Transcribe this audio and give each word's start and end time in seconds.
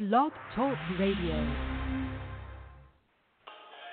Blog 0.00 0.32
Talk 0.58 0.74
Radio. 0.98 1.38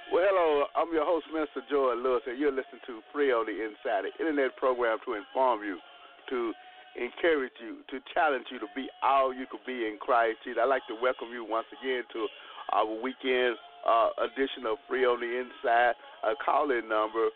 Well, 0.10 0.26
hello, 0.26 0.66
I'm 0.74 0.90
your 0.90 1.06
host, 1.06 1.30
Minister 1.30 1.62
Joy 1.70 1.94
Lewis, 1.94 2.26
and 2.26 2.42
you're 2.42 2.50
listening 2.50 2.82
to 2.90 3.06
Free 3.14 3.30
on 3.30 3.46
the 3.46 3.54
Inside, 3.54 4.10
an 4.10 4.14
internet 4.18 4.58
program 4.58 4.98
to 5.06 5.14
inform 5.14 5.62
you, 5.62 5.78
to 6.34 6.58
encourage 6.98 7.54
you, 7.62 7.86
to 7.94 8.02
challenge 8.18 8.50
you 8.50 8.58
to 8.66 8.70
be 8.74 8.90
all 9.06 9.30
you 9.30 9.46
could 9.46 9.62
be 9.70 9.86
in 9.86 10.02
Christ 10.02 10.42
Jesus. 10.42 10.58
I'd 10.58 10.74
like 10.74 10.90
to 10.90 10.98
welcome 10.98 11.30
you 11.30 11.46
once 11.46 11.70
again 11.70 12.02
to 12.18 12.26
our 12.74 12.90
weekend 12.90 13.62
uh, 13.86 14.26
edition 14.26 14.66
of 14.66 14.82
Free 14.90 15.06
on 15.06 15.22
the 15.22 15.30
Inside. 15.30 15.94
A 16.26 16.34
call-in 16.34 16.90
number 16.90 17.30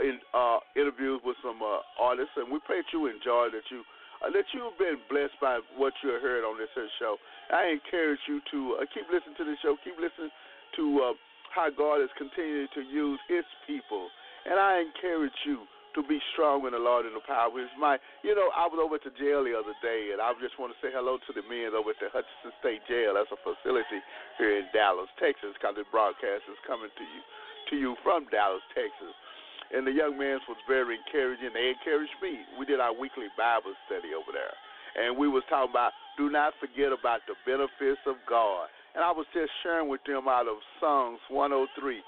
in, 0.05 0.21
uh, 0.37 0.61
interviews 0.77 1.25
with 1.25 1.41
some 1.41 1.65
uh, 1.65 1.81
artists, 1.97 2.37
and 2.37 2.53
we 2.53 2.61
pray 2.69 2.85
that 2.85 2.91
you 2.93 3.09
enjoy 3.09 3.49
that 3.49 3.65
you 3.73 3.81
uh, 4.21 4.29
that 4.35 4.45
you've 4.53 4.77
been 4.83 4.99
blessed 5.09 5.39
by 5.41 5.63
what 5.79 5.95
you 6.03 6.11
heard 6.21 6.43
on 6.43 6.59
this 6.59 6.69
show. 6.99 7.17
I 7.55 7.71
encourage 7.71 8.19
you 8.27 8.43
to 8.51 8.83
uh, 8.83 8.87
keep 8.91 9.07
listening 9.09 9.39
to 9.39 9.47
the 9.47 9.57
show, 9.63 9.79
keep 9.81 9.95
listening 9.97 10.35
to 10.77 10.85
uh, 11.01 11.15
how 11.55 11.71
God 11.71 12.03
is 12.03 12.11
continuing 12.19 12.69
to 12.75 12.83
use 12.83 13.21
His 13.31 13.47
people, 13.65 14.11
and 14.45 14.61
I 14.61 14.85
encourage 14.85 15.39
you 15.47 15.65
to 15.95 16.01
be 16.05 16.21
strong 16.37 16.67
in 16.69 16.73
the 16.77 16.83
Lord 16.83 17.09
and 17.09 17.17
the 17.17 17.25
power 17.25 17.49
of 17.49 17.57
His 17.57 17.73
might. 17.81 18.03
You 18.21 18.37
know, 18.37 18.53
I 18.53 18.69
was 18.69 18.77
over 18.77 19.01
the 19.01 19.13
jail 19.17 19.45
the 19.45 19.57
other 19.57 19.77
day, 19.81 20.13
and 20.13 20.21
I 20.21 20.35
just 20.43 20.59
want 20.61 20.75
to 20.75 20.79
say 20.85 20.93
hello 20.93 21.17
to 21.17 21.33
the 21.33 21.45
men 21.49 21.73
over 21.73 21.93
at 21.93 22.01
the 22.01 22.13
Hutchinson 22.13 22.53
State 22.61 22.85
Jail. 22.85 23.17
That's 23.17 23.33
a 23.33 23.41
facility 23.41 24.01
here 24.37 24.61
in 24.61 24.69
Dallas, 24.77 25.09
Texas, 25.17 25.57
because 25.57 25.77
the 25.77 25.89
broadcast 25.89 26.45
is 26.49 26.61
coming 26.69 26.93
to 26.93 27.05
you 27.05 27.23
to 27.69 27.77
you 27.77 27.97
from 28.01 28.25
Dallas, 28.33 28.65
Texas. 28.73 29.13
And 29.69 29.85
the 29.85 29.93
young 29.93 30.17
man 30.17 30.41
was 30.49 30.57
very 30.65 30.97
encouraging. 30.97 31.53
They 31.53 31.77
encouraged 31.77 32.17
me. 32.25 32.41
We 32.57 32.65
did 32.65 32.81
our 32.81 32.97
weekly 32.97 33.29
Bible 33.37 33.77
study 33.85 34.17
over 34.17 34.33
there. 34.33 34.57
And 34.97 35.21
we 35.21 35.29
was 35.29 35.45
talking 35.53 35.69
about 35.69 35.93
do 36.17 36.33
not 36.33 36.57
forget 36.57 36.91
about 36.91 37.21
the 37.29 37.37
benefits 37.45 38.01
of 38.09 38.17
God. 38.25 38.73
And 38.97 39.05
I 39.05 39.13
was 39.13 39.29
just 39.37 39.53
sharing 39.63 39.87
with 39.93 40.01
them 40.09 40.27
out 40.27 40.49
of 40.49 40.57
Psalms 40.81 41.21
103. 41.29 42.01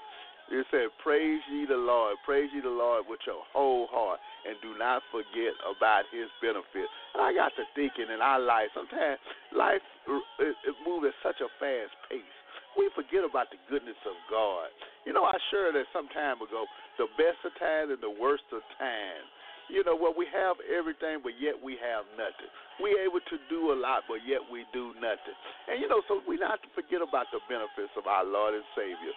It 0.51 0.67
said, 0.67 0.91
Praise 0.99 1.39
ye 1.47 1.63
the 1.63 1.79
Lord, 1.79 2.19
praise 2.27 2.51
ye 2.51 2.59
the 2.59 2.71
Lord 2.71 3.07
with 3.07 3.23
your 3.23 3.39
whole 3.55 3.87
heart, 3.87 4.19
and 4.43 4.59
do 4.59 4.75
not 4.75 4.99
forget 5.09 5.55
about 5.63 6.03
his 6.11 6.27
benefits. 6.43 6.91
And 7.15 7.23
I 7.23 7.31
got 7.31 7.55
to 7.55 7.63
thinking 7.73 8.11
in 8.11 8.19
our 8.19 8.39
life, 8.39 8.67
sometimes 8.75 9.17
life 9.55 9.83
uh, 10.11 10.43
it, 10.43 10.55
it 10.67 10.75
moves 10.83 11.07
at 11.07 11.15
such 11.23 11.39
a 11.39 11.47
fast 11.57 11.95
pace 12.11 12.35
we 12.77 12.87
forget 12.95 13.27
about 13.27 13.51
the 13.51 13.59
goodness 13.67 13.99
of 14.07 14.15
God. 14.31 14.71
You 15.03 15.11
know, 15.11 15.27
I 15.27 15.35
shared 15.51 15.75
that 15.75 15.87
some 15.91 16.07
time 16.15 16.39
ago. 16.39 16.63
The 16.95 17.07
best 17.19 17.41
of 17.43 17.51
times 17.59 17.91
and 17.91 17.99
the 17.99 18.13
worst 18.13 18.47
of 18.55 18.63
times. 18.79 19.27
You 19.71 19.87
know, 19.87 19.95
well, 19.95 20.11
we 20.11 20.27
have 20.35 20.59
everything, 20.67 21.23
but 21.23 21.39
yet 21.39 21.55
we 21.55 21.79
have 21.79 22.03
nothing. 22.19 22.51
We 22.83 22.91
able 22.99 23.23
to 23.23 23.37
do 23.47 23.71
a 23.71 23.77
lot, 23.77 24.03
but 24.03 24.19
yet 24.27 24.43
we 24.43 24.67
do 24.75 24.91
nothing. 24.99 25.35
And 25.71 25.79
you 25.79 25.87
know, 25.87 26.03
so 26.11 26.19
we 26.27 26.35
not 26.35 26.59
to 26.59 26.69
forget 26.75 26.99
about 26.99 27.31
the 27.31 27.39
benefits 27.47 27.95
of 27.95 28.03
our 28.03 28.27
Lord 28.27 28.51
and 28.51 28.67
Savior. 28.75 29.15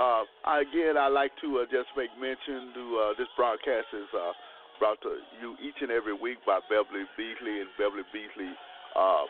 Uh, 0.00 0.24
again, 0.48 0.96
I'd 0.96 1.12
like 1.12 1.32
to 1.44 1.60
uh, 1.60 1.64
just 1.68 1.92
make 1.96 2.10
mention 2.16 2.72
to 2.72 2.84
uh, 2.96 3.12
this 3.18 3.28
broadcast 3.36 3.92
is 3.92 4.08
uh, 4.16 4.32
brought 4.80 5.00
to 5.04 5.20
you 5.40 5.54
each 5.60 5.78
and 5.84 5.92
every 5.92 6.16
week 6.16 6.40
by 6.48 6.60
Beverly 6.66 7.04
Beasley 7.16 7.60
and 7.60 7.68
Beverly 7.76 8.06
Beasley 8.08 8.50
uh, 8.96 9.24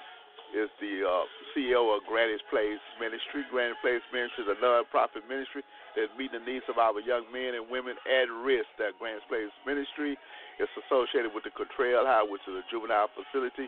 is 0.55 0.69
the 0.79 1.03
uh, 1.03 1.25
CEO 1.53 1.91
of 1.93 2.05
Granny's 2.07 2.45
Place 2.53 2.81
Ministry. 3.01 3.43
Granny's 3.51 3.81
Place 3.83 4.05
Ministry 4.13 4.47
is 4.47 4.51
a 4.53 4.59
non-profit 4.61 5.25
ministry 5.27 5.65
that 5.97 6.13
meets 6.15 6.33
the 6.37 6.45
needs 6.45 6.65
of 6.69 6.77
our 6.77 6.97
young 7.01 7.27
men 7.33 7.57
and 7.57 7.67
women 7.67 7.97
at 8.05 8.29
risk. 8.31 8.69
That 8.79 8.95
Granny's 9.01 9.25
Place 9.27 9.51
Ministry 9.67 10.15
is 10.61 10.71
associated 10.87 11.35
with 11.35 11.43
the 11.49 11.53
Cottrell 11.57 12.05
High, 12.07 12.25
which 12.25 12.45
is 12.47 12.55
a 12.55 12.65
juvenile 12.69 13.09
facility, 13.17 13.67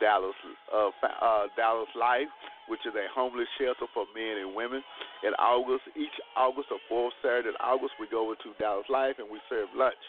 Dallas 0.00 0.36
uh, 0.72 0.90
uh, 0.90 1.46
Dallas 1.56 1.90
Life, 1.94 2.30
which 2.68 2.84
is 2.84 2.94
a 2.94 3.06
homeless 3.12 3.48
shelter 3.56 3.88
for 3.94 4.04
men 4.14 4.42
and 4.44 4.54
women. 4.54 4.82
In 5.24 5.32
August, 5.40 5.88
each 5.96 6.14
August 6.36 6.68
or 6.70 6.80
fourth 6.88 7.14
Saturday 7.22 7.52
in 7.54 7.58
August, 7.60 7.96
we 8.00 8.06
go 8.10 8.26
over 8.26 8.36
to 8.40 8.50
Dallas 8.58 8.86
Life 8.88 9.16
and 9.18 9.28
we 9.28 9.40
serve 9.48 9.68
lunch. 9.74 10.00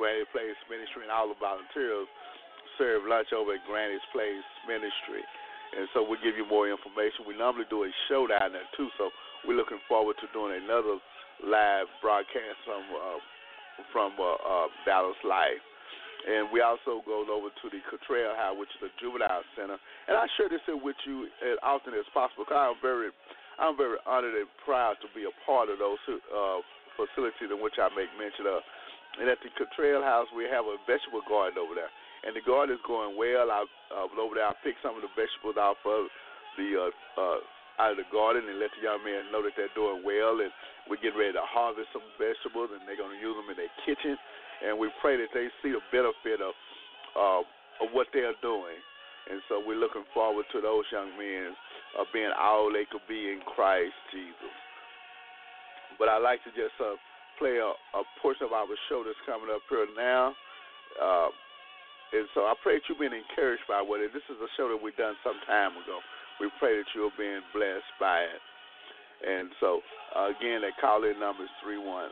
Granny's 0.00 0.28
Place 0.32 0.56
Ministry 0.72 1.04
and 1.04 1.12
all 1.12 1.28
the 1.28 1.36
volunteers 1.36 2.08
serve 2.80 3.04
lunch 3.04 3.28
over 3.36 3.54
at 3.54 3.64
Granny's 3.68 4.04
Place 4.12 4.46
Ministry 4.64 5.20
and 5.72 5.88
so 5.92 6.04
we'll 6.04 6.20
give 6.20 6.36
you 6.36 6.44
more 6.44 6.68
information. 6.68 7.24
We 7.24 7.36
normally 7.36 7.64
do 7.68 7.84
a 7.84 7.90
show 8.08 8.28
down 8.28 8.52
there 8.52 8.68
too, 8.76 8.88
so 9.00 9.08
we're 9.48 9.56
looking 9.56 9.80
forward 9.88 10.16
to 10.20 10.28
doing 10.36 10.52
another 10.52 11.00
live 11.40 11.88
broadcast 12.00 12.60
from 12.64 12.84
uh, 12.92 13.18
from 13.90 14.12
uh, 14.20 14.36
uh, 14.36 14.68
Dallas 14.84 15.16
Life. 15.24 15.64
And 16.22 16.54
we 16.54 16.62
also 16.62 17.02
go 17.02 17.26
over 17.26 17.50
to 17.50 17.66
the 17.66 17.82
Cottrell 17.90 18.38
House, 18.38 18.54
which 18.54 18.70
is 18.78 18.86
a 18.86 18.92
juvenile 19.02 19.42
center. 19.58 19.78
And 20.06 20.14
I 20.14 20.30
share 20.38 20.46
this 20.46 20.62
with 20.70 20.98
you 21.02 21.26
as 21.42 21.58
often 21.66 21.94
as 21.98 22.06
possible 22.14 22.46
because 22.46 22.58
I'm 22.58 22.78
very, 22.78 23.10
I'm 23.58 23.74
very 23.74 23.98
honored 24.06 24.38
and 24.38 24.46
proud 24.62 25.02
to 25.02 25.08
be 25.10 25.26
a 25.26 25.34
part 25.42 25.66
of 25.66 25.82
those 25.82 25.98
uh, 26.08 26.62
facilities 26.94 27.50
in 27.50 27.58
which 27.58 27.82
I 27.82 27.90
make 27.98 28.10
mention 28.14 28.46
of. 28.46 28.62
And 29.18 29.26
at 29.26 29.42
the 29.42 29.50
Cottrell 29.58 30.00
House, 30.06 30.30
we 30.30 30.46
have 30.46 30.64
a 30.64 30.78
vegetable 30.86 31.26
garden 31.26 31.58
over 31.58 31.74
there 31.74 31.92
and 32.22 32.34
the 32.34 32.44
garden 32.44 32.74
is 32.74 32.82
going 32.86 33.18
well. 33.18 33.50
I 33.50 33.66
uh, 33.90 34.06
over 34.06 34.38
there. 34.38 34.46
I 34.46 34.54
picked 34.62 34.82
some 34.82 34.94
of 34.94 35.02
the 35.02 35.10
vegetables 35.18 35.58
off 35.58 35.78
of 35.82 36.06
the 36.54 36.68
uh, 36.78 36.94
uh, 37.18 37.40
out 37.82 37.92
of 37.96 37.98
the 37.98 38.08
garden 38.14 38.46
and 38.46 38.62
let 38.62 38.70
the 38.78 38.84
young 38.84 39.02
men 39.02 39.32
know 39.34 39.42
that 39.42 39.58
they're 39.58 39.72
doing 39.74 40.06
well. 40.06 40.38
And 40.38 40.54
we're 40.86 41.02
getting 41.02 41.18
ready 41.18 41.34
to 41.34 41.42
harvest 41.42 41.90
some 41.90 42.04
vegetables, 42.20 42.70
and 42.70 42.86
they're 42.86 42.98
going 42.98 43.14
to 43.14 43.22
use 43.22 43.34
them 43.34 43.50
in 43.50 43.58
their 43.58 43.74
kitchen. 43.82 44.14
And 44.62 44.78
we 44.78 44.88
pray 45.02 45.18
that 45.18 45.34
they 45.34 45.50
see 45.62 45.74
the 45.74 45.82
benefit 45.90 46.40
of 46.40 46.54
uh, 47.18 47.42
of 47.82 47.90
what 47.92 48.06
they're 48.14 48.36
doing. 48.40 48.78
And 49.30 49.42
so 49.48 49.62
we're 49.62 49.78
looking 49.78 50.06
forward 50.14 50.46
to 50.52 50.60
those 50.60 50.84
young 50.90 51.14
men 51.18 51.54
uh, 51.98 52.04
being 52.12 52.30
all 52.34 52.70
they 52.72 52.86
could 52.90 53.04
be 53.06 53.30
in 53.30 53.40
Christ 53.54 53.94
Jesus. 54.10 54.54
But 55.98 56.08
I'd 56.08 56.24
like 56.24 56.42
to 56.44 56.52
just 56.54 56.74
uh, 56.82 56.98
play 57.38 57.58
a, 57.58 57.70
a 57.70 58.02
portion 58.20 58.46
of 58.46 58.52
our 58.52 58.66
show 58.88 59.06
that's 59.06 59.18
coming 59.26 59.50
up 59.50 59.62
here 59.70 59.86
now. 59.94 60.34
Uh, 60.98 61.30
and 62.12 62.28
so 62.34 62.44
I 62.44 62.54
pray 62.60 62.76
that 62.76 62.84
you've 62.90 63.00
been 63.00 63.16
encouraged 63.16 63.64
by 63.64 63.80
what 63.80 64.04
it. 64.04 64.12
This 64.12 64.26
is 64.28 64.36
a 64.42 64.50
show 64.58 64.68
that 64.68 64.76
we've 64.76 64.96
done 65.00 65.16
some 65.24 65.38
time 65.46 65.72
ago. 65.80 66.02
We 66.40 66.50
pray 66.58 66.76
that 66.76 66.88
you're 66.92 67.14
being 67.16 67.40
blessed 67.54 67.88
by 67.96 68.26
it. 68.28 68.42
And 69.22 69.54
so, 69.62 69.80
again, 70.18 70.66
that 70.66 70.74
call 70.82 71.06
in 71.06 71.18
number 71.22 71.46
is 71.46 71.54
310 71.62 72.10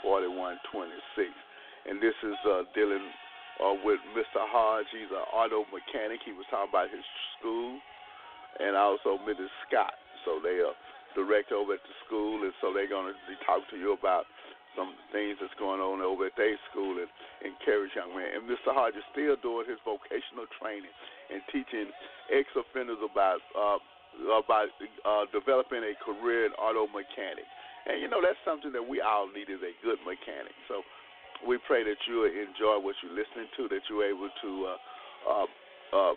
4126. 0.00 1.30
And 1.86 2.00
this 2.00 2.16
is 2.24 2.38
uh, 2.48 2.64
dealing 2.74 3.04
uh, 3.60 3.76
with 3.84 4.00
Mr. 4.16 4.42
Hodge. 4.48 4.88
He's 4.90 5.12
an 5.12 5.26
auto 5.30 5.68
mechanic. 5.68 6.24
He 6.24 6.32
was 6.32 6.48
talking 6.50 6.72
about 6.72 6.88
his 6.90 7.04
school. 7.36 7.78
And 8.58 8.72
also 8.74 9.20
Mrs. 9.28 9.52
Scott. 9.68 9.94
So 10.24 10.40
they 10.40 10.64
are 10.64 10.74
director 11.14 11.60
over 11.60 11.76
at 11.76 11.84
the 11.84 11.96
school. 12.08 12.40
And 12.40 12.56
so 12.64 12.72
they're 12.72 12.88
going 12.88 13.12
to 13.12 13.16
be 13.28 13.36
talking 13.44 13.68
to 13.76 13.78
you 13.78 13.92
about 13.92 14.24
some 14.76 14.92
things 15.12 15.40
that's 15.40 15.56
going 15.56 15.80
on 15.80 16.04
over 16.04 16.28
at 16.28 16.36
their 16.36 16.56
school 16.68 17.00
and 17.00 17.08
encourage 17.40 17.96
young 17.96 18.12
men. 18.12 18.28
And 18.36 18.44
Mr. 18.44 18.76
Hodge 18.76 18.96
is 18.96 19.08
still 19.10 19.36
doing 19.40 19.64
his 19.64 19.80
vocational 19.84 20.44
training 20.60 20.92
and 21.32 21.40
teaching 21.48 21.88
ex-offenders 22.28 23.00
about 23.00 23.40
uh, 23.56 23.80
about 24.24 24.72
uh, 25.04 25.24
developing 25.32 25.84
a 25.84 25.94
career 26.00 26.46
in 26.46 26.52
auto 26.56 26.88
mechanic. 26.88 27.44
And 27.86 28.02
you 28.02 28.08
know 28.08 28.18
that's 28.18 28.40
something 28.42 28.72
that 28.74 28.82
we 28.82 29.00
all 29.00 29.30
need 29.30 29.46
is 29.46 29.62
a 29.62 29.74
good 29.84 30.00
mechanic. 30.02 30.56
So 30.66 30.82
we 31.46 31.60
pray 31.68 31.84
that 31.84 32.00
you 32.08 32.26
enjoy 32.26 32.80
what 32.82 32.96
you're 33.04 33.14
listening 33.14 33.46
to, 33.56 33.68
that 33.70 33.84
you're 33.86 34.08
able 34.08 34.30
to 34.32 34.50
uh, 34.66 34.78
uh, 35.26 35.48
uh, 35.94 36.14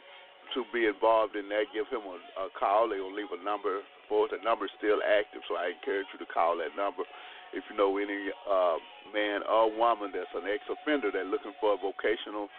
to 0.55 0.59
be 0.73 0.89
involved 0.89 1.35
in 1.35 1.45
that. 1.53 1.69
Give 1.75 1.85
him 1.91 2.07
a, 2.07 2.17
a 2.41 2.53
call. 2.57 2.89
They'll 2.89 3.13
leave 3.13 3.29
a 3.29 3.41
number 3.43 3.85
for 4.09 4.25
it. 4.25 4.33
The 4.33 4.41
number's 4.41 4.73
still 4.81 5.03
active, 5.05 5.45
so 5.45 5.59
I 5.59 5.77
encourage 5.77 6.09
you 6.09 6.19
to 6.23 6.29
call 6.29 6.57
that 6.57 6.73
number 6.73 7.05
if 7.53 7.63
you 7.69 7.75
know 7.77 7.97
any 7.97 8.29
uh, 8.45 8.77
man 9.13 9.41
or 9.49 9.73
woman 9.73 10.13
that's 10.13 10.29
an 10.37 10.45
ex-offender 10.45 11.09
that's 11.09 11.29
looking 11.29 11.53
for 11.57 11.73
a 11.73 11.79
vocational 11.81 12.49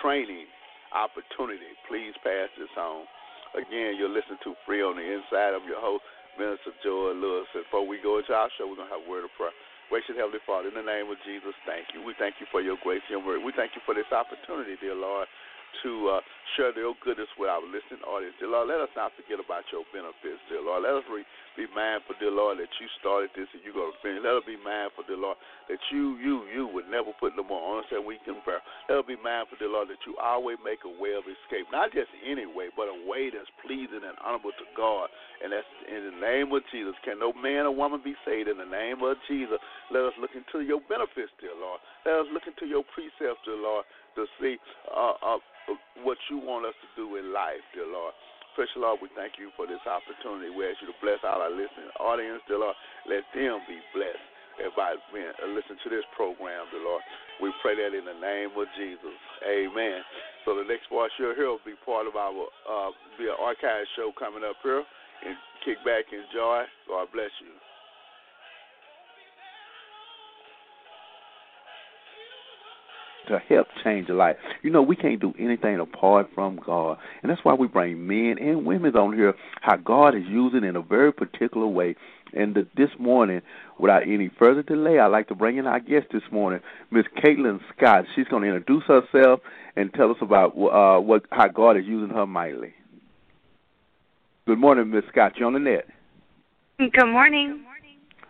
training 0.00 0.48
opportunity, 0.96 1.76
please 1.88 2.16
pass 2.24 2.48
this 2.56 2.72
on. 2.76 3.04
Again, 3.50 3.98
you're 3.98 4.12
listening 4.12 4.38
to 4.46 4.54
Free 4.62 4.78
on 4.78 4.94
the 4.94 5.02
Inside. 5.02 5.58
I'm 5.58 5.66
your 5.66 5.82
host, 5.82 6.06
Minister 6.38 6.70
Joy 6.86 7.18
Lewis. 7.18 7.50
And 7.50 7.66
before 7.66 7.82
we 7.82 7.98
go 7.98 8.22
into 8.22 8.30
our 8.30 8.46
show, 8.54 8.70
we're 8.70 8.78
going 8.78 8.86
to 8.86 8.94
have 8.94 9.02
a 9.02 9.10
word 9.10 9.26
of 9.26 9.34
prayer. 9.34 9.50
Gracious 9.90 10.14
Heavenly 10.14 10.38
Father, 10.46 10.70
in 10.70 10.78
the 10.78 10.86
name 10.86 11.10
of 11.10 11.18
Jesus, 11.26 11.50
thank 11.66 11.90
you. 11.90 11.98
We 11.98 12.14
thank 12.14 12.38
you 12.38 12.46
for 12.54 12.62
your 12.62 12.78
grace 12.78 13.02
and 13.10 13.26
word. 13.26 13.42
We 13.42 13.50
thank 13.50 13.74
you 13.74 13.82
for 13.82 13.90
this 13.90 14.06
opportunity, 14.14 14.78
dear 14.78 14.94
Lord, 14.94 15.26
to 15.82 16.18
uh, 16.18 16.20
share 16.56 16.74
your 16.74 16.94
goodness 17.02 17.30
with 17.38 17.48
our 17.48 17.62
listening 17.62 18.02
audience. 18.06 18.34
Dear 18.38 18.50
Lord, 18.50 18.68
let 18.68 18.82
us 18.82 18.92
not 18.98 19.14
forget 19.14 19.38
about 19.38 19.64
your 19.70 19.86
benefits, 19.94 20.42
dear 20.50 20.62
Lord. 20.62 20.82
Let 20.82 20.98
us 21.02 21.06
re- 21.06 21.26
be 21.58 21.66
mindful, 21.70 22.14
dear 22.18 22.30
Lord, 22.34 22.58
that 22.58 22.70
you 22.78 22.86
started 22.98 23.30
this 23.34 23.50
and 23.54 23.62
you're 23.62 23.76
going 23.76 23.90
to 23.90 24.00
finish. 24.02 24.22
Let 24.22 24.38
us 24.38 24.46
be 24.46 24.58
mindful, 24.58 25.06
dear 25.06 25.18
Lord, 25.18 25.38
that 25.70 25.82
you, 25.90 26.18
you, 26.18 26.46
you 26.50 26.64
would 26.70 26.86
never 26.90 27.10
put 27.18 27.34
no 27.34 27.42
more 27.42 27.60
on 27.60 27.82
us 27.82 27.88
than 27.90 28.06
we 28.06 28.18
can 28.22 28.38
bear. 28.46 28.62
Let 28.90 29.02
us 29.02 29.06
be 29.06 29.18
mindful, 29.18 29.58
dear 29.58 29.70
Lord, 29.70 29.90
that 29.90 30.02
you 30.06 30.14
always 30.18 30.58
make 30.62 30.82
a 30.86 30.92
way 30.92 31.14
of 31.14 31.26
escape. 31.26 31.70
Not 31.70 31.94
just 31.94 32.10
any 32.22 32.46
way, 32.46 32.70
but 32.74 32.90
a 32.90 32.98
way 33.06 33.30
that's 33.30 33.50
pleasing 33.62 34.02
and 34.02 34.16
honorable 34.22 34.54
to 34.54 34.66
God. 34.74 35.10
And 35.42 35.54
that's 35.54 35.68
in 35.86 36.12
the 36.12 36.16
name 36.18 36.50
of 36.54 36.62
Jesus. 36.70 36.94
Can 37.06 37.18
no 37.18 37.34
man 37.34 37.66
or 37.66 37.74
woman 37.74 38.02
be 38.02 38.14
saved 38.26 38.50
in 38.50 38.58
the 38.58 38.68
name 38.68 39.02
of 39.02 39.18
Jesus? 39.26 39.58
Let 39.90 40.06
us 40.06 40.14
look 40.18 40.34
into 40.34 40.66
your 40.66 40.82
benefits, 40.86 41.32
dear 41.38 41.54
Lord. 41.56 41.80
Let 42.06 42.26
us 42.26 42.28
look 42.30 42.46
into 42.46 42.66
your 42.66 42.84
precepts, 42.94 43.42
dear 43.46 43.58
Lord, 43.58 43.84
to 44.16 44.26
see 44.40 44.58
uh, 44.90 45.14
uh, 45.22 45.38
what 46.02 46.18
you 46.30 46.38
want 46.38 46.66
us 46.66 46.76
to 46.82 46.88
do 46.96 47.16
in 47.16 47.32
life, 47.32 47.62
dear 47.74 47.86
Lord. 47.86 48.14
Precious 48.54 48.76
Lord, 48.76 48.98
we 48.98 49.08
thank 49.14 49.38
you 49.38 49.54
for 49.54 49.66
this 49.66 49.80
opportunity. 49.86 50.50
We 50.50 50.66
ask 50.66 50.82
you 50.82 50.90
to 50.90 50.98
bless 50.98 51.22
all 51.22 51.38
our 51.38 51.54
listening 51.54 51.90
audience, 52.02 52.42
dear 52.50 52.58
Lord. 52.58 52.76
Let 53.06 53.22
them 53.32 53.62
be 53.70 53.78
blessed 53.94 54.26
by 54.76 54.92
uh, 54.92 55.48
listen 55.56 55.80
to 55.80 55.88
this 55.88 56.04
program, 56.12 56.68
dear 56.68 56.84
Lord. 56.84 57.00
We 57.40 57.54
pray 57.62 57.78
that 57.78 57.96
in 57.96 58.04
the 58.04 58.18
name 58.18 58.52
of 58.52 58.66
Jesus. 58.76 59.16
Amen. 59.46 60.02
So 60.44 60.58
the 60.58 60.66
next 60.66 60.90
voice 60.90 61.14
you'll 61.16 61.38
hear 61.38 61.48
will 61.48 61.64
be 61.64 61.78
part 61.86 62.04
of 62.04 62.18
our 62.18 62.34
uh, 62.68 62.90
be 63.16 63.30
an 63.30 63.38
archive 63.40 63.86
show 63.96 64.12
coming 64.18 64.44
up 64.44 64.58
here. 64.62 64.84
And 65.20 65.36
kick 65.64 65.76
back, 65.84 66.08
and 66.12 66.24
enjoy. 66.24 66.64
God 66.88 67.08
bless 67.12 67.32
you. 67.44 67.69
To 73.28 73.38
help 73.48 73.66
change 73.84 74.08
a 74.08 74.14
life. 74.14 74.36
You 74.62 74.70
know, 74.70 74.82
we 74.82 74.96
can't 74.96 75.20
do 75.20 75.32
anything 75.38 75.78
apart 75.78 76.28
from 76.34 76.60
God. 76.64 76.98
And 77.22 77.30
that's 77.30 77.44
why 77.44 77.54
we 77.54 77.66
bring 77.66 78.06
men 78.06 78.36
and 78.40 78.66
women 78.66 78.96
on 78.96 79.14
here, 79.14 79.34
how 79.60 79.76
God 79.76 80.14
is 80.14 80.24
using 80.28 80.64
in 80.64 80.76
a 80.76 80.82
very 80.82 81.12
particular 81.12 81.66
way. 81.66 81.96
And 82.32 82.54
the, 82.54 82.66
this 82.76 82.90
morning, 82.98 83.42
without 83.78 84.02
any 84.02 84.30
further 84.38 84.62
delay, 84.62 84.98
I'd 84.98 85.08
like 85.08 85.28
to 85.28 85.34
bring 85.34 85.56
in 85.56 85.66
our 85.66 85.80
guest 85.80 86.06
this 86.12 86.22
morning, 86.30 86.60
Miss 86.90 87.04
Caitlin 87.22 87.60
Scott. 87.76 88.04
She's 88.14 88.28
going 88.28 88.42
to 88.42 88.48
introduce 88.48 88.84
herself 88.84 89.40
and 89.76 89.92
tell 89.94 90.10
us 90.10 90.16
about 90.20 90.50
uh, 90.56 91.00
what 91.00 91.24
how 91.30 91.48
God 91.48 91.76
is 91.76 91.84
using 91.86 92.14
her 92.14 92.26
mightily. 92.26 92.72
Good 94.46 94.58
morning, 94.58 94.90
Miss 94.90 95.04
Scott. 95.10 95.32
You're 95.36 95.48
on 95.48 95.54
the 95.54 95.58
net? 95.58 95.86
Good 96.78 97.06
morning. 97.06 97.64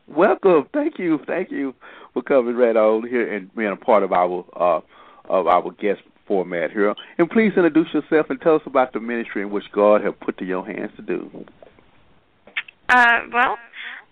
Welcome. 0.09 0.67
Thank 0.73 0.99
you. 0.99 1.21
Thank 1.27 1.51
you 1.51 1.75
for 2.21 2.43
coming 2.43 2.57
right 2.57 2.77
on 2.77 3.07
here 3.09 3.33
and 3.33 3.55
being 3.55 3.71
a 3.71 3.77
part 3.77 4.03
of 4.03 4.13
our 4.13 4.45
uh, 4.57 4.81
of 5.29 5.47
our 5.47 5.71
guest 5.73 6.01
format 6.27 6.71
here. 6.71 6.95
And 7.19 7.31
please 7.31 7.53
introduce 7.57 7.93
yourself 7.93 8.27
and 8.31 8.41
tell 8.41 8.57
us 8.57 8.63
about 8.67 8.93
the 8.93 9.01
ministry 9.01 9.43
in 9.43 9.51
which 9.51 9.65
God 9.73 10.03
has 10.03 10.15
put 10.21 10.39
to 10.39 10.45
your 10.45 10.65
hands 10.65 10.91
to 10.97 11.03
do. 11.03 11.31
Uh, 12.89 13.21
well, 13.33 13.57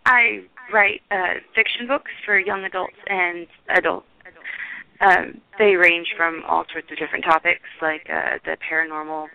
I 0.06 0.44
write 0.72 1.02
uh, 1.10 1.34
fiction 1.54 1.86
books 1.86 2.10
for 2.24 2.38
young 2.38 2.64
adults 2.64 2.96
and 3.08 3.46
adults. 3.68 4.06
Um, 5.00 5.40
they 5.58 5.76
range 5.76 6.08
from 6.16 6.42
all 6.48 6.64
sorts 6.72 6.88
of 6.90 6.98
different 6.98 7.24
topics, 7.24 7.62
like 7.80 8.08
uh, 8.12 8.38
the 8.44 8.56
paranormal, 8.68 9.28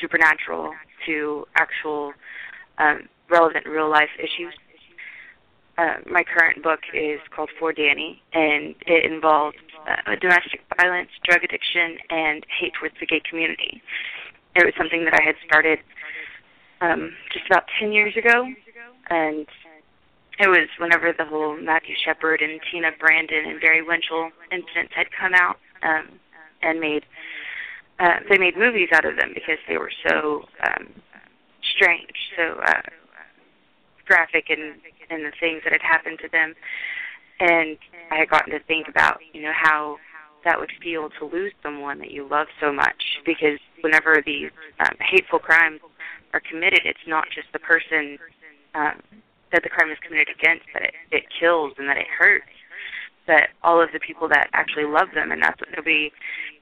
supernatural, 0.00 0.72
to 1.06 1.44
actual 1.56 2.12
um, 2.78 3.08
relevant 3.28 3.66
real 3.66 3.90
life 3.90 4.10
issues. 4.18 4.54
Uh, 5.78 5.96
my 6.06 6.22
current 6.22 6.62
book 6.62 6.80
is 6.92 7.18
called 7.34 7.50
For 7.58 7.72
Danny, 7.72 8.22
and 8.32 8.74
it 8.86 9.10
involves 9.10 9.56
uh, 9.88 10.14
domestic 10.20 10.60
violence, 10.76 11.08
drug 11.24 11.42
addiction, 11.44 11.96
and 12.10 12.44
hate 12.60 12.72
towards 12.78 12.94
the 13.00 13.06
gay 13.06 13.22
community. 13.28 13.82
It 14.54 14.64
was 14.64 14.74
something 14.76 15.04
that 15.06 15.14
I 15.14 15.22
had 15.24 15.34
started 15.46 15.78
um, 16.82 17.12
just 17.32 17.46
about 17.46 17.64
10 17.80 17.92
years 17.92 18.14
ago, 18.16 18.46
and 19.08 19.46
it 20.38 20.48
was 20.48 20.68
whenever 20.78 21.12
the 21.16 21.24
whole 21.24 21.56
Matthew 21.56 21.94
Shepard 22.04 22.42
and 22.42 22.60
Tina 22.70 22.90
Brandon 22.98 23.44
and 23.46 23.60
Barry 23.60 23.82
Winchell 23.82 24.30
incidents 24.50 24.92
had 24.94 25.06
come 25.18 25.32
out 25.34 25.56
um, 25.82 26.18
and 26.62 26.80
made 26.80 27.04
uh, 27.98 28.18
they 28.28 28.38
made 28.38 28.56
movies 28.56 28.88
out 28.92 29.04
of 29.04 29.16
them 29.16 29.30
because 29.32 29.58
they 29.68 29.76
were 29.76 29.92
so 30.08 30.42
um, 30.66 30.88
strange, 31.76 32.32
so 32.36 32.58
uh, 32.66 32.80
graphic 34.12 34.50
and 34.50 34.76
and 35.08 35.24
the 35.24 35.32
things 35.40 35.62
that 35.64 35.72
had 35.72 35.82
happened 35.82 36.18
to 36.20 36.28
them. 36.28 36.54
And 37.40 37.78
I 38.10 38.16
had 38.16 38.28
gotten 38.28 38.52
to 38.52 38.60
think 38.60 38.88
about, 38.88 39.18
you 39.32 39.42
know, 39.42 39.52
how 39.54 39.96
that 40.44 40.60
would 40.60 40.70
feel 40.82 41.08
to 41.18 41.24
lose 41.24 41.52
someone 41.62 41.98
that 41.98 42.10
you 42.10 42.28
love 42.28 42.46
so 42.60 42.72
much. 42.72 43.20
Because 43.24 43.58
whenever 43.80 44.22
these 44.24 44.50
um, 44.80 44.96
hateful 45.00 45.38
crimes 45.38 45.80
are 46.34 46.40
committed, 46.40 46.82
it's 46.84 47.06
not 47.06 47.26
just 47.34 47.48
the 47.52 47.58
person 47.58 48.18
um, 48.74 49.00
that 49.52 49.62
the 49.62 49.68
crime 49.68 49.90
is 49.90 49.98
committed 50.06 50.28
against 50.28 50.66
that 50.74 50.82
it, 50.84 50.94
it 51.10 51.24
kills 51.38 51.72
and 51.78 51.88
that 51.88 51.96
it 51.96 52.06
hurts, 52.06 52.52
but 53.26 53.48
all 53.62 53.80
of 53.82 53.90
the 53.92 54.00
people 54.00 54.28
that 54.28 54.48
actually 54.52 54.84
love 54.84 55.08
them. 55.14 55.32
And 55.32 55.42
that's 55.42 55.60
what 55.60 55.70
nobody 55.76 56.12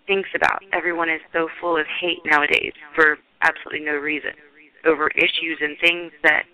thinks 0.06 0.30
about. 0.34 0.62
Everyone 0.72 1.08
is 1.08 1.20
so 1.32 1.48
full 1.60 1.76
of 1.76 1.86
hate 2.00 2.22
nowadays 2.24 2.72
for 2.94 3.18
absolutely 3.42 3.84
no 3.86 3.96
reason 3.96 4.32
over 4.86 5.08
issues 5.08 5.58
and 5.60 5.76
things 5.78 6.12
that 6.22 6.44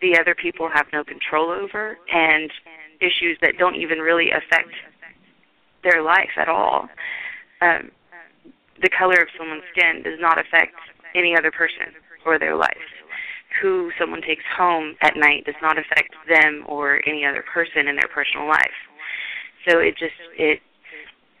the 0.00 0.18
other 0.18 0.34
people 0.34 0.68
have 0.72 0.86
no 0.92 1.04
control 1.04 1.50
over 1.50 1.98
and 2.12 2.50
issues 3.00 3.38
that 3.40 3.58
don't 3.58 3.76
even 3.76 3.98
really 3.98 4.30
affect 4.30 4.72
their 5.82 6.02
life 6.02 6.30
at 6.36 6.48
all. 6.48 6.88
Um, 7.60 7.90
the 8.82 8.88
color 8.88 9.20
of 9.20 9.28
someone's 9.36 9.62
skin 9.72 10.02
does 10.02 10.18
not 10.20 10.38
affect 10.38 10.74
any 11.14 11.36
other 11.36 11.50
person 11.50 11.92
or 12.24 12.38
their 12.38 12.56
life. 12.56 12.88
Who 13.60 13.90
someone 13.98 14.22
takes 14.22 14.44
home 14.56 14.96
at 15.02 15.16
night 15.16 15.44
does 15.44 15.58
not 15.60 15.78
affect 15.78 16.14
them 16.28 16.64
or 16.66 17.00
any 17.06 17.24
other 17.24 17.44
person 17.52 17.88
in 17.88 17.96
their 17.96 18.08
personal 18.12 18.46
life. 18.46 18.78
So 19.68 19.78
it 19.78 19.98
just 19.98 20.14
it 20.38 20.60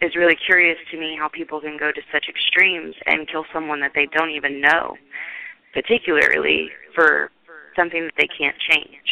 is 0.02 0.16
really 0.16 0.36
curious 0.36 0.78
to 0.90 0.98
me 0.98 1.16
how 1.18 1.28
people 1.28 1.60
can 1.60 1.76
go 1.78 1.92
to 1.92 2.00
such 2.12 2.26
extremes 2.28 2.94
and 3.06 3.28
kill 3.28 3.44
someone 3.52 3.80
that 3.80 3.92
they 3.94 4.06
don't 4.06 4.30
even 4.30 4.60
know, 4.60 4.96
particularly 5.72 6.70
for 6.94 7.30
something 7.80 8.04
that 8.04 8.14
they 8.16 8.28
can't 8.28 8.56
change. 8.68 9.08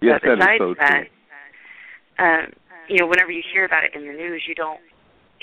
Yes, 0.00 0.20
but 0.22 0.38
that 0.38 0.54
is 0.54 0.58
so 0.58 0.74
that, 0.78 1.04
true. 2.18 2.26
um, 2.26 2.46
you 2.88 2.98
know, 2.98 3.06
whenever 3.06 3.30
you 3.30 3.42
hear 3.52 3.64
about 3.64 3.84
it 3.84 3.94
in 3.94 4.06
the 4.06 4.12
news, 4.12 4.42
you 4.46 4.54
don't 4.54 4.80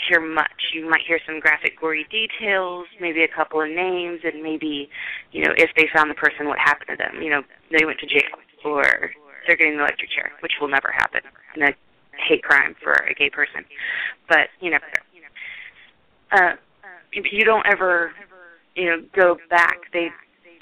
hear 0.08 0.20
much. 0.22 0.72
You 0.74 0.90
might 0.90 1.02
hear 1.06 1.20
some 1.26 1.40
graphic, 1.40 1.80
gory 1.80 2.08
details, 2.10 2.88
maybe 3.00 3.24
a 3.24 3.28
couple 3.28 3.62
of 3.62 3.70
names, 3.70 4.22
and 4.24 4.42
maybe, 4.42 4.90
you 5.32 5.44
know, 5.44 5.52
if 5.58 5.72
they 5.76 5.88
found 5.94 6.10
the 6.10 6.16
person, 6.16 6.48
what 6.48 6.60
happened 6.60 6.90
to 6.92 6.96
them. 6.96 7.22
You 7.22 7.30
know, 7.30 7.42
they 7.72 7.86
went 7.86 8.00
to 8.00 8.06
jail, 8.06 8.40
or 8.64 9.12
they're 9.48 9.58
getting 9.58 9.78
the 9.78 9.84
electric 9.84 10.12
chair, 10.12 10.32
which 10.42 10.54
will 10.60 10.70
never 10.70 10.92
happen 10.92 11.22
in 11.56 11.64
a 11.64 11.74
hate 12.28 12.44
crime 12.44 12.76
for 12.82 12.94
a 12.94 13.14
gay 13.14 13.30
person. 13.30 13.66
But 14.28 14.50
you 14.60 14.72
know, 14.72 14.80
uh, 16.32 16.54
you 17.12 17.46
don't 17.46 17.66
ever, 17.66 18.12
you 18.76 18.86
know, 18.86 19.04
go 19.16 19.38
back. 19.50 19.80
They 19.94 20.10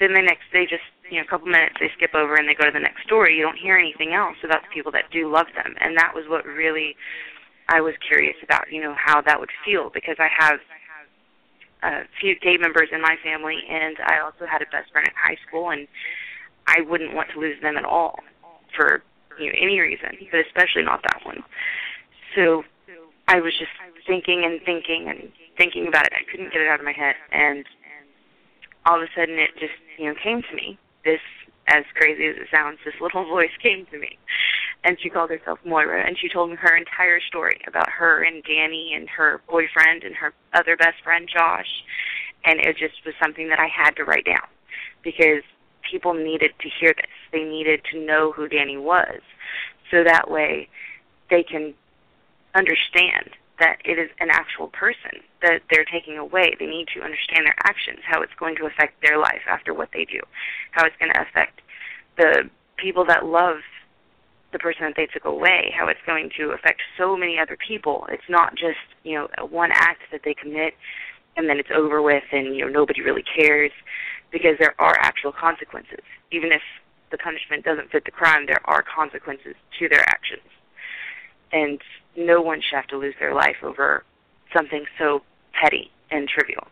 then 0.00 0.14
the 0.14 0.22
next 0.22 0.44
they 0.52 0.64
just 0.64 0.82
you 1.10 1.16
know 1.18 1.24
a 1.24 1.30
couple 1.30 1.46
minutes 1.46 1.76
they 1.80 1.90
skip 1.96 2.14
over 2.14 2.36
and 2.36 2.48
they 2.48 2.54
go 2.54 2.64
to 2.64 2.72
the 2.72 2.80
next 2.80 3.02
story 3.04 3.36
you 3.36 3.42
don't 3.42 3.58
hear 3.58 3.76
anything 3.76 4.12
else. 4.12 4.36
About 4.44 4.62
the 4.62 4.72
people 4.72 4.92
that 4.92 5.10
do 5.10 5.30
love 5.30 5.46
them. 5.54 5.74
And 5.80 5.96
that 5.96 6.14
was 6.14 6.24
what 6.28 6.44
really 6.44 6.96
i 7.68 7.80
was 7.80 7.94
curious 8.06 8.36
about 8.42 8.70
you 8.70 8.80
know 8.80 8.94
how 8.96 9.20
that 9.20 9.38
would 9.38 9.50
feel 9.64 9.90
because 9.92 10.16
i 10.18 10.28
have 10.36 10.58
a 11.82 12.02
few 12.20 12.34
gay 12.40 12.56
members 12.56 12.88
in 12.92 13.00
my 13.00 13.16
family 13.22 13.58
and 13.68 13.96
i 14.06 14.18
also 14.18 14.46
had 14.50 14.62
a 14.62 14.66
best 14.66 14.90
friend 14.90 15.06
in 15.06 15.14
high 15.16 15.36
school 15.46 15.70
and 15.70 15.86
i 16.66 16.80
wouldn't 16.88 17.14
want 17.14 17.28
to 17.32 17.38
lose 17.38 17.60
them 17.62 17.76
at 17.76 17.84
all 17.84 18.18
for 18.74 19.02
you 19.38 19.46
know 19.46 19.58
any 19.60 19.78
reason 19.80 20.10
but 20.30 20.40
especially 20.40 20.82
not 20.82 21.02
that 21.02 21.20
one. 21.24 21.42
So 22.34 22.64
i 23.28 23.40
was 23.40 23.52
just 23.58 23.70
thinking 24.06 24.42
and 24.44 24.60
thinking 24.64 25.08
and 25.08 25.30
thinking 25.56 25.86
about 25.86 26.06
it. 26.06 26.12
I 26.14 26.24
couldn't 26.30 26.52
get 26.52 26.62
it 26.62 26.68
out 26.68 26.80
of 26.80 26.84
my 26.84 26.92
head 26.92 27.16
and 27.30 27.64
all 28.86 28.96
of 28.96 29.02
a 29.02 29.08
sudden 29.14 29.38
it 29.38 29.50
just 29.60 29.74
you 29.98 30.06
know 30.06 30.14
came 30.22 30.42
to 30.42 30.54
me 30.54 30.78
this 31.08 31.20
as 31.68 31.84
crazy 31.94 32.26
as 32.26 32.36
it 32.36 32.48
sounds 32.50 32.78
this 32.84 32.94
little 33.00 33.24
voice 33.36 33.54
came 33.62 33.86
to 33.86 33.98
me. 33.98 34.18
And 34.84 34.96
she 35.00 35.10
called 35.10 35.30
herself 35.30 35.58
moira 35.64 36.06
and 36.06 36.16
she 36.18 36.28
told 36.28 36.50
me 36.50 36.56
her 36.56 36.76
entire 36.76 37.20
story 37.20 37.60
about 37.66 37.90
her 37.90 38.22
and 38.22 38.42
danny 38.44 38.92
and 38.94 39.08
her 39.08 39.40
boyfriend 39.48 40.04
and 40.04 40.14
her 40.14 40.32
other 40.54 40.76
best 40.76 41.02
friend 41.02 41.28
josh. 41.32 41.82
And 42.44 42.60
it 42.60 42.76
just 42.78 42.94
was 43.04 43.14
something 43.20 43.48
that 43.48 43.58
i 43.58 43.66
had 43.66 43.96
to 43.96 44.04
write 44.04 44.24
down 44.24 44.46
because 45.02 45.42
people 45.90 46.14
needed 46.14 46.52
to 46.60 46.68
hear 46.80 46.92
this. 46.94 47.10
They 47.32 47.44
needed 47.44 47.80
to 47.92 48.04
know 48.04 48.32
who 48.32 48.48
danny 48.48 48.76
was 48.76 49.20
so 49.90 50.04
that 50.04 50.30
way 50.30 50.68
they 51.30 51.42
can 51.42 51.74
understand 52.54 53.30
that 53.60 53.78
it 53.84 53.98
is 53.98 54.10
an 54.20 54.28
actual 54.30 54.68
person 54.68 55.20
that 55.42 55.62
they're 55.70 55.84
taking 55.84 56.18
away. 56.18 56.54
They 56.58 56.66
need 56.66 56.88
to 56.94 57.02
understand 57.02 57.46
their 57.46 57.58
actions, 57.64 57.98
how 58.04 58.22
it's 58.22 58.34
going 58.38 58.56
to 58.56 58.66
affect 58.66 59.02
their 59.02 59.18
life 59.18 59.42
after 59.48 59.74
what 59.74 59.90
they 59.92 60.04
do, 60.04 60.20
how 60.72 60.84
it's 60.86 60.96
going 60.98 61.12
to 61.12 61.20
affect 61.20 61.60
the 62.16 62.50
people 62.76 63.04
that 63.06 63.26
love 63.26 63.58
the 64.52 64.58
person 64.58 64.82
that 64.82 64.94
they 64.96 65.06
took 65.06 65.24
away, 65.24 65.74
how 65.76 65.88
it's 65.88 66.00
going 66.06 66.30
to 66.38 66.50
affect 66.50 66.80
so 66.96 67.16
many 67.16 67.38
other 67.38 67.56
people. 67.66 68.06
It's 68.10 68.28
not 68.28 68.52
just, 68.52 68.80
you 69.04 69.14
know, 69.14 69.28
one 69.46 69.70
act 69.72 70.02
that 70.10 70.22
they 70.24 70.34
commit 70.34 70.74
and 71.38 71.48
then 71.48 71.58
it's 71.58 71.70
over 71.74 72.02
with 72.02 72.24
and 72.32 72.56
you 72.56 72.64
know 72.64 72.70
nobody 72.70 73.00
really 73.00 73.22
cares 73.22 73.70
because 74.30 74.56
there 74.58 74.74
are 74.78 74.98
actual 75.00 75.32
consequences. 75.32 76.04
Even 76.30 76.52
if 76.52 76.62
the 77.10 77.16
punishment 77.16 77.64
doesn't 77.64 77.90
fit 77.90 78.04
the 78.04 78.10
crime, 78.10 78.44
there 78.46 78.60
are 78.64 78.82
consequences 78.82 79.54
to 79.78 79.88
their 79.88 80.06
actions. 80.08 80.42
And 81.52 81.80
no 82.18 82.42
one 82.42 82.60
should 82.60 82.76
have 82.76 82.86
to 82.88 82.98
lose 82.98 83.14
their 83.18 83.34
life 83.34 83.56
over 83.62 84.04
something 84.54 84.84
so 84.98 85.20
petty 85.60 85.90
and 86.10 86.28
trivial. 86.28 86.66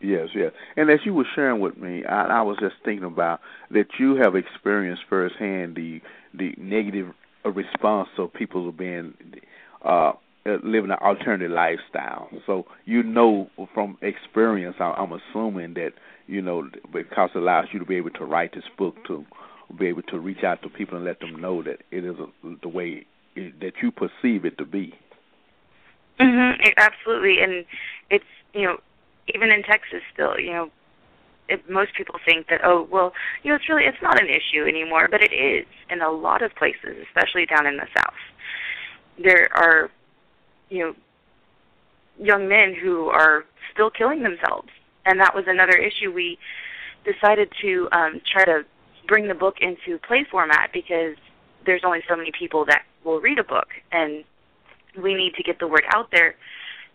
Yes, 0.00 0.28
yes. 0.34 0.52
And 0.76 0.90
as 0.90 1.00
you 1.04 1.14
were 1.14 1.26
sharing 1.34 1.60
with 1.60 1.78
me, 1.78 2.04
I, 2.04 2.26
I 2.26 2.42
was 2.42 2.58
just 2.60 2.74
thinking 2.84 3.06
about 3.06 3.40
that 3.70 3.86
you 3.98 4.16
have 4.16 4.36
experienced 4.36 5.02
firsthand 5.08 5.76
the 5.76 6.00
the 6.34 6.54
negative 6.58 7.08
response 7.44 8.08
of 8.18 8.32
people 8.32 8.70
being 8.72 9.14
uh, 9.84 10.12
living 10.44 10.90
an 10.90 10.98
alternative 11.00 11.50
lifestyle. 11.50 12.28
So 12.46 12.66
you 12.84 13.02
know 13.02 13.48
from 13.72 13.96
experience, 14.02 14.76
I'm 14.78 15.12
assuming 15.12 15.74
that 15.74 15.92
you 16.26 16.42
know 16.42 16.68
because 16.92 17.30
it 17.34 17.38
allows 17.38 17.66
you 17.72 17.78
to 17.78 17.86
be 17.86 17.96
able 17.96 18.10
to 18.10 18.24
write 18.24 18.54
this 18.54 18.64
book 18.76 18.96
to 19.06 19.24
be 19.78 19.86
able 19.86 20.02
to 20.02 20.18
reach 20.18 20.44
out 20.44 20.60
to 20.62 20.68
people 20.68 20.96
and 20.96 21.06
let 21.06 21.20
them 21.20 21.40
know 21.40 21.62
that 21.62 21.78
it 21.90 22.04
is 22.04 22.16
a, 22.18 22.56
the 22.60 22.68
way 22.68 23.06
that 23.34 23.74
you 23.82 23.90
perceive 23.90 24.44
it 24.44 24.58
to 24.58 24.64
be. 24.64 24.94
Mhm. 26.20 26.74
Absolutely, 26.76 27.40
and 27.40 27.64
it's 28.10 28.24
you 28.52 28.62
know 28.62 28.78
even 29.32 29.50
in 29.50 29.62
Texas 29.62 30.02
still, 30.12 30.38
you 30.38 30.52
know, 30.52 30.70
it, 31.48 31.68
most 31.68 31.94
people 31.94 32.18
think 32.24 32.48
that 32.48 32.60
oh 32.64 32.86
well, 32.90 33.12
you 33.42 33.50
know, 33.50 33.56
it's 33.56 33.68
really 33.68 33.84
it's 33.84 34.02
not 34.02 34.20
an 34.20 34.28
issue 34.28 34.64
anymore, 34.66 35.08
but 35.10 35.22
it 35.22 35.32
is 35.32 35.66
in 35.90 36.00
a 36.02 36.10
lot 36.10 36.42
of 36.42 36.54
places, 36.54 36.96
especially 37.06 37.46
down 37.46 37.66
in 37.66 37.76
the 37.76 37.86
South. 37.96 38.14
There 39.22 39.48
are, 39.54 39.90
you 40.70 40.78
know, 40.80 40.94
young 42.18 42.48
men 42.48 42.74
who 42.74 43.06
are 43.06 43.44
still 43.72 43.90
killing 43.90 44.22
themselves, 44.22 44.68
and 45.04 45.20
that 45.20 45.34
was 45.34 45.44
another 45.46 45.76
issue. 45.76 46.12
We 46.12 46.38
decided 47.04 47.52
to 47.60 47.88
um, 47.92 48.20
try 48.24 48.44
to 48.44 48.64
bring 49.06 49.28
the 49.28 49.34
book 49.34 49.56
into 49.60 49.98
play 49.98 50.24
format 50.30 50.70
because 50.72 51.16
there's 51.66 51.82
only 51.84 52.02
so 52.08 52.16
many 52.16 52.30
people 52.38 52.64
that 52.66 52.84
will 53.04 53.20
read 53.20 53.38
a 53.38 53.44
book, 53.44 53.68
and 53.92 54.24
we 55.00 55.14
need 55.14 55.34
to 55.34 55.42
get 55.42 55.58
the 55.58 55.66
word 55.66 55.84
out 55.94 56.08
there, 56.12 56.34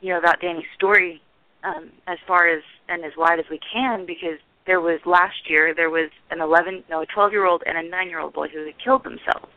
you 0.02 0.10
know, 0.10 0.20
about 0.20 0.42
Danny's 0.42 0.66
story 0.76 1.22
um, 1.64 1.90
as 2.08 2.18
far 2.28 2.48
as 2.48 2.64
and 2.88 3.04
as 3.04 3.12
wide 3.18 3.40
as 3.40 3.46
we 3.50 3.60
can 3.72 4.06
because 4.06 4.40
there 4.66 4.80
was 4.82 5.00
last 5.06 5.50
year 5.50 5.74
there 5.76 5.90
was 5.90 6.10
an 6.32 6.42
11 6.42 6.84
no 6.90 7.02
a 7.02 7.06
12 7.06 7.32
year 7.32 7.46
old 7.46 7.64
and 7.66 7.78
a 7.78 7.90
9 7.90 8.08
year 8.08 8.20
old 8.20 8.34
boy 8.34 8.48
who 8.48 8.66
had 8.66 8.74
killed 8.84 9.04
themselves 9.04 9.52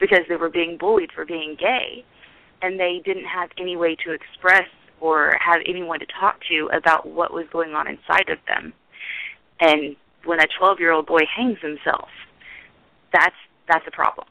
because 0.00 0.20
they 0.28 0.36
were 0.36 0.48
being 0.48 0.76
bullied 0.78 1.10
for 1.12 1.24
being 1.24 1.56
gay. 1.58 2.04
And 2.62 2.80
they 2.80 3.02
didn't 3.04 3.26
have 3.26 3.50
any 3.58 3.76
way 3.76 3.94
to 4.06 4.12
express 4.12 4.68
or 5.00 5.36
have 5.38 5.60
anyone 5.66 6.00
to 6.00 6.06
talk 6.18 6.40
to 6.48 6.70
about 6.72 7.06
what 7.06 7.32
was 7.32 7.44
going 7.52 7.74
on 7.74 7.86
inside 7.86 8.30
of 8.30 8.38
them. 8.48 8.72
And 9.60 9.96
when 10.24 10.40
a 10.40 10.46
12 10.58 10.80
year 10.80 10.92
old 10.92 11.06
boy 11.06 11.20
hangs 11.36 11.58
himself 11.60 12.08
that's 13.14 13.36
that's 13.68 13.86
a 13.86 13.90
problem 13.90 14.26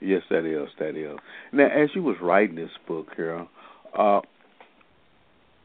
yes 0.00 0.22
that 0.30 0.44
is 0.44 0.68
that 0.78 0.96
is 0.96 1.18
now 1.52 1.66
as 1.66 1.90
you 1.94 2.02
was 2.02 2.16
writing 2.20 2.56
this 2.56 2.70
book 2.86 3.08
here 3.16 3.46
uh 3.98 4.20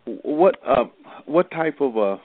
what 0.06 0.56
uh, 0.66 0.86
what 1.26 1.50
type 1.52 1.82
of 1.82 1.96
a 1.98 2.20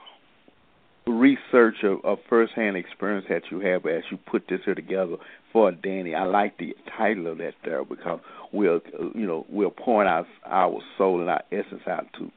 research 1.06 1.76
of, 1.82 2.04
of 2.04 2.18
firsthand 2.28 2.76
experience 2.76 3.26
that 3.28 3.42
you 3.50 3.60
have 3.60 3.86
as 3.86 4.02
you 4.10 4.18
put 4.30 4.44
this 4.48 4.60
here 4.64 4.74
together 4.74 5.16
for 5.52 5.72
Danny? 5.72 6.14
I 6.14 6.24
like 6.24 6.58
the 6.58 6.74
title 6.96 7.26
of 7.28 7.38
that 7.38 7.54
there 7.64 7.84
because 7.84 8.20
we're 8.52 8.80
you 9.14 9.26
know 9.26 9.46
we're 9.48 9.70
pouring 9.70 10.08
our 10.08 10.26
our 10.44 10.80
soul 10.98 11.20
and 11.20 11.30
our 11.30 11.42
essence 11.50 11.82
out 11.88 12.06
to 12.18 12.30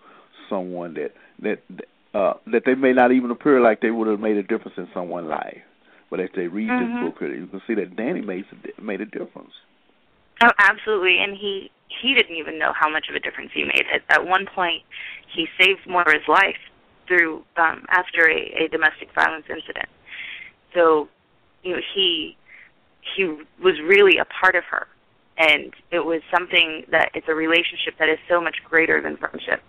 someone 0.50 0.96
that 0.96 1.12
that 1.42 1.60
uh, 2.18 2.34
that 2.52 2.64
they 2.66 2.76
may 2.76 2.94
not 2.94 3.12
even 3.12 3.32
appear 3.32 3.60
like 3.60 3.82
they 3.82 3.92
would 3.92 4.08
have 4.08 4.20
made 4.20 4.38
a 4.38 4.44
difference 4.44 4.78
in 4.78 4.88
someone's 4.94 5.28
life, 5.28 5.62
but 6.14 6.20
as 6.20 6.30
they 6.36 6.46
read 6.46 6.70
mm-hmm. 6.70 7.06
this 7.06 7.12
book, 7.12 7.22
you 7.24 7.48
can 7.48 7.60
see 7.66 7.74
that 7.74 7.96
Danny 7.96 8.22
made 8.22 8.46
made 8.80 9.02
a 9.02 9.06
difference. 9.06 9.50
Oh, 10.44 10.52
absolutely, 10.60 11.18
and 11.18 11.36
he 11.36 11.72
he 11.88 12.14
didn't 12.14 12.36
even 12.36 12.60
know 12.60 12.72
how 12.72 12.88
much 12.88 13.08
of 13.10 13.16
a 13.16 13.20
difference 13.20 13.50
he 13.52 13.64
made. 13.64 13.86
At, 13.92 14.04
at 14.10 14.24
one 14.24 14.46
point, 14.46 14.84
he 15.36 15.48
saved 15.60 15.80
Moira's 15.88 16.28
life 16.28 16.62
through 17.08 17.44
um, 17.58 17.86
after 17.90 18.30
a, 18.30 18.66
a 18.66 18.68
domestic 18.68 19.10
violence 19.16 19.46
incident. 19.50 19.90
So, 20.76 21.10
you 21.64 21.78
know, 21.78 21.82
he 21.96 22.38
he 23.16 23.24
was 23.60 23.82
really 23.84 24.20
a 24.20 24.26
part 24.26 24.56
of 24.56 24.66
her, 24.66 24.86
and 25.40 25.74
it 25.90 26.06
was 26.06 26.22
something 26.32 26.86
that 26.92 27.10
it's 27.16 27.28
a 27.28 27.34
relationship 27.34 27.98
that 27.98 28.08
is 28.08 28.20
so 28.30 28.40
much 28.40 28.58
greater 28.70 29.02
than 29.02 29.18
friendship. 29.18 29.64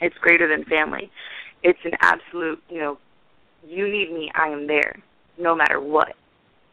It's 0.00 0.16
greater 0.18 0.46
than 0.46 0.66
family. 0.66 1.10
It's 1.64 1.80
an 1.84 1.94
absolute, 2.00 2.62
you 2.68 2.78
know, 2.78 2.98
you 3.66 3.88
need 3.90 4.12
me, 4.12 4.30
I 4.36 4.50
am 4.50 4.68
there, 4.68 5.02
no 5.38 5.54
matter 5.54 5.80
what. 5.80 6.14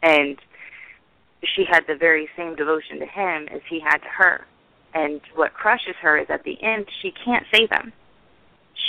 And 0.03 0.37
she 1.55 1.65
had 1.69 1.85
the 1.87 1.95
very 1.95 2.29
same 2.37 2.55
devotion 2.55 2.99
to 2.99 3.05
him 3.05 3.47
as 3.51 3.61
he 3.69 3.79
had 3.79 3.97
to 3.97 4.07
her. 4.07 4.45
And 4.93 5.21
what 5.35 5.53
crushes 5.53 5.95
her 6.01 6.17
is 6.17 6.27
at 6.29 6.43
the 6.43 6.61
end 6.61 6.85
she 7.01 7.11
can't 7.11 7.45
save 7.53 7.69
him. 7.69 7.93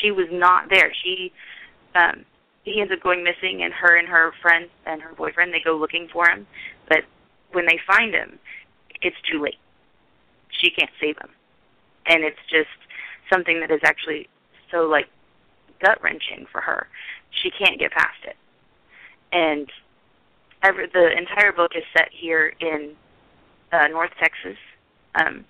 She 0.00 0.10
was 0.10 0.26
not 0.30 0.68
there. 0.70 0.92
She 1.02 1.32
um 1.94 2.24
he 2.64 2.80
ends 2.80 2.92
up 2.92 3.02
going 3.02 3.24
missing 3.24 3.62
and 3.62 3.72
her 3.72 3.96
and 3.96 4.06
her 4.08 4.32
friend 4.40 4.68
and 4.86 5.02
her 5.02 5.14
boyfriend 5.14 5.52
they 5.52 5.60
go 5.64 5.76
looking 5.76 6.08
for 6.12 6.28
him. 6.28 6.46
But 6.88 7.04
when 7.52 7.66
they 7.66 7.78
find 7.86 8.14
him, 8.14 8.38
it's 9.00 9.16
too 9.30 9.40
late. 9.42 9.58
She 10.60 10.70
can't 10.70 10.90
save 11.00 11.16
him. 11.16 11.30
And 12.06 12.24
it's 12.24 12.38
just 12.50 12.68
something 13.32 13.60
that 13.60 13.70
is 13.70 13.80
actually 13.84 14.28
so 14.70 14.84
like 14.84 15.06
gut 15.82 16.02
wrenching 16.02 16.46
for 16.50 16.60
her. 16.60 16.86
She 17.42 17.50
can't 17.50 17.78
get 17.78 17.92
past 17.92 18.18
it. 18.24 18.36
And 19.32 19.68
every, 20.62 20.86
the 20.88 21.16
entire 21.16 21.52
book 21.52 21.72
is 21.74 21.84
set 21.96 22.08
here 22.12 22.52
in 22.60 22.94
uh, 23.72 23.88
North 23.88 24.10
Texas. 24.20 24.58
Um, 25.14 25.44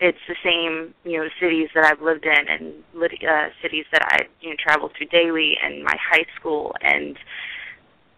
it's 0.00 0.18
the 0.28 0.36
same, 0.44 0.94
you 1.04 1.18
know, 1.18 1.28
cities 1.40 1.68
that 1.74 1.84
I've 1.84 2.00
lived 2.00 2.24
in 2.24 2.48
and 2.48 2.74
uh, 2.96 3.48
cities 3.62 3.84
that 3.92 4.02
I, 4.02 4.28
you 4.40 4.50
know, 4.50 4.56
traveled 4.58 4.92
to 4.98 5.04
daily, 5.06 5.56
and 5.62 5.82
my 5.82 5.96
high 6.00 6.26
school 6.38 6.74
and 6.80 7.18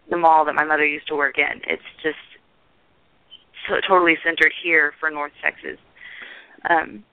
the 0.09 0.17
mall 0.17 0.45
that 0.45 0.53
my 0.53 0.63
mother 0.63 0.85
used 0.85 1.07
to 1.07 1.15
work 1.15 1.37
in. 1.37 1.61
It's 1.67 1.81
just 2.03 2.15
so 3.67 3.75
totally 3.87 4.17
centered 4.23 4.53
here 4.63 4.93
for 4.99 5.09
North 5.09 5.31
Texas. 5.41 5.77
Um, 6.69 7.03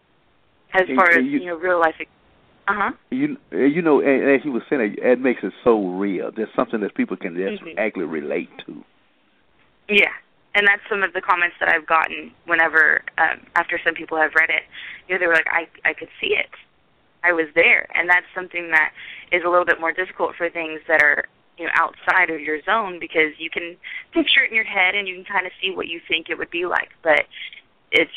as 0.75 0.87
far 0.95 1.11
as 1.11 1.25
you, 1.25 1.41
you 1.41 1.47
know, 1.47 1.57
real 1.57 1.81
life. 1.81 1.95
Uh 1.99 2.05
huh. 2.75 2.93
You 3.11 3.37
you 3.51 3.83
know, 3.83 4.01
as 4.01 4.45
you 4.45 4.53
were 4.53 4.65
saying, 4.69 4.97
it 4.99 5.21
makes 5.21 5.43
it 5.43 5.53
so 5.65 5.87
real. 5.87 6.31
There's 6.35 6.49
something 6.55 6.81
that 6.81 6.95
people 6.95 7.17
can 7.17 7.35
just 7.37 7.63
mm-hmm. 7.63 7.79
actually 7.79 8.05
relate 8.05 8.51
to. 8.67 8.85
Yeah, 9.89 10.13
and 10.55 10.67
that's 10.67 10.83
some 10.89 11.03
of 11.03 11.13
the 11.13 11.21
comments 11.21 11.57
that 11.61 11.69
I've 11.69 11.87
gotten 11.87 12.33
whenever 12.47 13.03
um, 13.17 13.41
after 13.55 13.81
some 13.85 13.95
people 13.95 14.19
have 14.19 14.33
read 14.35 14.51
it. 14.51 14.63
You 15.09 15.15
know, 15.15 15.21
they 15.21 15.27
were 15.27 15.35
like, 15.35 15.49
I 15.51 15.69
I 15.89 15.95
could 15.95 16.09
see 16.21 16.37
it. 16.37 16.51
I 17.25 17.33
was 17.33 17.47
there, 17.55 17.87
and 17.95 18.09
that's 18.09 18.27
something 18.35 18.71
that 18.71 18.93
is 19.33 19.43
a 19.45 19.49
little 19.49 19.65
bit 19.65 19.81
more 19.81 19.93
difficult 19.93 20.37
for 20.37 20.49
things 20.51 20.81
that 20.89 21.03
are 21.03 21.25
you 21.59 21.65
know 21.65 21.73
outside 21.75 22.31
of 22.31 22.41
your 22.41 22.63
zone 22.63 22.99
because 23.01 23.33
you 23.39 23.51
can 23.51 23.77
picture 24.13 24.45
it 24.45 24.51
in 24.51 24.57
your 24.57 24.65
head 24.65 24.95
and 24.95 25.09
you 25.09 25.15
can 25.17 25.25
kind 25.25 25.47
of 25.47 25.53
see 25.61 25.71
what 25.71 25.89
you 25.89 26.01
think 26.07 26.29
it 26.29 26.39
would 26.39 26.51
be 26.51 26.67
like, 26.67 26.91
but 27.03 27.27
it's 27.91 28.13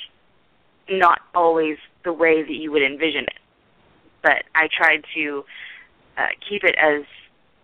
not 0.90 1.20
always 1.34 1.78
the 2.04 2.14
way 2.14 2.42
that 2.42 2.54
you 2.54 2.72
would 2.72 2.84
envision 2.84 3.24
it. 3.24 3.40
But 4.22 4.44
I 4.56 4.68
tried 4.76 5.04
to 5.16 5.44
uh, 6.18 6.28
keep 6.48 6.64
it 6.64 6.76
as 6.78 7.04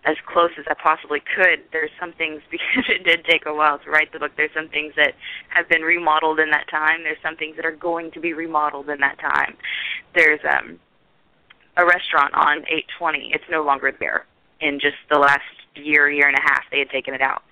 as 0.06 0.16
close 0.26 0.52
as 0.58 0.64
I 0.70 0.74
possibly 0.82 1.20
could. 1.20 1.64
There's 1.74 1.92
some 2.00 2.14
things 2.14 2.42
because 2.52 2.86
it 2.88 3.04
did 3.04 3.26
take 3.26 3.46
a 3.46 3.54
while 3.54 3.80
to 3.80 3.90
write 3.90 4.14
the 4.14 4.20
book. 4.20 4.32
There's 4.38 4.54
some 4.56 4.70
things 4.70 4.94
that 4.96 5.14
have 5.50 5.68
been 5.68 5.82
remodeled 5.82 6.40
in 6.40 6.50
that 6.52 6.70
time. 6.70 7.04
There's 7.04 7.22
some 7.22 7.36
things 7.36 7.58
that 7.58 7.66
are 7.66 7.76
going 7.76 8.12
to 8.12 8.20
be 8.20 8.34
remodeled 8.34 8.90
in 8.90 9.00
that 9.02 9.20
time. 9.20 9.56
There's 10.16 10.40
um 10.50 10.80
a 11.78 11.86
restaurant 11.86 12.34
on 12.34 12.60
820. 12.68 13.32
It's 13.34 13.44
no 13.50 13.64
longer 13.64 13.92
there. 14.00 14.26
In 14.62 14.80
just 14.80 14.98
the 15.12 15.20
last 15.20 15.42
year, 15.76 16.10
year 16.10 16.28
and 16.28 16.36
a 16.36 16.42
half, 16.42 16.64
they 16.72 16.80
had 16.80 16.90
taken 16.90 17.14
it 17.14 17.22
out, 17.22 17.44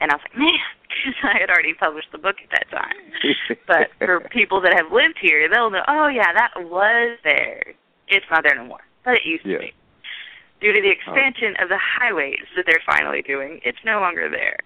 and 0.00 0.10
I 0.10 0.14
was 0.14 0.22
like, 0.24 0.38
man, 0.38 0.48
because 0.88 1.20
I 1.22 1.38
had 1.38 1.50
already 1.50 1.74
published 1.74 2.08
the 2.12 2.18
book 2.18 2.36
at 2.42 2.50
that 2.50 2.70
time. 2.70 3.58
but 3.66 3.90
for 3.98 4.20
people 4.30 4.60
that 4.62 4.72
have 4.72 4.90
lived 4.90 5.18
here, 5.20 5.48
they'll 5.52 5.70
know. 5.70 5.82
Oh 5.86 6.08
yeah, 6.08 6.32
that 6.32 6.52
was 6.56 7.18
there. 7.24 7.74
It's 8.08 8.26
not 8.30 8.44
there 8.44 8.54
no 8.54 8.64
more, 8.64 8.84
but 9.04 9.14
it 9.14 9.24
used 9.24 9.46
yeah. 9.46 9.54
to 9.54 9.58
be 9.60 9.74
due 10.60 10.72
to 10.72 10.80
the 10.80 10.90
expansion 10.90 11.54
oh. 11.58 11.64
of 11.64 11.68
the 11.68 11.78
highways 11.78 12.44
that 12.56 12.64
they're 12.66 12.82
finally 12.86 13.22
doing. 13.22 13.60
It's 13.64 13.78
no 13.84 14.00
longer 14.00 14.28
there. 14.30 14.58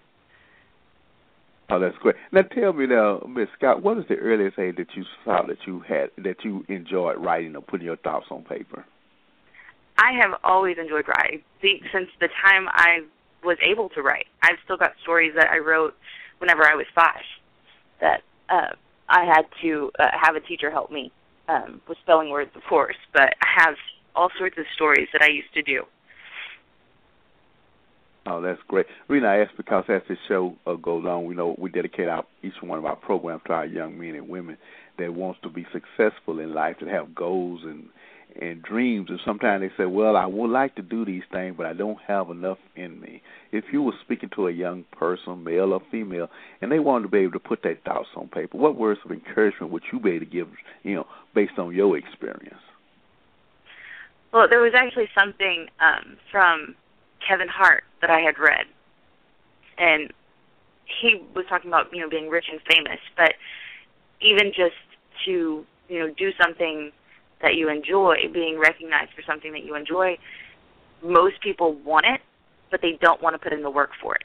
Oh, 1.71 1.79
that's 1.79 1.97
great. 1.97 2.15
Now, 2.31 2.41
tell 2.41 2.73
me 2.73 2.87
now, 2.87 3.19
Miss 3.29 3.47
Scott, 3.57 3.83
what 3.83 3.97
is 3.99 4.05
the 4.09 4.15
earliest 4.15 4.57
age 4.57 4.77
that 4.77 4.95
you 4.95 5.03
saw 5.23 5.43
that 5.45 5.57
you 5.67 5.81
had 5.81 6.09
that 6.17 6.43
you 6.43 6.65
enjoyed 6.67 7.17
writing 7.17 7.55
or 7.55 7.61
putting 7.61 7.85
your 7.85 7.97
thoughts 7.97 8.25
on 8.31 8.43
paper? 8.43 8.85
I 9.97 10.13
have 10.13 10.31
always 10.43 10.77
enjoyed 10.79 11.07
writing 11.07 11.43
since 11.61 12.09
the 12.19 12.29
time 12.43 12.67
I 12.69 13.01
was 13.43 13.57
able 13.61 13.89
to 13.89 14.01
write. 14.01 14.25
I've 14.41 14.57
still 14.63 14.77
got 14.77 14.93
stories 15.03 15.33
that 15.35 15.49
I 15.49 15.59
wrote 15.59 15.95
whenever 16.39 16.65
I 16.65 16.73
was 16.73 16.85
five 16.95 17.21
that 18.01 18.21
uh, 18.49 18.73
I 19.09 19.25
had 19.25 19.43
to 19.61 19.91
uh, 19.99 20.07
have 20.19 20.35
a 20.35 20.39
teacher 20.39 20.71
help 20.71 20.91
me 20.91 21.11
um, 21.49 21.81
with 21.87 21.97
spelling 22.03 22.29
words, 22.29 22.51
of 22.55 22.61
course. 22.69 22.95
But 23.13 23.33
I 23.41 23.63
have 23.63 23.75
all 24.15 24.29
sorts 24.37 24.57
of 24.57 24.65
stories 24.75 25.07
that 25.13 25.21
I 25.21 25.27
used 25.27 25.53
to 25.53 25.61
do. 25.61 25.83
Oh, 28.25 28.41
that's 28.41 28.59
great. 28.67 28.85
Reason 29.07 29.27
I 29.27 29.39
ask 29.39 29.55
because 29.57 29.85
as 29.89 30.01
this 30.07 30.17
show 30.27 30.55
uh, 30.67 30.75
goes 30.75 31.05
on, 31.05 31.25
we 31.25 31.33
know 31.33 31.55
we 31.57 31.71
dedicate 31.71 32.07
our 32.07 32.25
each 32.43 32.53
one 32.61 32.77
of 32.77 32.85
our 32.85 32.95
programs 32.95 33.41
to 33.47 33.53
our 33.53 33.65
young 33.65 33.97
men 33.97 34.15
and 34.15 34.29
women 34.29 34.57
that 34.99 35.13
wants 35.13 35.39
to 35.41 35.49
be 35.49 35.65
successful 35.71 36.39
in 36.39 36.53
life, 36.53 36.75
that 36.79 36.89
have 36.89 37.15
goals 37.15 37.61
and 37.63 37.89
and 38.41 38.63
dreams. 38.63 39.09
And 39.09 39.19
sometimes 39.25 39.61
they 39.61 39.83
say, 39.83 39.85
"Well, 39.85 40.15
I 40.15 40.25
would 40.25 40.49
like 40.49 40.75
to 40.75 40.81
do 40.81 41.05
these 41.05 41.23
things, 41.31 41.55
but 41.57 41.65
I 41.65 41.73
don't 41.73 41.99
have 42.07 42.29
enough 42.29 42.57
in 42.75 42.99
me." 42.99 43.21
If 43.51 43.65
you 43.71 43.81
were 43.81 43.93
speaking 44.01 44.29
to 44.35 44.47
a 44.47 44.51
young 44.51 44.85
person, 44.91 45.43
male 45.43 45.73
or 45.73 45.81
female, 45.91 46.29
and 46.61 46.71
they 46.71 46.79
wanted 46.79 47.03
to 47.03 47.09
be 47.09 47.19
able 47.19 47.33
to 47.33 47.39
put 47.39 47.63
their 47.63 47.75
thoughts 47.75 48.09
on 48.15 48.27
paper, 48.29 48.57
what 48.57 48.75
words 48.75 48.99
of 49.03 49.11
encouragement 49.11 49.71
would 49.71 49.83
you 49.91 49.99
be 49.99 50.11
able 50.11 50.25
to 50.25 50.31
give? 50.31 50.47
You 50.83 50.95
know, 50.95 51.07
based 51.33 51.57
on 51.57 51.75
your 51.75 51.97
experience. 51.97 52.61
Well, 54.31 54.47
there 54.47 54.61
was 54.61 54.73
actually 54.75 55.09
something 55.17 55.67
um, 55.79 56.17
from 56.31 56.75
Kevin 57.27 57.47
Hart 57.47 57.83
that 58.01 58.09
I 58.09 58.19
had 58.19 58.37
read, 58.37 58.65
and 59.77 60.13
he 61.01 61.21
was 61.35 61.45
talking 61.49 61.69
about 61.69 61.93
you 61.93 62.01
know 62.01 62.09
being 62.09 62.29
rich 62.29 62.45
and 62.51 62.61
famous, 62.69 62.99
but 63.17 63.33
even 64.21 64.51
just 64.55 64.75
to 65.25 65.65
you 65.87 65.99
know 65.99 66.13
do 66.17 66.31
something 66.41 66.91
that 67.41 67.55
you 67.55 67.69
enjoy, 67.69 68.15
being 68.33 68.59
recognized 68.59 69.11
for 69.13 69.21
something 69.21 69.51
that 69.53 69.63
you 69.63 69.75
enjoy, 69.75 70.17
most 71.01 71.41
people 71.41 71.73
want 71.73 72.05
it, 72.05 72.21
but 72.71 72.81
they 72.81 72.97
don't 73.01 73.21
want 73.21 73.33
to 73.33 73.39
put 73.39 73.53
in 73.53 73.63
the 73.63 73.69
work 73.69 73.91
for 74.01 74.15
it. 74.15 74.23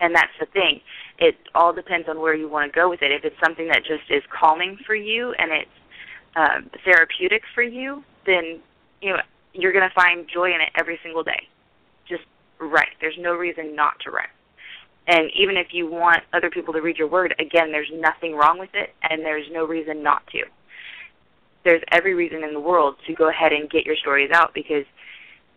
And 0.00 0.14
that's 0.14 0.32
the 0.38 0.46
thing. 0.46 0.80
It 1.18 1.36
all 1.54 1.72
depends 1.72 2.08
on 2.08 2.20
where 2.20 2.34
you 2.34 2.48
want 2.48 2.72
to 2.72 2.76
go 2.76 2.88
with 2.88 3.02
it. 3.02 3.10
If 3.10 3.24
it's 3.24 3.38
something 3.42 3.68
that 3.68 3.84
just 3.84 4.10
is 4.10 4.22
calming 4.30 4.78
for 4.86 4.94
you 4.94 5.32
and 5.38 5.50
it's 5.50 5.70
um, 6.36 6.70
therapeutic 6.84 7.42
for 7.54 7.62
you, 7.62 8.04
then 8.26 8.60
you 9.00 9.12
know 9.12 9.20
you're 9.52 9.72
going 9.72 9.88
to 9.88 9.94
find 9.94 10.28
joy 10.32 10.54
in 10.54 10.60
it 10.60 10.70
every 10.76 11.00
single 11.02 11.24
day 11.24 11.48
just 12.08 12.24
write. 12.58 12.88
There's 13.00 13.18
no 13.18 13.34
reason 13.34 13.76
not 13.76 14.00
to 14.00 14.10
write. 14.10 14.28
And 15.06 15.30
even 15.38 15.56
if 15.56 15.68
you 15.72 15.90
want 15.90 16.22
other 16.32 16.50
people 16.50 16.74
to 16.74 16.80
read 16.80 16.98
your 16.98 17.08
word, 17.08 17.34
again, 17.38 17.72
there's 17.72 17.90
nothing 17.94 18.34
wrong 18.34 18.58
with 18.58 18.70
it, 18.74 18.90
and 19.02 19.22
there's 19.22 19.46
no 19.50 19.66
reason 19.66 20.02
not 20.02 20.26
to. 20.28 20.42
There's 21.68 21.82
every 21.92 22.14
reason 22.14 22.42
in 22.42 22.54
the 22.54 22.60
world 22.60 22.96
to 23.06 23.12
go 23.12 23.28
ahead 23.28 23.52
and 23.52 23.68
get 23.68 23.84
your 23.84 23.94
stories 23.94 24.30
out 24.32 24.54
because 24.54 24.86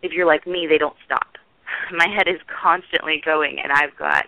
if 0.01 0.12
you're 0.12 0.25
like 0.25 0.46
me, 0.46 0.68
they 0.68 0.77
don't 0.77 0.98
stop. 1.06 1.38
My 1.94 2.06
head 2.06 2.27
is 2.27 2.41
constantly 2.62 3.22
going, 3.24 3.62
and 3.63 3.72
I've 3.72 3.96
got 3.98 4.25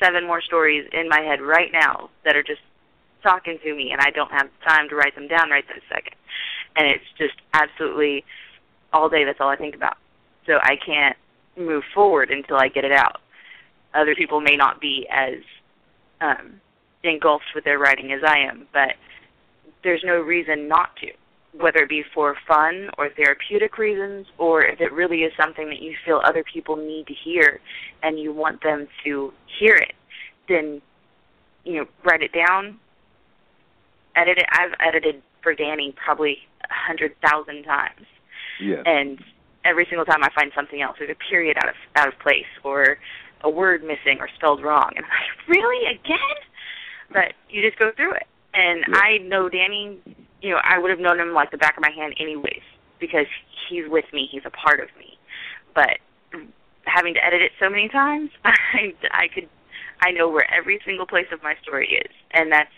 seven 0.00 0.24
more 0.24 0.40
stories 0.40 0.88
in 0.92 1.08
my 1.08 1.18
head 1.18 1.42
right 1.42 1.72
now 1.72 2.10
that 2.24 2.36
are 2.36 2.44
just 2.44 2.60
talking 3.24 3.58
to 3.64 3.74
me, 3.74 3.90
and 3.90 4.00
I 4.00 4.10
don't 4.10 4.30
have 4.30 4.48
time 4.64 4.88
to 4.88 4.94
write 4.94 5.16
them 5.16 5.26
down 5.26 5.50
right 5.50 5.64
this 5.66 5.82
second. 5.92 6.14
And 6.76 6.86
it's 6.86 7.04
just 7.18 7.34
absolutely 7.54 8.24
all 8.92 9.08
day. 9.08 9.24
That's 9.24 9.40
all 9.40 9.48
I 9.48 9.56
think 9.56 9.74
about. 9.74 9.96
So 10.46 10.58
I 10.62 10.76
can't 10.76 11.16
move 11.58 11.82
forward 11.92 12.30
until 12.30 12.56
I 12.56 12.68
get 12.68 12.84
it 12.84 12.92
out. 12.92 13.20
Other 13.94 14.14
people 14.14 14.40
may 14.40 14.54
not 14.56 14.80
be 14.80 15.08
as 15.10 15.40
um, 16.20 16.60
engulfed 17.02 17.52
with 17.52 17.64
their 17.64 17.80
writing 17.80 18.12
as 18.12 18.20
I 18.24 18.38
am, 18.38 18.68
but 18.72 18.94
there's 19.82 20.02
no 20.04 20.20
reason 20.20 20.68
not 20.68 20.96
to, 20.96 21.08
whether 21.58 21.80
it 21.80 21.88
be 21.88 22.04
for 22.14 22.36
fun 22.46 22.90
or 22.98 23.08
therapeutic 23.10 23.78
reasons, 23.78 24.26
or 24.38 24.62
if 24.62 24.80
it 24.80 24.92
really 24.92 25.22
is 25.22 25.32
something 25.40 25.68
that 25.68 25.80
you 25.80 25.94
feel 26.04 26.20
other 26.24 26.44
people 26.44 26.76
need 26.76 27.06
to 27.06 27.14
hear 27.14 27.60
and 28.02 28.18
you 28.18 28.32
want 28.32 28.62
them 28.62 28.86
to 29.04 29.32
hear 29.58 29.74
it, 29.74 29.94
then 30.48 30.80
you 31.64 31.76
know 31.76 31.86
write 32.04 32.22
it 32.22 32.32
down, 32.32 32.78
edit 34.16 34.38
it. 34.38 34.46
I've 34.52 34.74
edited 34.80 35.22
for 35.42 35.54
Danny 35.54 35.94
probably 36.02 36.38
a 36.64 36.74
hundred 36.74 37.14
thousand 37.22 37.64
times. 37.64 38.06
Yes. 38.60 38.82
And 38.84 39.22
every 39.64 39.86
single 39.88 40.04
time 40.04 40.22
I 40.22 40.28
find 40.34 40.52
something 40.54 40.80
else. 40.80 40.96
There's 40.98 41.10
a 41.10 41.30
period 41.30 41.56
out 41.58 41.68
of 41.68 41.74
out 41.96 42.08
of 42.08 42.18
place 42.18 42.50
or 42.64 42.98
a 43.42 43.50
word 43.50 43.82
missing 43.82 44.18
or 44.20 44.28
spelled 44.36 44.62
wrong, 44.62 44.90
and 44.96 45.04
I'm 45.04 45.10
like, 45.10 45.48
really 45.48 45.86
again? 45.94 46.18
But 47.12 47.32
you 47.48 47.62
just 47.62 47.78
go 47.78 47.90
through 47.96 48.12
it. 48.12 48.26
And 48.54 48.84
yeah. 48.88 48.96
I 48.96 49.18
know 49.18 49.48
Danny. 49.48 49.98
You 50.42 50.50
know, 50.50 50.60
I 50.64 50.78
would 50.78 50.90
have 50.90 51.00
known 51.00 51.20
him 51.20 51.34
like 51.34 51.50
the 51.50 51.58
back 51.58 51.76
of 51.76 51.82
my 51.82 51.90
hand 51.90 52.14
anyways 52.18 52.62
because 52.98 53.26
he's 53.68 53.84
with 53.88 54.06
me. 54.12 54.28
He's 54.30 54.42
a 54.46 54.50
part 54.50 54.80
of 54.80 54.88
me. 54.98 55.18
But 55.74 55.98
having 56.84 57.14
to 57.14 57.24
edit 57.24 57.42
it 57.42 57.52
so 57.60 57.68
many 57.68 57.88
times, 57.88 58.30
I 58.44 58.94
I 59.12 59.28
could 59.28 59.48
I 60.00 60.10
know 60.12 60.28
where 60.28 60.50
every 60.52 60.80
single 60.84 61.06
place 61.06 61.26
of 61.32 61.42
my 61.42 61.54
story 61.62 62.00
is, 62.04 62.12
and 62.32 62.50
that's 62.50 62.72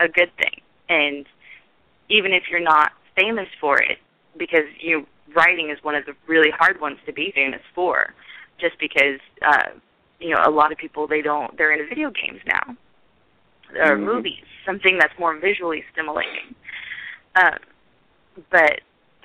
a 0.00 0.08
good 0.08 0.30
thing. 0.36 0.60
And 0.88 1.26
even 2.08 2.32
if 2.32 2.44
you're 2.50 2.60
not 2.60 2.92
famous 3.16 3.48
for 3.60 3.80
it, 3.80 3.98
because 4.38 4.64
you 4.80 5.06
writing 5.34 5.70
is 5.70 5.78
one 5.82 5.94
of 5.94 6.06
the 6.06 6.14
really 6.26 6.50
hard 6.50 6.80
ones 6.80 6.98
to 7.06 7.12
be 7.12 7.32
famous 7.34 7.60
for, 7.74 8.14
just 8.60 8.78
because 8.78 9.20
uh, 9.42 9.70
you 10.20 10.30
know 10.34 10.40
a 10.44 10.50
lot 10.50 10.72
of 10.72 10.78
people 10.78 11.06
they 11.06 11.22
don't 11.22 11.56
they're 11.56 11.72
into 11.72 11.88
video 11.88 12.10
games 12.10 12.40
now 12.46 12.76
or 13.76 13.96
mm-hmm. 13.96 14.04
movies, 14.04 14.44
something 14.64 14.98
that's 14.98 15.12
more 15.18 15.38
visually 15.38 15.84
stimulating. 15.92 16.54
Uh, 17.34 17.58
but 18.50 18.80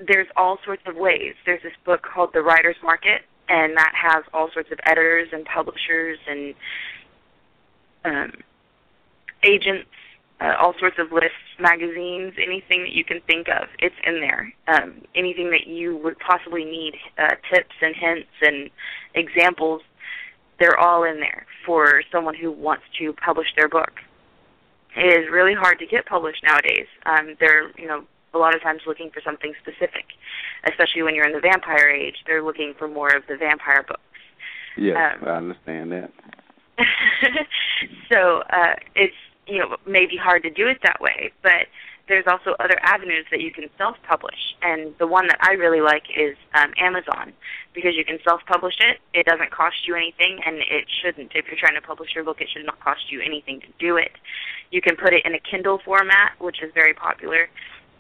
there's 0.06 0.27
all 0.36 0.58
sorts 0.65 0.84
of 0.86 0.95
ways. 0.95 1.36
There's 1.45 1.63
this 1.63 1.73
book 1.86 2.01
called 2.01 2.32
The 2.34 2.41
Writer's 2.41 2.75
Market, 2.84 3.21
and 3.49 3.75
that 3.77 3.93
has 3.95 4.23
all 4.34 4.49
sorts 4.53 4.71
of 4.71 4.79
editors 4.86 5.29
and 5.32 5.45
publishers 5.45 6.17
and 6.27 6.56
um, 8.06 8.32
agents 9.43 9.89
uh, 10.43 10.56
all 10.60 10.73
sorts 10.77 10.97
of 10.99 11.12
lists, 11.12 11.38
magazines, 11.60 12.34
anything 12.38 12.82
that 12.82 12.91
you 12.91 13.06
can 13.06 13.21
think 13.21 13.47
of, 13.47 13.67
it's 13.79 13.95
in 14.06 14.19
there. 14.19 14.53
Um, 14.67 15.01
anything 15.15 15.49
that 15.51 15.67
you 15.67 15.97
would 15.97 16.19
possibly 16.19 16.65
need, 16.65 16.95
uh, 17.17 17.36
tips 17.51 17.75
and 17.82 17.95
hints 17.95 18.29
and 18.41 18.69
examples, 19.15 19.82
they're 20.60 20.77
all 20.77 21.03
in 21.03 21.19
there 21.19 21.45
for 21.65 22.03
someone 22.12 22.36
who 22.36 22.51
wants 22.51 22.84
to 22.99 23.13
publish 23.13 23.47
their 23.56 23.69
book. 23.69 23.91
It 24.95 25.23
is 25.23 25.32
really 25.32 25.53
hard 25.53 25.79
to 25.79 25.86
get 25.86 26.06
published 26.06 26.43
nowadays. 26.43 26.88
Um, 27.06 27.36
they're, 27.39 27.71
you 27.77 27.88
know, 27.88 28.03
a 28.34 28.38
lot 28.38 28.56
of 28.56 28.62
times 28.62 28.82
looking 28.88 29.10
for 29.12 29.21
something 29.21 29.53
specific, 29.62 30.06
especially 30.65 31.03
when 31.03 31.15
you're 31.15 31.25
in 31.25 31.34
the 31.34 31.39
vampire 31.39 31.89
age. 31.89 32.17
They're 32.25 32.43
looking 32.43 32.73
for 32.77 32.88
more 32.88 33.15
of 33.15 33.23
the 33.27 33.38
vampire 33.38 33.84
books. 33.88 34.01
Yes, 34.77 35.17
um, 35.21 35.27
I 35.27 35.38
understand 35.38 35.91
that. 35.91 36.12
so 38.12 38.41
uh, 38.49 38.75
it's 38.95 39.13
you 39.45 39.60
know 39.60 39.77
may 39.86 40.08
be 40.08 40.17
hard 40.17 40.41
to 40.43 40.49
do 40.49 40.67
it 40.67 40.79
that 40.84 40.99
way, 40.99 41.32
but 41.43 41.67
there's 42.07 42.25
also 42.27 42.55
other 42.59 42.77
avenues 42.81 43.25
that 43.31 43.39
you 43.39 43.51
can 43.51 43.69
self-publish, 43.77 44.55
and 44.61 44.93
the 44.99 45.07
one 45.07 45.27
that 45.27 45.37
I 45.39 45.53
really 45.53 45.79
like 45.79 46.03
is 46.15 46.35
um, 46.53 46.73
Amazon 46.77 47.31
because 47.73 47.95
you 47.95 48.03
can 48.03 48.19
self-publish 48.23 48.75
it. 48.79 48.99
It 49.13 49.25
doesn't 49.25 49.51
cost 49.51 49.87
you 49.87 49.95
anything, 49.95 50.39
and 50.45 50.57
it 50.57 50.85
shouldn't. 51.01 51.31
If 51.33 51.45
you're 51.47 51.59
trying 51.59 51.75
to 51.75 51.81
publish 51.81 52.13
your 52.13 52.23
book, 52.23 52.41
it 52.41 52.49
should 52.51 52.65
not 52.65 52.79
cost 52.81 53.09
you 53.09 53.21
anything 53.21 53.61
to 53.61 53.67
do 53.79 53.95
it. 53.97 54.11
You 54.71 54.81
can 54.81 54.97
put 54.97 55.13
it 55.13 55.25
in 55.25 55.33
a 55.33 55.39
Kindle 55.39 55.79
format, 55.85 56.33
which 56.39 56.61
is 56.61 56.71
very 56.73 56.93
popular 56.93 57.47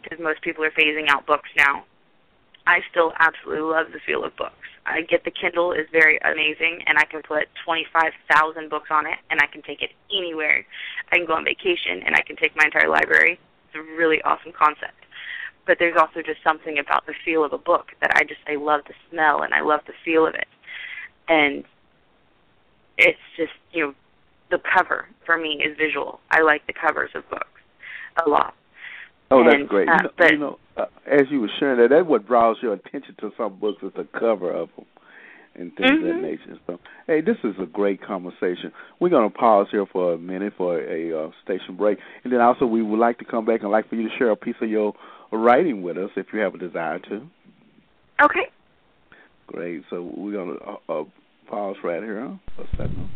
because 0.01 0.19
most 0.19 0.41
people 0.41 0.65
are 0.65 0.71
phasing 0.71 1.07
out 1.07 1.25
books 1.25 1.49
now. 1.57 1.85
I 2.67 2.79
still 2.91 3.13
absolutely 3.19 3.63
love 3.63 3.87
the 3.93 3.99
feel 4.05 4.23
of 4.23 4.35
books. 4.35 4.55
I 4.85 5.01
get 5.01 5.23
the 5.23 5.31
Kindle 5.31 5.71
is 5.71 5.87
very 5.91 6.19
amazing, 6.19 6.83
and 6.87 6.97
I 6.97 7.05
can 7.05 7.21
put 7.21 7.47
25,000 7.65 8.69
books 8.69 8.89
on 8.91 9.05
it, 9.05 9.17
and 9.31 9.39
I 9.41 9.47
can 9.47 9.61
take 9.61 9.81
it 9.81 9.91
anywhere. 10.11 10.65
I 11.11 11.17
can 11.17 11.25
go 11.25 11.33
on 11.33 11.45
vacation, 11.45 12.03
and 12.05 12.15
I 12.15 12.21
can 12.21 12.35
take 12.35 12.55
my 12.55 12.65
entire 12.65 12.89
library. 12.89 13.39
It's 13.73 13.79
a 13.79 13.97
really 13.97 14.21
awesome 14.21 14.51
concept. 14.51 15.05
But 15.65 15.77
there's 15.79 15.95
also 15.97 16.21
just 16.21 16.43
something 16.43 16.77
about 16.77 17.05
the 17.05 17.13
feel 17.23 17.43
of 17.43 17.53
a 17.53 17.57
book 17.57 17.91
that 18.01 18.11
I 18.15 18.23
just 18.23 18.41
I 18.47 18.55
love 18.55 18.81
the 18.87 18.93
smell 19.09 19.43
and 19.43 19.53
I 19.53 19.61
love 19.61 19.79
the 19.87 19.93
feel 20.03 20.27
of 20.27 20.35
it, 20.35 20.47
and 21.29 21.63
it's 22.97 23.19
just 23.37 23.53
you 23.71 23.85
know 23.85 23.93
the 24.51 24.59
cover 24.59 25.07
for 25.25 25.37
me 25.37 25.63
is 25.65 25.77
visual. 25.77 26.19
I 26.29 26.41
like 26.41 26.67
the 26.67 26.73
covers 26.73 27.11
of 27.15 27.27
books 27.29 27.47
a 28.25 28.29
lot. 28.29 28.55
Oh, 29.31 29.39
and, 29.39 29.49
that's 29.49 29.69
great. 29.69 29.87
Uh, 29.87 29.93
you 29.93 30.03
know, 30.03 30.09
but, 30.17 30.31
you 30.31 30.37
know 30.37 30.59
uh, 30.75 30.85
as 31.05 31.27
you 31.29 31.39
were 31.39 31.49
sharing 31.59 31.79
that, 31.79 31.89
that's 31.89 32.07
what 32.07 32.27
draws 32.27 32.57
your 32.61 32.73
attention 32.73 33.15
to 33.21 33.31
some 33.37 33.55
books 33.59 33.81
is 33.83 33.91
the 33.95 34.07
cover 34.19 34.51
of 34.51 34.69
them 34.75 34.85
and 35.55 35.75
things 35.75 35.91
mm-hmm. 35.91 36.07
of 36.07 36.15
that 36.15 36.21
nature. 36.21 36.59
So, 36.67 36.79
hey, 37.07 37.21
this 37.21 37.37
is 37.43 37.53
a 37.61 37.65
great 37.65 38.01
conversation. 38.01 38.71
We're 38.99 39.09
going 39.09 39.29
to 39.29 39.35
pause 39.35 39.67
here 39.71 39.85
for 39.85 40.13
a 40.13 40.17
minute 40.17 40.53
for 40.57 40.79
a 40.79 41.25
uh, 41.25 41.31
station 41.43 41.75
break, 41.77 41.99
and 42.23 42.33
then 42.33 42.41
also 42.41 42.65
we 42.65 42.81
would 42.81 42.99
like 42.99 43.19
to 43.19 43.25
come 43.25 43.45
back 43.45 43.61
and 43.61 43.71
like 43.71 43.89
for 43.89 43.95
you 43.95 44.09
to 44.09 44.15
share 44.17 44.31
a 44.31 44.35
piece 44.35 44.55
of 44.61 44.69
your 44.69 44.93
writing 45.31 45.81
with 45.81 45.97
us 45.97 46.09
if 46.15 46.27
you 46.33 46.39
have 46.39 46.55
a 46.55 46.57
desire 46.57 46.99
to. 46.99 47.27
Okay. 48.23 48.49
Great. 49.47 49.83
So 49.89 50.11
we're 50.15 50.33
going 50.33 50.57
to 50.57 50.65
uh, 50.65 51.01
uh, 51.01 51.03
pause 51.49 51.75
right 51.83 52.01
here. 52.01 52.27
Huh? 52.27 52.35
For 52.55 52.63
a 52.63 52.69
second. 52.71 53.09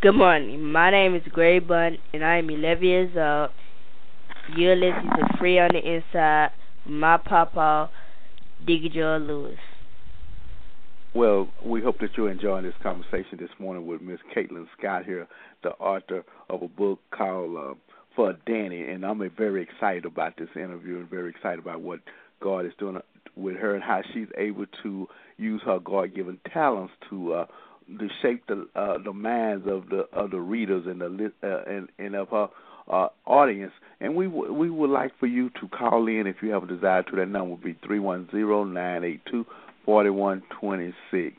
Good 0.00 0.12
morning. 0.12 0.62
My 0.62 0.90
name 0.90 1.14
is 1.14 1.22
Gray 1.30 1.60
Bunn, 1.60 1.96
and 2.12 2.24
I 2.24 2.36
am 2.38 2.50
11 2.50 2.84
years 2.84 3.16
old. 3.16 3.50
You're 4.54 4.76
listening 4.76 5.10
to 5.16 5.38
Free 5.38 5.58
on 5.58 5.70
the 5.72 5.78
Inside 5.78 6.50
my 6.86 7.16
papa, 7.16 7.90
Diggy 8.66 8.92
Joe 8.92 9.16
Lewis. 9.16 9.58
Well, 11.14 11.46
we 11.64 11.80
hope 11.80 12.00
that 12.00 12.16
you're 12.16 12.28
enjoying 12.28 12.64
this 12.64 12.74
conversation 12.82 13.38
this 13.38 13.50
morning 13.60 13.86
with 13.86 14.02
Miss 14.02 14.18
Caitlin 14.36 14.66
Scott 14.76 15.04
here, 15.04 15.28
the 15.62 15.70
author 15.70 16.24
of 16.50 16.62
a 16.62 16.66
book 16.66 16.98
called 17.16 17.56
uh, 17.56 17.74
For 18.16 18.34
Danny, 18.46 18.82
and 18.82 19.06
I'm 19.06 19.22
very 19.36 19.62
excited 19.62 20.06
about 20.06 20.36
this 20.36 20.48
interview 20.56 20.96
and 20.96 21.08
very 21.08 21.30
excited 21.30 21.60
about 21.60 21.82
what 21.82 22.00
God 22.42 22.66
is 22.66 22.72
doing 22.80 22.98
with 23.36 23.54
her 23.58 23.76
and 23.76 23.84
how 23.84 24.02
she's 24.12 24.26
able 24.36 24.66
to 24.82 25.06
use 25.36 25.62
her 25.64 25.78
God-given 25.78 26.40
talents 26.52 26.92
to 27.10 27.32
uh, 27.32 27.46
to 28.00 28.08
shape 28.20 28.44
the 28.48 28.66
uh, 28.74 28.98
the 29.04 29.12
minds 29.12 29.68
of 29.68 29.88
the 29.90 30.08
of 30.12 30.32
the 30.32 30.40
readers 30.40 30.84
and 30.88 31.00
the 31.00 31.32
uh, 31.44 31.70
and 31.70 31.90
and 31.96 32.16
of 32.16 32.28
her 32.30 32.48
uh, 32.90 33.08
audience. 33.24 33.72
And 34.00 34.16
we 34.16 34.26
w- 34.26 34.52
we 34.52 34.68
would 34.68 34.90
like 34.90 35.12
for 35.20 35.26
you 35.26 35.50
to 35.60 35.68
call 35.68 36.08
in 36.08 36.26
if 36.26 36.36
you 36.42 36.50
have 36.50 36.64
a 36.64 36.66
desire 36.66 37.04
to. 37.04 37.16
That 37.16 37.28
number 37.28 37.50
would 37.50 37.62
be 37.62 37.76
three 37.86 38.00
one 38.00 38.28
zero 38.32 38.64
nine 38.64 39.04
eight 39.04 39.20
two 39.30 39.46
forty 39.84 40.10
one 40.10 40.42
twenty 40.60 40.94
six. 41.10 41.36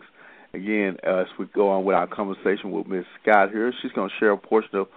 Again, 0.53 0.97
uh, 1.05 1.17
as 1.17 1.27
we 1.38 1.45
go 1.47 1.69
on 1.69 1.84
with 1.84 1.95
our 1.95 2.08
conversation 2.08 2.71
with 2.71 2.88
Miss 2.88 3.05
Scott 3.21 3.51
here, 3.51 3.73
she's 3.81 3.91
going 3.91 4.10
to 4.10 4.15
share 4.19 4.31
a 4.31 4.38
portion 4.38 4.75
of 4.75 4.88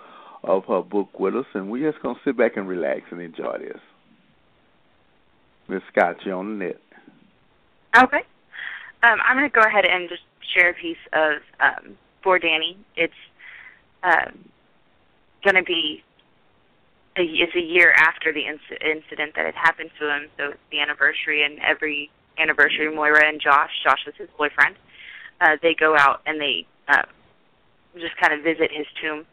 of 0.45 0.65
her 0.67 0.83
book 0.83 1.19
with 1.19 1.35
us, 1.35 1.47
and 1.55 1.69
we're 1.69 1.91
just 1.91 2.03
going 2.03 2.15
to 2.15 2.21
sit 2.25 2.37
back 2.37 2.57
and 2.57 2.69
relax 2.69 3.03
and 3.11 3.21
enjoy 3.21 3.59
this. 3.59 3.81
Miss 5.67 5.83
Scott, 5.93 6.17
you're 6.25 6.37
on 6.37 6.59
the 6.59 6.65
net. 6.65 6.81
Okay. 7.97 8.23
Um, 9.03 9.19
I'm 9.25 9.37
going 9.37 9.51
to 9.51 9.55
go 9.55 9.67
ahead 9.67 9.85
and 9.85 10.09
just 10.09 10.23
share 10.55 10.71
a 10.71 10.75
piece 10.75 10.97
of 11.13 11.43
um, 11.61 11.99
for 12.23 12.39
Danny. 12.39 12.79
It's 12.97 13.13
um, 14.03 14.49
going 15.43 15.57
to 15.57 15.63
be 15.63 16.03
a, 17.17 17.23
it's 17.23 17.55
a 17.57 17.61
year 17.61 17.93
after 17.97 18.33
the 18.33 18.45
inc- 18.45 18.81
incident 18.81 19.35
that 19.35 19.45
had 19.45 19.55
happened 19.55 19.91
to 20.01 20.09
him, 20.09 20.29
so 20.37 20.51
it's 20.51 20.59
the 20.71 20.81
anniversary, 20.81 21.43
and 21.43 21.59
every 21.61 22.11
anniversary, 22.39 22.95
Moira 22.95 23.27
and 23.27 23.41
Josh, 23.41 23.71
Josh 23.83 24.01
was 24.07 24.15
his 24.17 24.29
boyfriend, 24.37 24.77
uh, 25.41 25.57
they 25.63 25.75
go 25.75 25.97
out 25.97 26.21
and 26.27 26.41
they 26.41 26.67
uh, 26.89 27.03
just 27.95 28.17
kind 28.17 28.33
of 28.33 28.43
visit 28.43 28.71
his 28.73 28.87
tomb. 29.01 29.25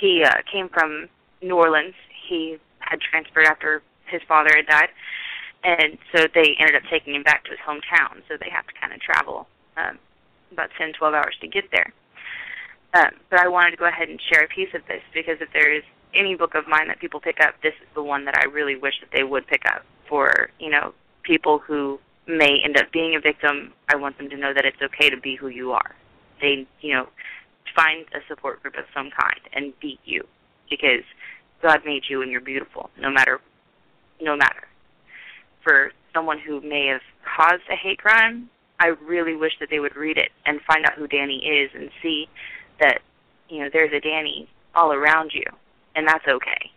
He 0.00 0.22
uh, 0.24 0.42
came 0.50 0.68
from 0.68 1.08
New 1.42 1.56
Orleans. 1.56 1.94
He 2.28 2.58
had 2.78 3.00
transferred 3.00 3.46
after 3.46 3.82
his 4.06 4.22
father 4.26 4.50
had 4.54 4.66
died, 4.66 4.88
and 5.62 5.98
so 6.14 6.26
they 6.34 6.56
ended 6.58 6.76
up 6.76 6.82
taking 6.90 7.14
him 7.14 7.22
back 7.22 7.44
to 7.44 7.50
his 7.50 7.58
hometown. 7.60 8.22
So 8.28 8.36
they 8.40 8.50
have 8.50 8.66
to 8.66 8.72
kind 8.80 8.92
of 8.92 9.00
travel 9.00 9.46
um, 9.76 9.98
about 10.52 10.70
10, 10.78 10.94
12 10.94 11.14
hours 11.14 11.36
to 11.40 11.48
get 11.48 11.64
there. 11.70 11.92
Um, 12.94 13.10
but 13.28 13.38
I 13.38 13.48
wanted 13.48 13.72
to 13.72 13.76
go 13.76 13.86
ahead 13.86 14.08
and 14.08 14.20
share 14.20 14.42
a 14.42 14.48
piece 14.48 14.74
of 14.74 14.82
this 14.88 15.02
because 15.14 15.36
if 15.40 15.52
there 15.52 15.72
is 15.72 15.84
any 16.12 16.34
book 16.34 16.54
of 16.54 16.66
mine 16.66 16.88
that 16.88 16.98
people 16.98 17.20
pick 17.20 17.38
up, 17.40 17.54
this 17.62 17.74
is 17.80 17.88
the 17.94 18.02
one 18.02 18.24
that 18.24 18.36
I 18.38 18.46
really 18.46 18.74
wish 18.74 18.94
that 19.00 19.10
they 19.12 19.22
would 19.22 19.46
pick 19.46 19.62
up 19.66 19.84
for 20.08 20.50
you 20.58 20.70
know 20.70 20.92
people 21.22 21.58
who 21.58 22.00
may 22.30 22.60
end 22.64 22.76
up 22.76 22.92
being 22.92 23.14
a 23.16 23.20
victim. 23.20 23.72
I 23.88 23.96
want 23.96 24.18
them 24.18 24.30
to 24.30 24.36
know 24.36 24.52
that 24.54 24.64
it's 24.64 24.80
okay 24.82 25.10
to 25.10 25.16
be 25.16 25.36
who 25.36 25.48
you 25.48 25.72
are. 25.72 25.94
They 26.40 26.66
you 26.80 26.94
know 26.94 27.08
find 27.74 28.06
a 28.14 28.20
support 28.28 28.62
group 28.62 28.74
of 28.76 28.84
some 28.94 29.10
kind 29.10 29.40
and 29.52 29.72
beat 29.80 30.00
you 30.04 30.24
because 30.68 31.04
God 31.62 31.80
made 31.84 32.02
you 32.08 32.22
and 32.22 32.30
you're 32.30 32.40
beautiful 32.40 32.90
no 32.98 33.10
matter 33.10 33.40
no 34.20 34.36
matter. 34.36 34.66
For 35.62 35.92
someone 36.14 36.38
who 36.38 36.60
may 36.60 36.86
have 36.86 37.02
caused 37.36 37.62
a 37.70 37.76
hate 37.76 37.98
crime, 37.98 38.48
I 38.78 38.88
really 39.06 39.36
wish 39.36 39.52
that 39.60 39.68
they 39.70 39.78
would 39.78 39.96
read 39.96 40.16
it 40.16 40.30
and 40.46 40.60
find 40.66 40.84
out 40.86 40.94
who 40.94 41.06
Danny 41.06 41.38
is 41.38 41.70
and 41.74 41.90
see 42.02 42.26
that 42.80 43.00
you 43.48 43.60
know 43.60 43.68
there's 43.72 43.92
a 43.92 44.00
Danny 44.00 44.48
all 44.74 44.92
around 44.92 45.32
you 45.34 45.44
and 45.94 46.06
that's 46.06 46.26
okay 46.26 46.70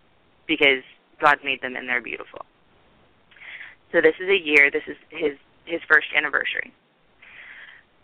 because 0.47 0.83
God 1.21 1.37
made 1.43 1.61
them 1.61 1.75
and 1.75 1.87
they're 1.87 2.01
beautiful. 2.01 2.45
So 3.91 4.01
this 4.01 4.15
is 4.19 4.27
a 4.27 4.37
year. 4.37 4.71
This 4.71 4.83
is 4.87 4.97
his 5.09 5.37
his 5.65 5.81
first 5.87 6.07
anniversary. 6.15 6.73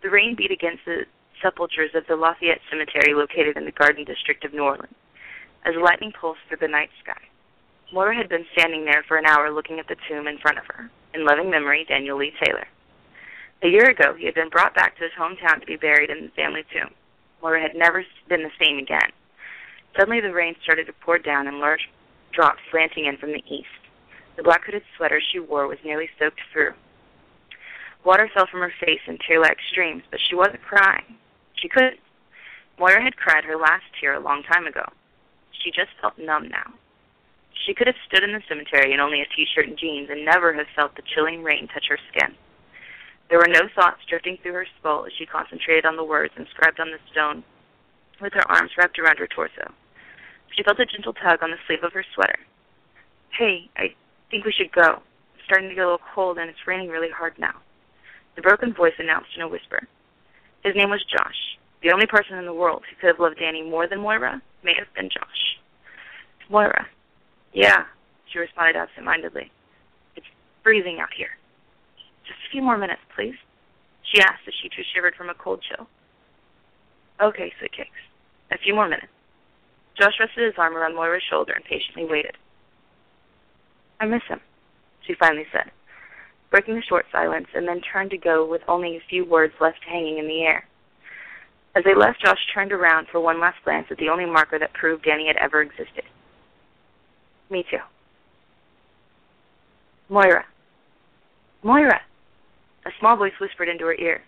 The 0.02 0.10
rain 0.10 0.36
beat 0.36 0.52
against 0.52 0.86
the 0.86 1.06
sepulchres 1.42 1.92
of 1.96 2.08
the 2.08 2.16
Lafayette 2.16 2.62
Cemetery 2.70 3.14
located 3.14 3.58
in 3.58 3.66
the 3.66 3.72
Garden 3.72 4.06
District 4.06 4.44
of 4.46 4.54
New 4.54 4.64
Orleans 4.64 4.96
as 5.66 5.76
lightning 5.76 6.14
pulsed 6.20 6.40
through 6.48 6.58
the 6.62 6.68
night 6.68 6.90
sky. 7.04 7.20
Moira 7.92 8.16
had 8.16 8.30
been 8.30 8.46
standing 8.54 8.86
there 8.86 9.04
for 9.08 9.18
an 9.18 9.26
hour 9.26 9.52
looking 9.52 9.80
at 9.80 9.88
the 9.88 9.98
tomb 10.08 10.28
in 10.28 10.38
front 10.38 10.58
of 10.58 10.66
her. 10.68 10.90
In 11.14 11.26
loving 11.26 11.50
memory, 11.50 11.86
Daniel 11.88 12.18
Lee 12.18 12.34
Taylor. 12.44 12.68
A 13.64 13.68
year 13.68 13.90
ago, 13.90 14.14
he 14.18 14.26
had 14.26 14.36
been 14.36 14.50
brought 14.50 14.76
back 14.76 14.96
to 14.96 15.04
his 15.04 15.12
hometown 15.20 15.60
to 15.60 15.66
be 15.66 15.76
buried 15.76 16.10
in 16.10 16.24
the 16.24 16.32
family 16.32 16.64
tomb. 16.72 16.94
Moira 17.42 17.62
had 17.62 17.76
never 17.76 18.06
been 18.30 18.44
the 18.44 18.52
same 18.62 18.78
again. 18.78 19.12
Suddenly 19.98 20.22
the 20.22 20.32
rain 20.32 20.56
started 20.64 20.86
to 20.86 20.94
pour 20.94 21.18
down 21.18 21.48
in 21.48 21.60
large 21.60 21.90
drops 22.32 22.62
slanting 22.72 23.06
in 23.06 23.18
from 23.18 23.32
the 23.32 23.44
east. 23.50 23.68
The 24.38 24.44
black 24.44 24.64
hooded 24.66 24.84
sweater 24.96 25.20
she 25.20 25.40
wore 25.40 25.68
was 25.68 25.80
nearly 25.84 26.10
soaked 26.20 26.40
through. 26.54 26.74
Water 28.06 28.30
fell 28.34 28.48
from 28.48 28.62
her 28.62 28.74
face 28.80 29.02
in 29.08 29.18
tear-like 29.18 29.58
streams, 29.72 30.04
but 30.10 30.20
she 30.20 30.36
wasn't 30.36 30.62
crying. 30.62 31.18
She 31.56 31.68
couldn't. 31.68 32.00
Moira 32.80 33.04
had 33.04 33.18
cried 33.18 33.44
her 33.44 33.58
last 33.58 33.84
tear 34.00 34.14
a 34.14 34.20
long 34.20 34.44
time 34.44 34.66
ago. 34.66 34.86
She 35.52 35.72
just 35.72 35.92
felt 36.02 36.18
numb 36.18 36.48
now. 36.48 36.74
She 37.66 37.74
could 37.74 37.88
have 37.88 38.00
stood 38.08 38.24
in 38.24 38.32
the 38.32 38.42
cemetery 38.48 38.94
in 38.94 39.02
only 39.02 39.22
a 39.22 39.26
t-shirt 39.36 39.68
and 39.68 39.78
jeans 39.78 40.10
and 40.10 40.24
never 40.24 40.54
have 40.54 40.68
felt 40.76 40.96
the 40.96 41.04
chilling 41.14 41.44
rain 41.44 41.68
touch 41.68 41.88
her 41.90 42.00
skin. 42.10 42.34
There 43.30 43.38
were 43.38 43.52
no 43.52 43.68
thoughts 43.76 44.00
drifting 44.08 44.38
through 44.42 44.54
her 44.54 44.68
skull 44.80 45.06
as 45.06 45.12
she 45.18 45.26
concentrated 45.26 45.86
on 45.86 45.98
the 45.98 46.04
words 46.04 46.34
inscribed 46.38 46.80
on 46.80 46.92
the 46.92 46.98
stone 47.12 47.44
with 48.22 48.34
her 48.34 48.50
arms 48.50 48.72
wrapped 48.78 48.98
around 48.98 49.20
her 49.20 49.28
torso. 49.28 49.72
She 50.56 50.64
felt 50.64 50.80
a 50.80 50.86
gentle 50.86 51.14
tug 51.14 51.44
on 51.44 51.52
the 51.52 51.58
sleeve 51.68 51.84
of 51.84 51.94
her 51.94 52.06
sweater. 52.16 52.40
Hey, 53.38 53.70
I 53.78 53.94
think 54.32 54.46
we 54.46 54.52
should 54.52 54.72
go. 54.72 55.02
It's 55.36 55.46
starting 55.46 55.70
to 55.70 55.76
get 55.76 55.82
a 55.82 55.92
little 55.92 56.08
cold 56.16 56.38
and 56.38 56.50
it's 56.50 56.66
raining 56.66 56.90
really 56.90 57.12
hard 57.12 57.38
now. 57.38 57.56
The 58.40 58.44
broken 58.44 58.74
voice 58.74 58.94
announced 58.98 59.36
in 59.36 59.42
a 59.42 59.50
whisper. 59.50 59.86
His 60.64 60.74
name 60.74 60.90
was 60.90 61.04
Josh. 61.12 61.36
The 61.84 61.92
only 61.92 62.06
person 62.06 62.38
in 62.38 62.46
the 62.46 62.54
world 62.54 62.84
who 62.88 62.96
could 62.96 63.08
have 63.08 63.20
loved 63.20 63.38
Danny 63.38 63.62
more 63.62 63.86
than 63.86 64.00
Moira 64.00 64.42
may 64.64 64.72
have 64.80 64.88
been 64.96 65.10
Josh. 65.10 65.60
Moira. 66.50 66.88
Yeah, 67.52 67.84
she 68.32 68.40
responded 68.40 68.78
absent-mindedly. 68.78 69.52
It's 70.16 70.26
freezing 70.64 71.02
out 71.02 71.10
here. 71.18 71.36
Just 72.24 72.40
a 72.48 72.52
few 72.54 72.62
more 72.62 72.78
minutes, 72.78 73.02
please, 73.14 73.36
she 74.04 74.22
asked 74.22 74.48
as 74.48 74.54
she 74.64 74.70
too 74.70 74.88
shivered 74.96 75.16
from 75.16 75.30
a 75.30 75.34
cold 75.34 75.62
chill. 75.62 75.86
Okay, 77.20 77.52
said 77.60 77.74
Cakes. 77.74 77.92
A 78.54 78.58
few 78.58 78.74
more 78.74 78.88
minutes. 78.88 79.12
Josh 80.00 80.16
rested 80.18 80.46
his 80.46 80.56
arm 80.58 80.78
around 80.78 80.96
Moira's 80.96 81.24
shoulder 81.30 81.52
and 81.52 81.66
patiently 81.66 82.06
waited. 82.06 82.38
I 84.00 84.06
miss 84.06 84.24
him, 84.30 84.40
she 85.06 85.14
finally 85.20 85.46
said, 85.52 85.72
breaking 86.52 86.76
the 86.76 86.82
short 86.82 87.06
silence, 87.12 87.48
and 87.54 87.68
then 87.68 87.82
turned 87.82 88.12
to 88.12 88.18
go 88.18 88.46
with 88.46 88.62
only 88.68 88.98
a 88.98 89.10
few 89.10 89.26
words 89.26 89.54
left 89.60 89.80
hanging 89.88 90.18
in 90.18 90.28
the 90.28 90.42
air. 90.42 90.66
As 91.76 91.84
they 91.84 91.94
left, 91.94 92.22
Josh 92.22 92.40
turned 92.54 92.72
around 92.72 93.08
for 93.12 93.20
one 93.20 93.40
last 93.40 93.58
glance 93.64 93.88
at 93.92 93.98
the 93.98 94.10
only 94.10 94.26
marker 94.26 94.58
that 94.58 94.74
proved 94.74 95.06
Danny 95.06 95.28
had 95.28 95.38
ever 95.38 95.62
existed. 95.62 96.04
Me 97.50 97.64
too. 97.70 97.78
Moira. 100.10 100.46
Moira! 101.64 102.02
A 102.86 102.90
small 103.00 103.16
voice 103.16 103.34
whispered 103.40 103.70
into 103.70 103.86
her 103.86 103.96
ear. 103.96 104.22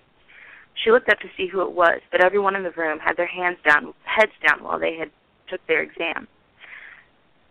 She 0.84 0.92
looked 0.92 1.10
up 1.10 1.20
to 1.20 1.30
see 1.36 1.48
who 1.48 1.62
it 1.62 1.72
was, 1.72 2.00
but 2.12 2.24
everyone 2.24 2.56
in 2.56 2.64
the 2.64 2.72
room 2.72 3.00
had 3.00 3.18
their 3.18 3.28
hands 3.28 3.58
down, 3.68 3.94
heads 4.04 4.32
down 4.48 4.64
while 4.64 4.80
they 4.80 4.96
had 4.96 5.10
took 5.50 5.66
their 5.68 5.82
exam. 5.82 6.28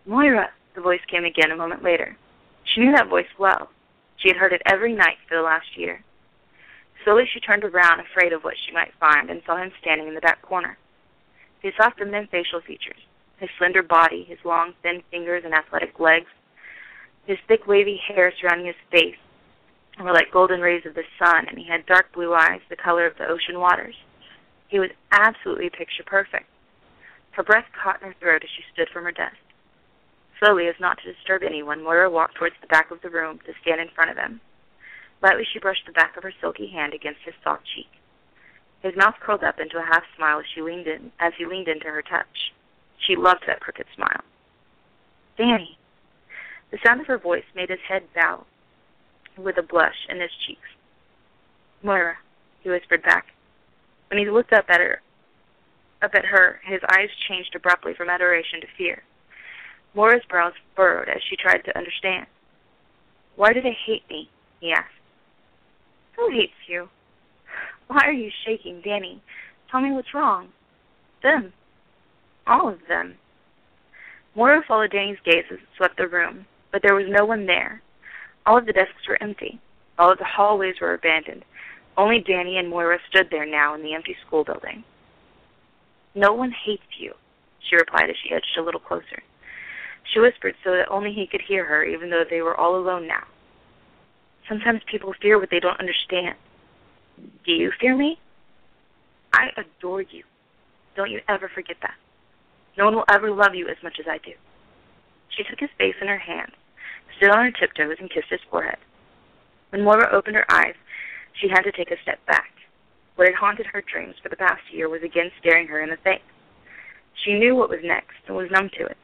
Moira, 0.06 0.50
the 0.74 0.80
voice 0.80 1.00
came 1.10 1.24
again 1.24 1.50
a 1.50 1.56
moment 1.56 1.82
later. 1.82 2.16
She 2.64 2.80
knew 2.80 2.92
that 2.92 3.08
voice 3.08 3.26
well. 3.38 3.70
She 4.20 4.28
had 4.28 4.36
heard 4.36 4.52
it 4.52 4.62
every 4.66 4.92
night 4.92 5.16
for 5.28 5.36
the 5.36 5.42
last 5.42 5.76
year. 5.76 6.04
Slowly 7.04 7.24
she 7.32 7.40
turned 7.40 7.64
around, 7.64 8.00
afraid 8.00 8.32
of 8.32 8.44
what 8.44 8.54
she 8.64 8.72
might 8.72 8.92
find, 9.00 9.30
and 9.30 9.42
saw 9.44 9.56
him 9.56 9.72
standing 9.80 10.08
in 10.08 10.14
the 10.14 10.20
back 10.20 10.42
corner. 10.42 10.76
His 11.60 11.74
saw 11.76 11.90
and 11.98 12.10
thin 12.10 12.28
facial 12.30 12.60
features, 12.60 13.00
his 13.38 13.50
slender 13.58 13.82
body, 13.82 14.24
his 14.24 14.38
long, 14.44 14.74
thin 14.82 15.02
fingers 15.10 15.42
and 15.44 15.54
athletic 15.54 15.98
legs, 15.98 16.28
his 17.26 17.38
thick, 17.46 17.66
wavy 17.66 18.00
hair 18.08 18.32
surrounding 18.40 18.66
his 18.66 18.76
face 18.90 19.16
were 20.00 20.12
like 20.12 20.32
golden 20.32 20.60
rays 20.60 20.86
of 20.86 20.94
the 20.94 21.04
sun, 21.18 21.46
and 21.48 21.58
he 21.58 21.64
had 21.64 21.84
dark 21.86 22.12
blue 22.12 22.34
eyes, 22.34 22.60
the 22.68 22.76
color 22.76 23.06
of 23.06 23.16
the 23.18 23.28
ocean 23.28 23.60
waters. 23.60 23.94
He 24.68 24.78
was 24.78 24.90
absolutely 25.12 25.68
picture 25.70 26.04
perfect. 26.04 26.46
Her 27.32 27.42
breath 27.42 27.66
caught 27.72 28.00
in 28.00 28.08
her 28.08 28.14
throat 28.18 28.42
as 28.42 28.50
she 28.50 28.64
stood 28.72 28.88
from 28.92 29.04
her 29.04 29.12
desk. 29.12 29.36
Slowly, 30.40 30.68
as 30.68 30.80
not 30.80 30.98
to 30.98 31.12
disturb 31.12 31.42
anyone, 31.42 31.84
Moira 31.84 32.10
walked 32.10 32.36
towards 32.36 32.56
the 32.60 32.66
back 32.66 32.90
of 32.90 33.02
the 33.02 33.10
room 33.10 33.38
to 33.44 33.52
stand 33.60 33.80
in 33.80 33.90
front 33.94 34.10
of 34.10 34.16
him. 34.16 34.40
Lightly, 35.22 35.44
she 35.52 35.58
brushed 35.58 35.84
the 35.86 35.92
back 35.92 36.16
of 36.16 36.22
her 36.22 36.32
silky 36.40 36.68
hand 36.68 36.94
against 36.94 37.20
his 37.24 37.34
soft 37.44 37.66
cheek. 37.74 37.90
His 38.82 38.96
mouth 38.96 39.16
curled 39.20 39.44
up 39.44 39.60
into 39.60 39.76
a 39.76 39.84
half 39.84 40.02
smile 40.16 40.38
as 40.38 40.46
she 40.54 40.62
leaned 40.62 40.86
in, 40.86 41.12
as 41.20 41.34
he 41.36 41.44
leaned 41.44 41.68
into 41.68 41.88
her 41.88 42.00
touch. 42.00 42.54
She 43.06 43.16
loved 43.16 43.44
that 43.46 43.60
crooked 43.60 43.86
smile. 43.94 44.22
Danny. 45.36 45.76
The 46.70 46.78
sound 46.84 47.02
of 47.02 47.06
her 47.06 47.18
voice 47.18 47.44
made 47.54 47.68
his 47.68 47.80
head 47.86 48.04
bow 48.14 48.46
with 49.36 49.58
a 49.58 49.62
blush 49.62 50.06
in 50.08 50.20
his 50.20 50.30
cheeks. 50.46 50.68
Moira, 51.82 52.16
he 52.60 52.70
whispered 52.70 53.02
back. 53.02 53.26
When 54.08 54.18
he 54.18 54.30
looked 54.30 54.54
up 54.54 54.66
at 54.70 54.80
her, 54.80 55.02
up 56.00 56.14
at 56.14 56.24
her, 56.24 56.60
his 56.64 56.80
eyes 56.90 57.10
changed 57.28 57.54
abruptly 57.54 57.92
from 57.94 58.08
adoration 58.08 58.62
to 58.62 58.66
fear. 58.78 59.02
Moira's 59.94 60.24
brows 60.28 60.52
furrowed 60.76 61.08
as 61.08 61.22
she 61.28 61.36
tried 61.36 61.64
to 61.64 61.76
understand. 61.76 62.26
Why 63.36 63.52
do 63.52 63.60
they 63.60 63.76
hate 63.86 64.02
me? 64.08 64.28
he 64.60 64.72
asked. 64.72 64.88
Who 66.16 66.30
hates 66.30 66.52
you? 66.68 66.88
Why 67.88 68.00
are 68.04 68.12
you 68.12 68.30
shaking, 68.44 68.82
Danny? 68.82 69.22
Tell 69.70 69.80
me 69.80 69.92
what's 69.92 70.14
wrong. 70.14 70.48
Them. 71.22 71.52
All 72.46 72.68
of 72.68 72.78
them. 72.88 73.16
Moira 74.34 74.62
followed 74.66 74.92
Danny's 74.92 75.18
gaze 75.24 75.44
as 75.50 75.58
it 75.58 75.64
swept 75.76 75.96
the 75.96 76.06
room, 76.06 76.46
but 76.70 76.82
there 76.82 76.94
was 76.94 77.06
no 77.08 77.24
one 77.24 77.46
there. 77.46 77.82
All 78.46 78.58
of 78.58 78.66
the 78.66 78.72
desks 78.72 79.08
were 79.08 79.20
empty. 79.22 79.60
All 79.98 80.12
of 80.12 80.18
the 80.18 80.24
hallways 80.24 80.76
were 80.80 80.94
abandoned. 80.94 81.44
Only 81.96 82.20
Danny 82.20 82.56
and 82.58 82.68
Moira 82.68 82.98
stood 83.08 83.28
there 83.30 83.46
now 83.46 83.74
in 83.74 83.82
the 83.82 83.94
empty 83.94 84.16
school 84.26 84.44
building. 84.44 84.84
No 86.14 86.32
one 86.32 86.52
hates 86.64 86.98
you, 86.98 87.14
she 87.68 87.76
replied 87.76 88.10
as 88.10 88.16
she 88.22 88.34
edged 88.34 88.56
a 88.58 88.62
little 88.62 88.80
closer. 88.80 89.22
She 90.04 90.20
whispered 90.20 90.54
so 90.64 90.72
that 90.72 90.90
only 90.90 91.12
he 91.12 91.26
could 91.26 91.42
hear 91.42 91.64
her, 91.64 91.84
even 91.84 92.10
though 92.10 92.24
they 92.28 92.42
were 92.42 92.56
all 92.56 92.76
alone 92.76 93.06
now. 93.06 93.24
Sometimes 94.48 94.80
people 94.90 95.14
fear 95.20 95.38
what 95.38 95.50
they 95.50 95.60
don't 95.60 95.78
understand. 95.78 96.36
Do 97.44 97.52
you 97.52 97.70
fear 97.80 97.96
me? 97.96 98.18
I 99.32 99.50
adore 99.56 100.02
you. 100.02 100.24
Don't 100.96 101.10
you 101.10 101.20
ever 101.28 101.48
forget 101.48 101.76
that. 101.82 101.94
No 102.76 102.86
one 102.86 102.96
will 102.96 103.04
ever 103.08 103.30
love 103.30 103.54
you 103.54 103.68
as 103.68 103.76
much 103.82 103.98
as 104.00 104.06
I 104.08 104.18
do. 104.18 104.32
She 105.28 105.44
took 105.44 105.60
his 105.60 105.70
face 105.78 105.94
in 106.00 106.08
her 106.08 106.18
hands, 106.18 106.52
stood 107.16 107.30
on 107.30 107.44
her 107.44 107.52
tiptoes, 107.52 107.96
and 108.00 108.10
kissed 108.10 108.30
his 108.30 108.40
forehead. 108.50 108.78
When 109.70 109.84
Moira 109.84 110.08
opened 110.12 110.36
her 110.36 110.50
eyes, 110.50 110.74
she 111.34 111.48
had 111.48 111.62
to 111.62 111.72
take 111.72 111.90
a 111.90 112.02
step 112.02 112.24
back. 112.26 112.50
What 113.14 113.28
had 113.28 113.36
haunted 113.36 113.66
her 113.66 113.82
dreams 113.82 114.16
for 114.22 114.28
the 114.28 114.36
past 114.36 114.62
year 114.72 114.88
was 114.88 115.02
again 115.02 115.30
staring 115.38 115.68
her 115.68 115.80
in 115.80 115.90
the 115.90 115.96
face. 115.98 116.20
She 117.24 117.34
knew 117.34 117.54
what 117.54 117.70
was 117.70 117.80
next 117.84 118.16
and 118.26 118.36
was 118.36 118.50
numb 118.50 118.70
to 118.78 118.86
it. 118.86 118.96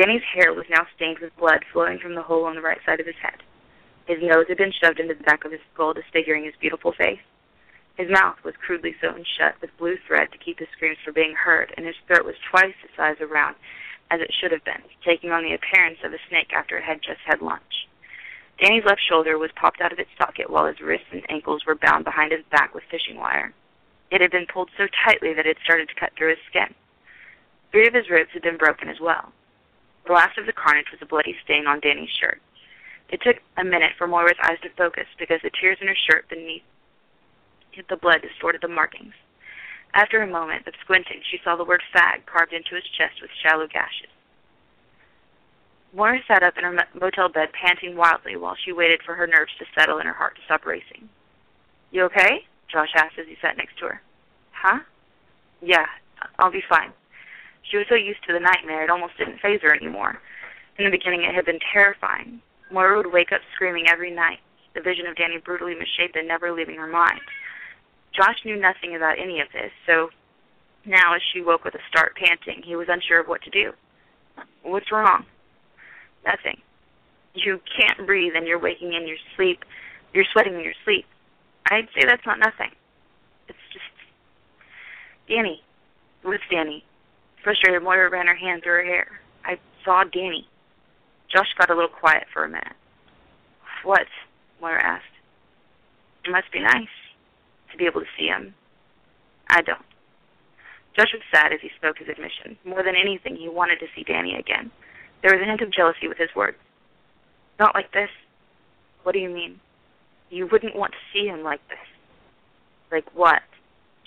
Danny's 0.00 0.24
hair 0.32 0.54
was 0.54 0.64
now 0.70 0.86
stained 0.96 1.18
with 1.18 1.36
blood 1.36 1.62
flowing 1.74 1.98
from 1.98 2.14
the 2.14 2.22
hole 2.22 2.46
on 2.46 2.54
the 2.54 2.62
right 2.62 2.80
side 2.86 3.00
of 3.00 3.06
his 3.06 3.20
head. 3.20 3.42
His 4.06 4.16
nose 4.22 4.46
had 4.48 4.56
been 4.56 4.72
shoved 4.72 4.98
into 4.98 5.12
the 5.12 5.24
back 5.24 5.44
of 5.44 5.52
his 5.52 5.60
skull, 5.74 5.92
disfiguring 5.92 6.44
his 6.44 6.56
beautiful 6.58 6.92
face. 6.92 7.20
His 7.98 8.08
mouth 8.08 8.42
was 8.42 8.56
crudely 8.56 8.96
sewn 8.98 9.26
shut 9.36 9.60
with 9.60 9.76
blue 9.76 9.98
thread 10.06 10.32
to 10.32 10.38
keep 10.38 10.58
his 10.58 10.70
screams 10.72 10.96
from 11.04 11.12
being 11.12 11.34
heard, 11.34 11.74
and 11.76 11.84
his 11.84 11.96
throat 12.06 12.24
was 12.24 12.36
twice 12.48 12.72
the 12.80 12.88
size 12.96 13.20
around 13.20 13.56
as 14.10 14.22
it 14.22 14.32
should 14.32 14.52
have 14.52 14.64
been, 14.64 14.80
taking 15.04 15.32
on 15.32 15.44
the 15.44 15.52
appearance 15.52 15.98
of 16.02 16.14
a 16.14 16.18
snake 16.30 16.50
after 16.54 16.78
it 16.78 16.84
had 16.84 17.02
just 17.02 17.20
had 17.26 17.42
lunch. 17.42 17.86
Danny's 18.58 18.86
left 18.86 19.02
shoulder 19.06 19.36
was 19.36 19.52
popped 19.52 19.82
out 19.82 19.92
of 19.92 19.98
its 19.98 20.16
socket 20.16 20.48
while 20.48 20.64
his 20.64 20.80
wrists 20.80 21.12
and 21.12 21.28
ankles 21.28 21.66
were 21.66 21.74
bound 21.74 22.06
behind 22.06 22.32
his 22.32 22.44
back 22.50 22.74
with 22.74 22.84
fishing 22.90 23.18
wire. 23.18 23.52
It 24.10 24.22
had 24.22 24.30
been 24.30 24.46
pulled 24.46 24.70
so 24.78 24.86
tightly 25.04 25.34
that 25.34 25.46
it 25.46 25.58
started 25.62 25.90
to 25.90 26.00
cut 26.00 26.12
through 26.16 26.30
his 26.30 26.46
skin. 26.48 26.74
Three 27.70 27.86
of 27.86 27.92
his 27.92 28.08
ribs 28.08 28.30
had 28.32 28.40
been 28.40 28.56
broken 28.56 28.88
as 28.88 28.98
well. 28.98 29.34
The 30.06 30.12
last 30.12 30.38
of 30.38 30.46
the 30.46 30.52
carnage 30.52 30.90
was 30.90 31.00
a 31.02 31.06
bloody 31.06 31.36
stain 31.44 31.66
on 31.66 31.80
Danny's 31.80 32.10
shirt. 32.20 32.40
It 33.10 33.20
took 33.22 33.36
a 33.56 33.64
minute 33.64 33.92
for 33.98 34.06
Moira's 34.06 34.38
eyes 34.42 34.60
to 34.62 34.70
focus 34.76 35.06
because 35.18 35.40
the 35.42 35.50
tears 35.60 35.78
in 35.80 35.88
her 35.88 35.98
shirt 36.08 36.28
beneath 36.28 36.62
hit 37.72 37.88
the 37.88 37.96
blood 37.96 38.22
distorted 38.22 38.62
the 38.62 38.68
markings. 38.68 39.14
After 39.94 40.22
a 40.22 40.26
moment 40.26 40.66
of 40.66 40.74
squinting, 40.82 41.20
she 41.30 41.38
saw 41.42 41.56
the 41.56 41.64
word 41.64 41.82
fag 41.94 42.26
carved 42.26 42.52
into 42.52 42.74
his 42.74 42.84
chest 42.96 43.20
with 43.20 43.30
shallow 43.42 43.66
gashes. 43.66 44.10
Moira 45.92 46.20
sat 46.28 46.44
up 46.44 46.54
in 46.56 46.64
her 46.64 46.76
motel 46.94 47.28
bed, 47.28 47.48
panting 47.52 47.96
wildly 47.96 48.36
while 48.36 48.54
she 48.64 48.72
waited 48.72 49.00
for 49.04 49.14
her 49.16 49.26
nerves 49.26 49.52
to 49.58 49.64
settle 49.74 49.98
and 49.98 50.06
her 50.06 50.14
heart 50.14 50.36
to 50.36 50.42
stop 50.44 50.64
racing. 50.64 51.08
You 51.90 52.04
okay? 52.04 52.46
Josh 52.70 52.90
asked 52.94 53.18
as 53.18 53.26
he 53.26 53.36
sat 53.42 53.56
next 53.56 53.76
to 53.78 53.86
her. 53.86 54.02
Huh? 54.52 54.78
Yeah, 55.60 55.86
I'll 56.38 56.52
be 56.52 56.62
fine. 56.68 56.92
She 57.62 57.76
was 57.76 57.86
so 57.88 57.94
used 57.94 58.24
to 58.26 58.32
the 58.32 58.40
nightmare 58.40 58.84
it 58.84 58.90
almost 58.90 59.16
didn't 59.18 59.40
phase 59.40 59.60
her 59.62 59.74
anymore. 59.74 60.18
In 60.78 60.84
the 60.84 60.90
beginning 60.90 61.24
it 61.24 61.34
had 61.34 61.44
been 61.44 61.60
terrifying. 61.72 62.40
Moira 62.70 62.96
would 62.98 63.12
wake 63.12 63.32
up 63.32 63.40
screaming 63.54 63.86
every 63.88 64.10
night, 64.10 64.38
the 64.74 64.80
vision 64.80 65.06
of 65.06 65.16
Danny 65.16 65.38
brutally 65.38 65.74
misshapen 65.74 66.26
never 66.26 66.52
leaving 66.52 66.76
her 66.76 66.86
mind. 66.86 67.20
Josh 68.14 68.44
knew 68.44 68.56
nothing 68.56 68.96
about 68.96 69.18
any 69.18 69.40
of 69.40 69.48
this, 69.52 69.70
so 69.86 70.10
now 70.86 71.14
as 71.14 71.20
she 71.32 71.42
woke 71.42 71.64
with 71.64 71.74
a 71.74 71.80
start 71.88 72.16
panting, 72.16 72.62
he 72.64 72.76
was 72.76 72.88
unsure 72.88 73.20
of 73.20 73.28
what 73.28 73.42
to 73.42 73.50
do. 73.50 73.72
What's 74.62 74.90
wrong? 74.90 75.26
Nothing. 76.24 76.60
You 77.34 77.60
can't 77.78 78.06
breathe 78.06 78.32
and 78.34 78.46
you're 78.46 78.58
waking 78.58 78.94
in 78.94 79.06
your 79.06 79.16
sleep. 79.36 79.64
You're 80.12 80.24
sweating 80.32 80.54
in 80.54 80.60
your 80.60 80.74
sleep. 80.84 81.06
I'd 81.70 81.88
say 81.94 82.04
that's 82.04 82.26
not 82.26 82.38
nothing. 82.38 82.70
It's 83.48 83.58
just 83.72 83.84
Danny. 85.28 85.62
What's 86.22 86.42
Danny? 86.50 86.84
Frustrated, 87.42 87.82
Moira 87.82 88.10
ran 88.10 88.26
her 88.26 88.34
hand 88.34 88.62
through 88.62 88.74
her 88.74 88.84
hair. 88.84 89.20
I 89.44 89.58
saw 89.84 90.04
Danny. 90.04 90.46
Josh 91.32 91.54
got 91.58 91.70
a 91.70 91.74
little 91.74 91.88
quiet 91.88 92.26
for 92.32 92.44
a 92.44 92.48
minute. 92.48 92.76
What? 93.84 94.06
Moira 94.60 94.82
asked. 94.82 95.04
It 96.24 96.30
must 96.30 96.52
be 96.52 96.60
nice 96.60 96.88
to 97.72 97.78
be 97.78 97.86
able 97.86 98.00
to 98.00 98.06
see 98.18 98.26
him. 98.26 98.54
I 99.48 99.62
don't. 99.62 99.80
Josh 100.96 101.12
was 101.14 101.22
sad 101.32 101.52
as 101.52 101.60
he 101.62 101.70
spoke 101.76 101.98
his 101.98 102.08
admission. 102.08 102.58
More 102.64 102.82
than 102.82 102.94
anything, 102.96 103.36
he 103.36 103.48
wanted 103.48 103.78
to 103.80 103.86
see 103.94 104.02
Danny 104.02 104.34
again. 104.34 104.70
There 105.22 105.32
was 105.32 105.40
a 105.40 105.48
hint 105.48 105.60
of 105.62 105.72
jealousy 105.72 106.08
with 106.08 106.18
his 106.18 106.34
words. 106.34 106.58
Not 107.58 107.74
like 107.74 107.92
this. 107.92 108.10
What 109.02 109.12
do 109.12 109.18
you 109.18 109.30
mean? 109.30 109.60
You 110.30 110.46
wouldn't 110.46 110.76
want 110.76 110.92
to 110.92 110.98
see 111.12 111.26
him 111.26 111.42
like 111.42 111.60
this. 111.68 111.78
Like 112.90 113.06
what? 113.14 113.42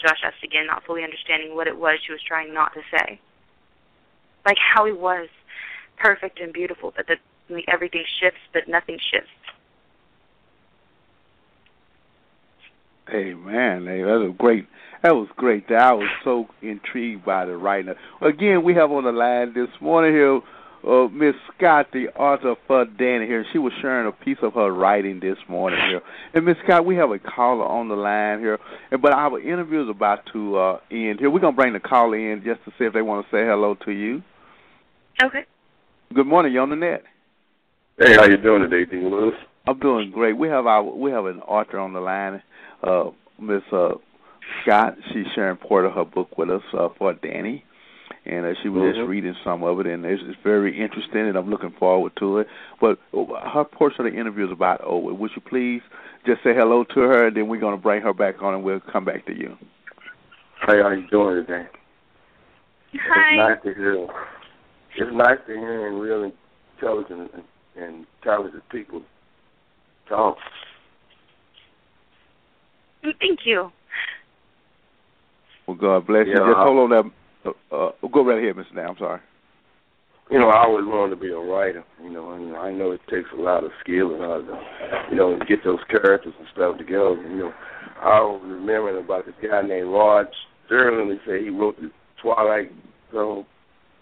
Josh 0.04 0.20
asked 0.24 0.44
again, 0.44 0.68
not 0.68 0.84
fully 0.84 1.04
understanding 1.04 1.56
what 1.56 1.68
it 1.68 1.78
was 1.78 2.00
she 2.06 2.12
was 2.12 2.22
trying 2.22 2.54
not 2.54 2.74
to 2.74 2.82
say. 2.92 3.20
Like 4.46 4.58
how 4.58 4.86
he 4.86 4.92
was, 4.92 5.30
perfect 5.98 6.40
and 6.40 6.52
beautiful, 6.52 6.94
but 6.96 7.08
that 7.08 7.20
everything 7.68 8.04
shifts, 8.20 8.42
but 8.52 8.68
nothing 8.68 9.00
shifts. 9.12 9.30
Amen. 13.10 13.86
Hey, 13.86 14.02
that 14.02 14.20
was 14.20 14.34
great. 14.38 14.68
That 15.04 15.16
was 15.16 15.28
great. 15.36 15.70
I 15.72 15.94
was 15.94 16.10
so 16.24 16.48
intrigued 16.62 17.26
by 17.26 17.46
the 17.46 17.58
writing. 17.58 17.94
Again, 18.22 18.64
we 18.64 18.74
have 18.76 18.92
on 18.92 19.04
the 19.04 19.12
line 19.12 19.54
this 19.54 19.70
morning 19.82 20.14
here 20.14 20.42
uh, 20.88 21.08
Miss 21.08 21.36
Scott, 21.56 21.88
the 21.94 22.10
author 22.10 22.56
for 22.68 22.86
Danny 22.86 23.26
here. 23.26 23.46
She 23.52 23.58
was 23.58 23.74
sharing 23.82 24.08
a 24.08 24.12
piece 24.12 24.38
of 24.42 24.54
her 24.54 24.72
writing 24.72 25.20
this 25.20 25.38
morning 25.48 25.80
here. 25.88 26.02
And 26.34 26.46
Miss 26.46 26.58
Scott, 26.64 26.86
we 26.86 26.96
have 26.96 27.12
a 27.12 27.20
caller 27.20 27.66
on 27.66 27.88
the 27.88 27.96
line 27.96 28.40
here, 28.40 28.60
and 28.92 29.02
but 29.02 29.14
our 29.14 29.40
interview 29.40 29.84
is 29.84 29.90
about 29.90 30.26
to 30.34 30.58
uh, 30.58 30.80
end 30.92 31.20
here. 31.20 31.30
We're 31.30 31.40
gonna 31.40 31.56
bring 31.56 31.74
the 31.74 31.80
caller 31.80 32.18
in 32.18 32.44
just 32.44 32.64
to 32.66 32.72
see 32.78 32.86
if 32.86 32.94
they 32.94 33.02
want 33.02 33.26
to 33.26 33.32
say 33.32 33.46
hello 33.46 33.76
to 33.86 33.92
you. 33.92 34.22
Okay. 35.22 35.46
Good 36.14 36.28
morning, 36.28 36.54
you 36.54 36.60
on 36.60 36.70
the 36.70 36.76
net. 36.76 37.04
Hey, 37.98 38.16
how 38.16 38.26
you 38.26 38.38
doing 38.38 38.68
today, 38.68 38.90
Dean 38.90 39.10
Lewis? 39.10 39.36
I'm 39.66 39.80
doing 39.80 40.12
great. 40.12 40.38
We 40.38 40.50
have 40.50 40.66
our 40.66 40.84
we 40.84 41.12
have 41.12 41.26
an 41.26 41.40
author 41.42 41.80
on 41.80 41.94
the 41.94 42.02
line, 42.02 42.42
uh, 42.84 43.06
Miss 43.40 43.64
uh, 43.72 43.94
Scott. 44.62 44.98
She's 45.14 45.28
sharing 45.34 45.58
part 45.58 45.86
of 45.86 45.94
her 45.94 46.06
book 46.06 46.38
with 46.38 46.50
us 46.50 46.64
uh, 46.78 46.90
for 46.98 47.14
Danny 47.14 47.64
and 48.26 48.46
uh, 48.46 48.54
she 48.62 48.70
was 48.70 48.82
mm-hmm. 48.82 49.00
just 49.00 49.10
reading 49.10 49.36
some 49.44 49.64
of 49.64 49.80
it, 49.80 49.88
and 49.88 50.06
it's, 50.06 50.22
it's 50.26 50.38
very 50.44 50.80
interesting, 50.80 51.28
and 51.28 51.38
I'm 51.38 51.50
looking 51.50 51.74
forward 51.78 52.14
to 52.20 52.40
it. 52.40 52.48
But 52.80 52.98
her 53.12 53.66
portion 53.66 54.06
of 54.06 54.14
the 54.14 54.20
interview 54.20 54.46
is 54.46 54.52
about 54.52 54.82
over. 54.82 55.14
Would 55.14 55.32
you 55.36 55.42
please 55.42 55.82
just 56.26 56.42
say 56.44 56.54
hello 56.54 56.86
to 56.86 57.00
her, 57.02 57.28
and 57.28 57.36
then 57.36 57.50
we're 57.50 57.60
going 57.60 57.76
to 57.76 57.82
bring 57.82 58.02
her 58.02 58.14
back 58.14 58.42
on, 58.42 58.54
and 58.54 58.64
we'll 58.64 58.80
come 58.80 59.04
back 59.04 59.26
to 59.26 59.38
you. 59.38 59.58
Hey, 60.66 60.82
how 60.82 60.92
you 60.92 61.08
doing 61.10 61.46
today? 61.46 61.68
Hi. 62.94 63.54
It's 63.54 63.66
nice 63.66 63.74
to 63.74 63.80
hear. 63.80 64.08
It's 64.96 65.16
nice 65.16 65.40
to 65.48 65.54
hear 65.54 65.92
real 65.92 66.32
intelligent 66.78 67.32
and, 67.34 67.44
and 67.76 68.06
talented 68.24 68.62
people 68.70 69.02
talk. 70.08 70.38
Thank 73.02 73.40
you. 73.44 73.72
Well, 75.68 75.76
God 75.76 76.08
bless 76.08 76.28
yeah, 76.28 76.36
you. 76.36 76.40
Just 76.40 76.58
hold 76.58 76.80
on 76.80 76.90
there 76.90 77.12
uh, 77.46 77.76
uh, 77.76 77.92
go 78.12 78.26
right 78.26 78.44
ahead, 78.44 78.56
Mr. 78.56 78.76
Now. 78.76 78.90
I'm 78.90 78.98
sorry. 78.98 79.22
You 80.32 80.40
know, 80.40 80.50
I 80.50 80.64
always 80.64 80.86
wanted 80.86 81.16
to 81.16 81.22
be 81.22 81.30
a 81.30 81.38
writer. 81.38 81.84
You 82.02 82.10
know, 82.10 82.32
and 82.32 82.56
I 82.56 82.72
know 82.72 82.92
it 82.92 83.02
takes 83.10 83.30
a 83.38 83.42
lot 83.42 83.64
of 83.64 83.72
skill 83.82 84.14
and 84.14 84.22
how 84.22 84.42
to, 84.42 85.10
you 85.12 85.18
know, 85.18 85.38
to 85.38 85.46
get 85.46 85.64
those 85.64 85.80
characters 85.90 86.34
and 86.40 86.48
stuff 86.54 86.78
together. 86.78 87.16
You 87.22 87.38
know, 87.38 87.54
I 88.02 88.20
was 88.22 88.42
remembering 88.46 89.04
about 89.04 89.26
this 89.26 89.36
guy 89.42 89.62
named 89.62 89.90
Rod 89.90 90.28
Serling. 90.70 91.12
He 91.12 91.20
said 91.26 91.42
he 91.42 91.50
wrote 91.50 91.80
the 91.80 91.92
Twilight 92.22 92.72
Zone. 93.12 93.46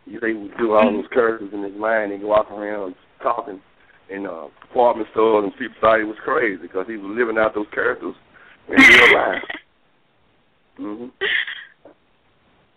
He 0.06 0.14
said 0.14 0.30
he 0.30 0.36
would 0.36 0.58
do 0.58 0.74
all 0.74 0.92
those 0.92 1.10
characters 1.14 1.50
in 1.54 1.64
his 1.64 1.78
mind 1.78 2.12
and 2.12 2.24
walk 2.24 2.52
around 2.52 2.96
talking 3.22 3.62
in 4.10 4.26
uh, 4.26 4.48
department 4.68 5.08
stores, 5.12 5.46
and 5.46 5.54
people 5.58 5.76
thought 5.80 6.00
he 6.00 6.06
was 6.06 6.18
crazy 6.24 6.62
because 6.62 6.86
he 6.88 6.98
was 6.98 7.16
living 7.18 7.38
out 7.38 7.56
those 7.56 7.68
characters 7.74 8.16
in 8.68 8.76
real 8.76 9.18
life. 9.18 9.44
Mm-hmm. 10.80 11.08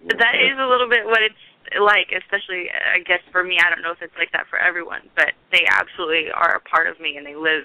That 0.04 0.36
is 0.36 0.58
a 0.58 0.68
little 0.68 0.88
bit 0.88 1.06
what 1.06 1.22
it's 1.22 1.34
like, 1.80 2.12
especially 2.12 2.68
I 2.70 3.00
guess 3.00 3.20
for 3.32 3.42
me. 3.42 3.58
I 3.58 3.70
don't 3.70 3.82
know 3.82 3.92
if 3.92 4.02
it's 4.02 4.16
like 4.18 4.32
that 4.32 4.46
for 4.50 4.58
everyone, 4.58 5.00
but 5.16 5.32
they 5.50 5.64
absolutely 5.68 6.30
are 6.30 6.56
a 6.56 6.60
part 6.60 6.86
of 6.88 7.00
me, 7.00 7.16
and 7.16 7.26
they 7.26 7.34
live 7.34 7.64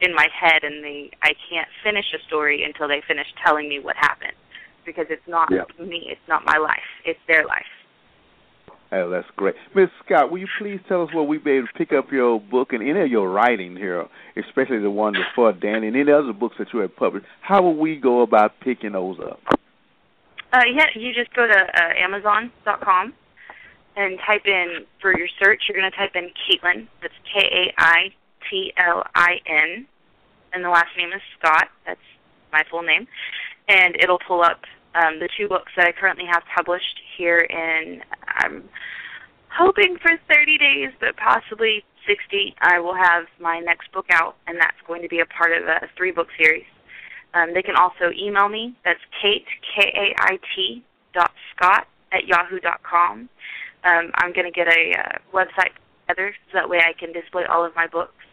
in 0.00 0.14
my 0.14 0.26
head, 0.32 0.64
and 0.64 0.82
they 0.82 1.10
I 1.22 1.34
can't 1.50 1.68
finish 1.82 2.06
a 2.14 2.20
story 2.26 2.64
until 2.64 2.88
they 2.88 3.02
finish 3.06 3.26
telling 3.44 3.68
me 3.68 3.80
what 3.80 3.96
happened, 3.96 4.32
because 4.86 5.06
it's 5.10 5.28
not 5.28 5.50
yeah. 5.50 5.64
me, 5.78 6.08
it's 6.10 6.28
not 6.28 6.44
my 6.44 6.56
life, 6.56 6.88
it's 7.04 7.20
their 7.28 7.46
life. 7.46 7.68
Oh, 8.92 9.10
that's 9.10 9.26
great. 9.36 9.56
Miss 9.74 9.90
Scott, 10.04 10.30
will 10.30 10.38
you 10.38 10.46
please 10.58 10.78
tell 10.88 11.02
us 11.02 11.12
where 11.12 11.24
we 11.24 11.38
may 11.38 11.62
pick 11.76 11.92
up 11.92 12.12
your 12.12 12.40
book 12.40 12.72
and 12.72 12.82
any 12.82 13.00
of 13.00 13.10
your 13.10 13.28
writing 13.28 13.76
here, 13.76 14.06
especially 14.36 14.78
the 14.78 14.90
one 14.90 15.14
before 15.14 15.52
Danny 15.52 15.88
and 15.88 15.96
any 15.96 16.12
other 16.12 16.32
books 16.32 16.56
that 16.58 16.68
you 16.72 16.78
have 16.78 16.94
published? 16.94 17.26
How 17.40 17.60
will 17.60 17.76
we 17.76 17.96
go 17.96 18.22
about 18.22 18.52
picking 18.60 18.92
those 18.92 19.18
up? 19.18 19.40
Uh, 20.54 20.62
yeah, 20.72 20.86
you 20.94 21.12
just 21.12 21.34
go 21.34 21.48
to 21.48 21.52
uh, 21.52 21.92
Amazon.com 21.98 23.12
and 23.96 24.18
type 24.24 24.46
in 24.46 24.86
for 25.02 25.16
your 25.18 25.26
search. 25.42 25.62
You're 25.68 25.76
going 25.76 25.90
to 25.90 25.96
type 25.96 26.14
in 26.14 26.30
Caitlin. 26.30 26.86
That's 27.02 27.14
K 27.24 27.40
A 27.42 27.74
I 27.76 28.14
T 28.48 28.72
L 28.78 29.02
I 29.16 29.40
N, 29.48 29.84
and 30.52 30.64
the 30.64 30.68
last 30.68 30.96
name 30.96 31.08
is 31.08 31.20
Scott. 31.36 31.66
That's 31.84 31.98
my 32.52 32.62
full 32.70 32.82
name, 32.82 33.08
and 33.68 33.96
it'll 34.00 34.20
pull 34.28 34.42
up 34.42 34.60
um, 34.94 35.18
the 35.18 35.28
two 35.36 35.48
books 35.48 35.72
that 35.76 35.88
I 35.88 35.92
currently 35.92 36.26
have 36.30 36.44
published 36.54 37.00
here 37.18 37.40
in. 37.40 38.02
I'm 38.38 38.62
hoping 39.50 39.96
for 40.00 40.12
30 40.32 40.58
days, 40.58 40.90
but 41.00 41.16
possibly 41.16 41.82
60. 42.06 42.54
I 42.60 42.78
will 42.78 42.94
have 42.94 43.24
my 43.40 43.58
next 43.58 43.90
book 43.90 44.06
out, 44.10 44.36
and 44.46 44.56
that's 44.60 44.78
going 44.86 45.02
to 45.02 45.08
be 45.08 45.18
a 45.18 45.26
part 45.26 45.50
of 45.50 45.66
a 45.66 45.88
three 45.96 46.12
book 46.12 46.28
series. 46.38 46.64
Um, 47.34 47.52
they 47.52 47.62
can 47.62 47.76
also 47.76 48.10
email 48.16 48.48
me. 48.48 48.76
That's 48.84 49.00
Kate 49.20 49.46
K 49.74 49.92
A 49.94 50.22
I 50.22 50.38
T 50.54 50.84
dot 51.12 51.32
Scott 51.54 51.86
at 52.12 52.26
yahoo 52.26 52.60
dot 52.60 52.82
com. 52.82 53.28
Um, 53.84 54.12
I'm 54.14 54.32
going 54.32 54.46
to 54.46 54.52
get 54.52 54.68
a 54.68 54.92
uh, 54.98 55.18
website 55.32 55.72
together 56.06 56.34
so 56.46 56.58
that 56.58 56.68
way 56.68 56.78
I 56.78 56.92
can 56.98 57.12
display 57.12 57.44
all 57.44 57.64
of 57.64 57.74
my 57.74 57.86
books, 57.86 58.24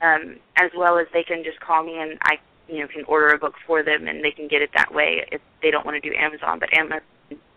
um, 0.00 0.36
as 0.56 0.70
well 0.76 0.98
as 0.98 1.06
they 1.12 1.24
can 1.24 1.44
just 1.44 1.60
call 1.60 1.82
me 1.82 1.98
and 1.98 2.16
I 2.22 2.38
you 2.68 2.80
know 2.80 2.88
can 2.88 3.04
order 3.04 3.28
a 3.28 3.38
book 3.38 3.54
for 3.66 3.82
them 3.82 4.06
and 4.06 4.24
they 4.24 4.30
can 4.30 4.48
get 4.48 4.62
it 4.62 4.70
that 4.74 4.94
way 4.94 5.26
if 5.30 5.40
they 5.60 5.70
don't 5.70 5.84
want 5.84 6.00
to 6.02 6.08
do 6.08 6.14
Amazon. 6.16 6.58
But 6.58 6.72
Amazon 6.72 7.00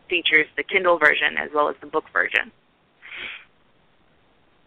features 0.09 0.47
the 0.57 0.63
Kindle 0.63 0.97
version 0.97 1.37
as 1.37 1.49
well 1.53 1.69
as 1.69 1.75
the 1.79 1.87
book 1.87 2.05
version. 2.11 2.51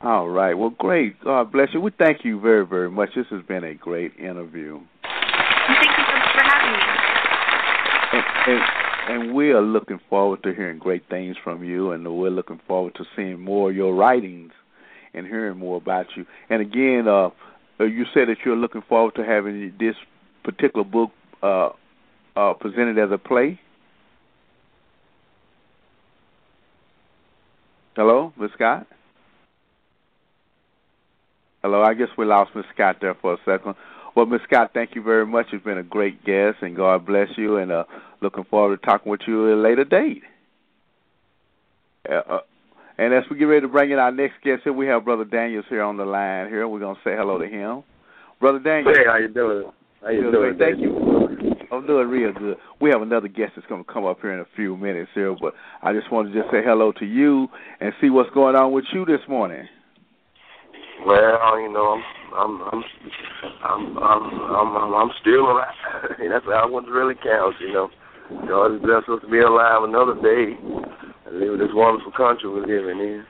All 0.02 0.28
right. 0.28 0.54
Well, 0.54 0.70
great. 0.70 1.20
God 1.22 1.52
bless 1.52 1.74
you. 1.74 1.80
We 1.80 1.90
thank 1.90 2.24
you 2.24 2.40
very, 2.40 2.64
very 2.64 2.90
much. 2.90 3.10
This 3.14 3.26
has 3.30 3.42
been 3.42 3.64
a 3.64 3.74
great 3.74 4.16
interview. 4.18 4.80
Thank 5.70 5.96
you 5.96 6.04
so 6.04 6.12
much 6.18 6.33
for 6.35 6.42
having 6.42 6.72
me. 6.72 6.80
And, 8.12 8.24
and, 8.46 9.22
and 9.22 9.35
we 9.35 9.52
are 9.52 9.62
looking 9.62 10.00
forward 10.09 10.42
to 10.42 10.52
hearing 10.52 10.78
great 10.78 11.09
things 11.09 11.37
from 11.42 11.62
you, 11.62 11.92
and 11.92 12.04
we're 12.18 12.30
looking 12.30 12.61
forward 12.66 12.94
to 12.96 13.04
seeing 13.14 13.38
more 13.38 13.70
of 13.70 13.76
your 13.76 13.94
writings 13.94 14.52
and 15.14 15.26
hearing 15.26 15.59
more 15.59 15.76
about 15.76 16.06
you. 16.16 16.26
And 16.48 16.61
again, 16.61 17.06
uh, 17.06 17.30
uh 17.78 17.85
you 17.85 18.04
said 18.12 18.28
that 18.28 18.38
you're 18.44 18.56
looking 18.56 18.83
forward 18.83 19.14
to 19.16 19.24
having 19.24 19.72
this 19.78 19.94
particular 20.42 20.85
book 20.85 21.11
uh, 21.42 21.70
uh, 22.37 22.54
presented 22.54 22.98
as 22.98 23.11
a 23.12 23.18
play. 23.18 23.61
Hello, 27.94 28.33
Miss 28.37 28.50
Scott. 28.52 28.87
Hello, 31.62 31.83
I 31.83 31.94
guess 31.94 32.09
we 32.16 32.24
lost 32.24 32.56
Miss 32.56 32.64
Scott 32.74 32.96
there 33.00 33.14
for 33.14 33.35
a 33.35 33.38
second. 33.44 33.74
Well, 34.14 34.26
Miss 34.26 34.40
Scott, 34.46 34.72
thank 34.74 34.94
you 34.94 35.02
very 35.02 35.26
much. 35.26 35.46
You've 35.52 35.64
been 35.64 35.78
a 35.78 35.82
great 35.82 36.24
guest, 36.24 36.58
and 36.62 36.76
God 36.76 37.06
bless 37.06 37.28
you. 37.36 37.56
And 37.56 37.70
uh, 37.70 37.84
looking 38.20 38.44
forward 38.44 38.80
to 38.80 38.86
talking 38.86 39.10
with 39.10 39.20
you 39.26 39.50
at 39.50 39.58
a 39.58 39.60
later 39.60 39.84
date. 39.84 40.22
Uh, 42.08 42.14
uh, 42.28 42.40
and 42.98 43.14
as 43.14 43.24
we 43.30 43.38
get 43.38 43.44
ready 43.44 43.62
to 43.62 43.68
bring 43.68 43.90
in 43.90 43.98
our 43.98 44.12
next 44.12 44.42
guest 44.42 44.62
here, 44.64 44.72
we 44.72 44.86
have 44.86 45.04
Brother 45.04 45.24
Daniels 45.24 45.64
here 45.68 45.82
on 45.82 45.96
the 45.96 46.04
line. 46.04 46.48
Here, 46.48 46.66
we're 46.66 46.80
gonna 46.80 46.98
say 47.04 47.16
hello 47.16 47.38
to 47.38 47.46
him. 47.46 47.82
Brother 48.40 48.58
Daniels. 48.58 48.96
Hey, 48.96 49.04
how 49.06 49.16
you 49.16 49.28
doing? 49.28 49.70
How 50.02 50.10
you 50.10 50.30
doing? 50.30 50.58
Thank 50.58 50.80
you. 50.80 51.20
I'm 51.72 51.86
doing 51.86 52.08
real 52.08 52.32
good. 52.32 52.56
We 52.80 52.90
have 52.90 53.02
another 53.02 53.28
guest 53.28 53.52
that's 53.54 53.66
going 53.68 53.84
to 53.84 53.92
come 53.92 54.04
up 54.04 54.20
here 54.20 54.32
in 54.32 54.40
a 54.40 54.46
few 54.56 54.76
minutes 54.76 55.10
here, 55.14 55.36
but 55.40 55.54
I 55.82 55.92
just 55.92 56.10
want 56.10 56.32
to 56.32 56.34
just 56.34 56.50
say 56.50 56.62
hello 56.64 56.90
to 56.92 57.04
you 57.04 57.48
and 57.80 57.92
see 58.00 58.10
what's 58.10 58.30
going 58.30 58.56
on 58.56 58.72
with 58.72 58.86
you 58.92 59.04
this 59.04 59.20
morning. 59.28 59.68
Well, 61.06 61.60
you 61.60 61.72
know, 61.72 61.96
I'm 61.96 62.02
I'm 62.34 62.60
I'm 62.62 62.84
I'm 63.64 63.98
I'm 63.98 64.76
I'm, 64.76 64.94
I'm 64.94 65.10
still 65.20 65.50
alive. 65.50 65.74
That's 66.18 66.44
how 66.44 66.70
what 66.70 66.86
really 66.86 67.14
counts, 67.14 67.58
you 67.60 67.72
know. 67.72 67.90
God 68.46 68.72
has 68.72 68.80
blessed 68.80 69.08
us 69.08 69.20
to 69.22 69.28
be 69.28 69.40
alive 69.40 69.82
another 69.82 70.14
day 70.14 70.54
and 71.26 71.40
live 71.40 71.54
in 71.54 71.58
this 71.58 71.74
wonderful 71.74 72.12
country 72.12 72.48
we're 72.48 72.66
living 72.66 73.00
in. 73.00 73.24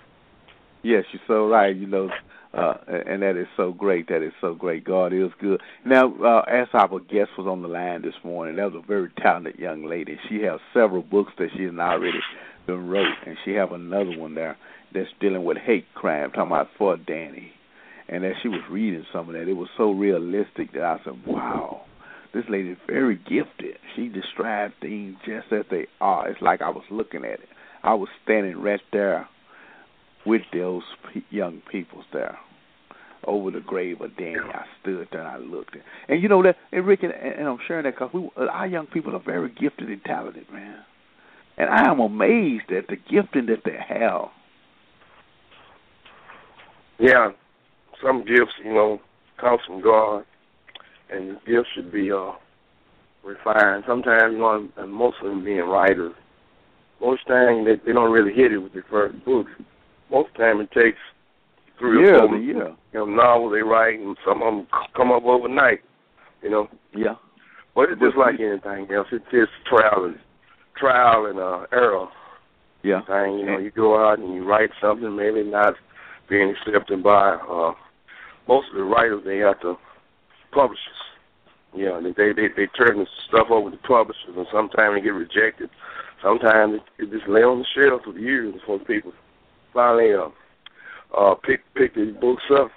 Yes, 0.82 1.04
you're 1.12 1.22
so 1.26 1.48
right. 1.48 1.74
You 1.74 1.86
know, 1.86 2.10
uh, 2.52 2.74
and 2.88 3.22
that 3.22 3.36
is 3.36 3.46
so 3.56 3.72
great. 3.72 4.08
That 4.08 4.22
is 4.22 4.32
so 4.40 4.54
great. 4.54 4.84
God 4.84 5.12
is 5.12 5.30
good. 5.40 5.60
Now, 5.84 6.12
uh, 6.22 6.44
as 6.50 6.68
our 6.74 6.98
guest 7.00 7.30
was 7.38 7.46
on 7.46 7.62
the 7.62 7.68
line 7.68 8.02
this 8.02 8.14
morning, 8.24 8.56
that 8.56 8.72
was 8.72 8.82
a 8.82 8.86
very 8.86 9.10
talented 9.18 9.58
young 9.58 9.84
lady. 9.84 10.18
She 10.28 10.42
has 10.42 10.60
several 10.74 11.02
books 11.02 11.32
that 11.38 11.48
she 11.56 11.64
has 11.64 11.74
already 11.74 12.20
been 12.66 12.88
wrote, 12.88 13.14
and 13.26 13.36
she 13.44 13.52
have 13.52 13.72
another 13.72 14.16
one 14.18 14.34
there 14.34 14.56
that's 14.92 15.08
dealing 15.20 15.44
with 15.44 15.58
hate 15.58 15.86
crime, 15.94 16.30
talking 16.30 16.50
about 16.50 16.68
for 16.76 16.96
Danny. 16.96 17.52
And 18.10 18.24
as 18.24 18.34
she 18.42 18.48
was 18.48 18.60
reading 18.68 19.06
some 19.12 19.28
of 19.28 19.34
that, 19.34 19.48
it 19.48 19.54
was 19.54 19.68
so 19.76 19.92
realistic 19.92 20.72
that 20.72 20.82
I 20.82 20.98
said, 21.04 21.14
wow, 21.24 21.82
this 22.34 22.44
lady 22.48 22.70
is 22.70 22.78
very 22.88 23.14
gifted. 23.16 23.76
She 23.94 24.08
described 24.08 24.74
things 24.80 25.16
just 25.24 25.52
as 25.52 25.64
they 25.70 25.86
are. 26.00 26.28
It's 26.28 26.42
like 26.42 26.60
I 26.60 26.70
was 26.70 26.82
looking 26.90 27.24
at 27.24 27.34
it. 27.34 27.48
I 27.84 27.94
was 27.94 28.08
standing 28.24 28.60
right 28.60 28.80
there 28.92 29.28
with 30.26 30.42
those 30.52 30.82
young 31.30 31.62
peoples 31.70 32.04
there 32.12 32.36
over 33.26 33.52
the 33.52 33.60
grave 33.60 34.00
of 34.00 34.16
Danny. 34.16 34.38
I 34.38 34.64
stood 34.82 35.06
there 35.12 35.20
and 35.20 35.28
I 35.28 35.36
looked. 35.38 35.76
At, 35.76 35.82
and 36.08 36.20
you 36.20 36.28
know 36.28 36.42
that, 36.42 36.56
and 36.72 36.84
Rick, 36.84 37.04
and, 37.04 37.12
and 37.12 37.46
I'm 37.46 37.58
sharing 37.68 37.84
that 37.84 37.94
because 37.96 38.28
our 38.36 38.66
young 38.66 38.86
people 38.86 39.14
are 39.14 39.22
very 39.24 39.50
gifted 39.50 39.88
and 39.88 40.02
talented, 40.04 40.50
man. 40.52 40.78
And 41.58 41.70
I 41.70 41.88
am 41.88 42.00
amazed 42.00 42.72
at 42.72 42.88
the 42.88 42.96
gifting 42.96 43.46
that 43.46 43.62
they 43.64 43.78
have. 43.88 44.30
Yeah, 46.98 47.30
some 48.02 48.24
gifts, 48.24 48.52
you 48.64 48.72
know, 48.72 49.00
comes 49.38 49.60
from 49.66 49.80
God, 49.80 50.24
and 51.10 51.30
the 51.30 51.38
gifts 51.46 51.68
should 51.74 51.92
be 51.92 52.10
uh, 52.12 52.32
refined. 53.24 53.84
Sometimes, 53.86 54.32
you 54.32 54.38
know, 54.38 54.68
and 54.76 54.92
most 54.92 55.16
of 55.22 55.28
them 55.28 55.44
being 55.44 55.60
writers, 55.60 56.14
most 57.00 57.26
times 57.26 57.66
they, 57.66 57.76
they 57.84 57.92
don't 57.92 58.12
really 58.12 58.32
hit 58.32 58.52
it 58.52 58.58
with 58.58 58.72
their 58.72 58.84
first 58.90 59.24
books. 59.24 59.50
Most 60.10 60.34
time 60.34 60.60
it 60.60 60.70
takes 60.72 60.98
three 61.78 62.06
yeah, 62.06 62.16
or 62.16 62.28
four 62.28 62.38
yeah. 62.38 62.52
you 62.52 62.76
know, 62.92 63.04
novels 63.06 63.52
they 63.54 63.62
write, 63.62 63.98
and 63.98 64.16
some 64.26 64.42
of 64.42 64.54
them 64.54 64.66
come 64.94 65.10
up 65.12 65.24
overnight. 65.24 65.80
You 66.42 66.50
know. 66.50 66.68
Yeah. 66.94 67.14
But 67.74 67.90
it's 67.90 68.00
just 68.00 68.16
like 68.16 68.40
anything 68.40 68.92
else. 68.94 69.08
It's 69.12 69.24
just 69.30 69.52
trial 69.66 70.04
and 70.04 70.18
trial 70.76 71.26
and 71.26 71.38
uh, 71.38 71.66
error. 71.72 72.08
Yeah. 72.82 73.02
Thing, 73.02 73.38
you 73.38 73.46
know, 73.46 73.58
you 73.58 73.70
go 73.70 74.02
out 74.02 74.18
and 74.18 74.34
you 74.34 74.44
write 74.44 74.70
something, 74.80 75.14
maybe 75.14 75.42
not 75.44 75.74
being 76.28 76.50
accepted 76.50 77.02
by 77.02 77.34
uh, 77.34 77.72
most 78.50 78.68
of 78.70 78.76
the 78.76 78.82
writers 78.82 79.22
they 79.24 79.38
have 79.38 79.60
to 79.60 79.76
publishers. 80.50 81.00
Yeah, 81.72 82.00
they 82.02 82.32
they 82.32 82.48
they 82.48 82.66
turn 82.66 82.98
the 82.98 83.06
stuff 83.28 83.46
over 83.48 83.70
to 83.70 83.76
publishers, 83.76 84.34
and 84.36 84.46
sometimes 84.52 84.96
they 84.96 85.00
get 85.02 85.10
rejected. 85.10 85.70
Sometimes 86.20 86.74
it, 86.74 87.04
it 87.04 87.10
just 87.12 87.28
lay 87.28 87.42
on 87.42 87.60
the 87.60 87.66
shelf 87.72 88.02
for 88.04 88.18
years 88.18 88.52
before 88.52 88.80
people 88.80 89.12
finally 89.72 90.12
uh, 90.12 90.28
uh 91.16 91.36
pick 91.36 91.60
pick 91.76 91.94
these 91.94 92.14
books 92.20 92.42
up. 92.52 92.72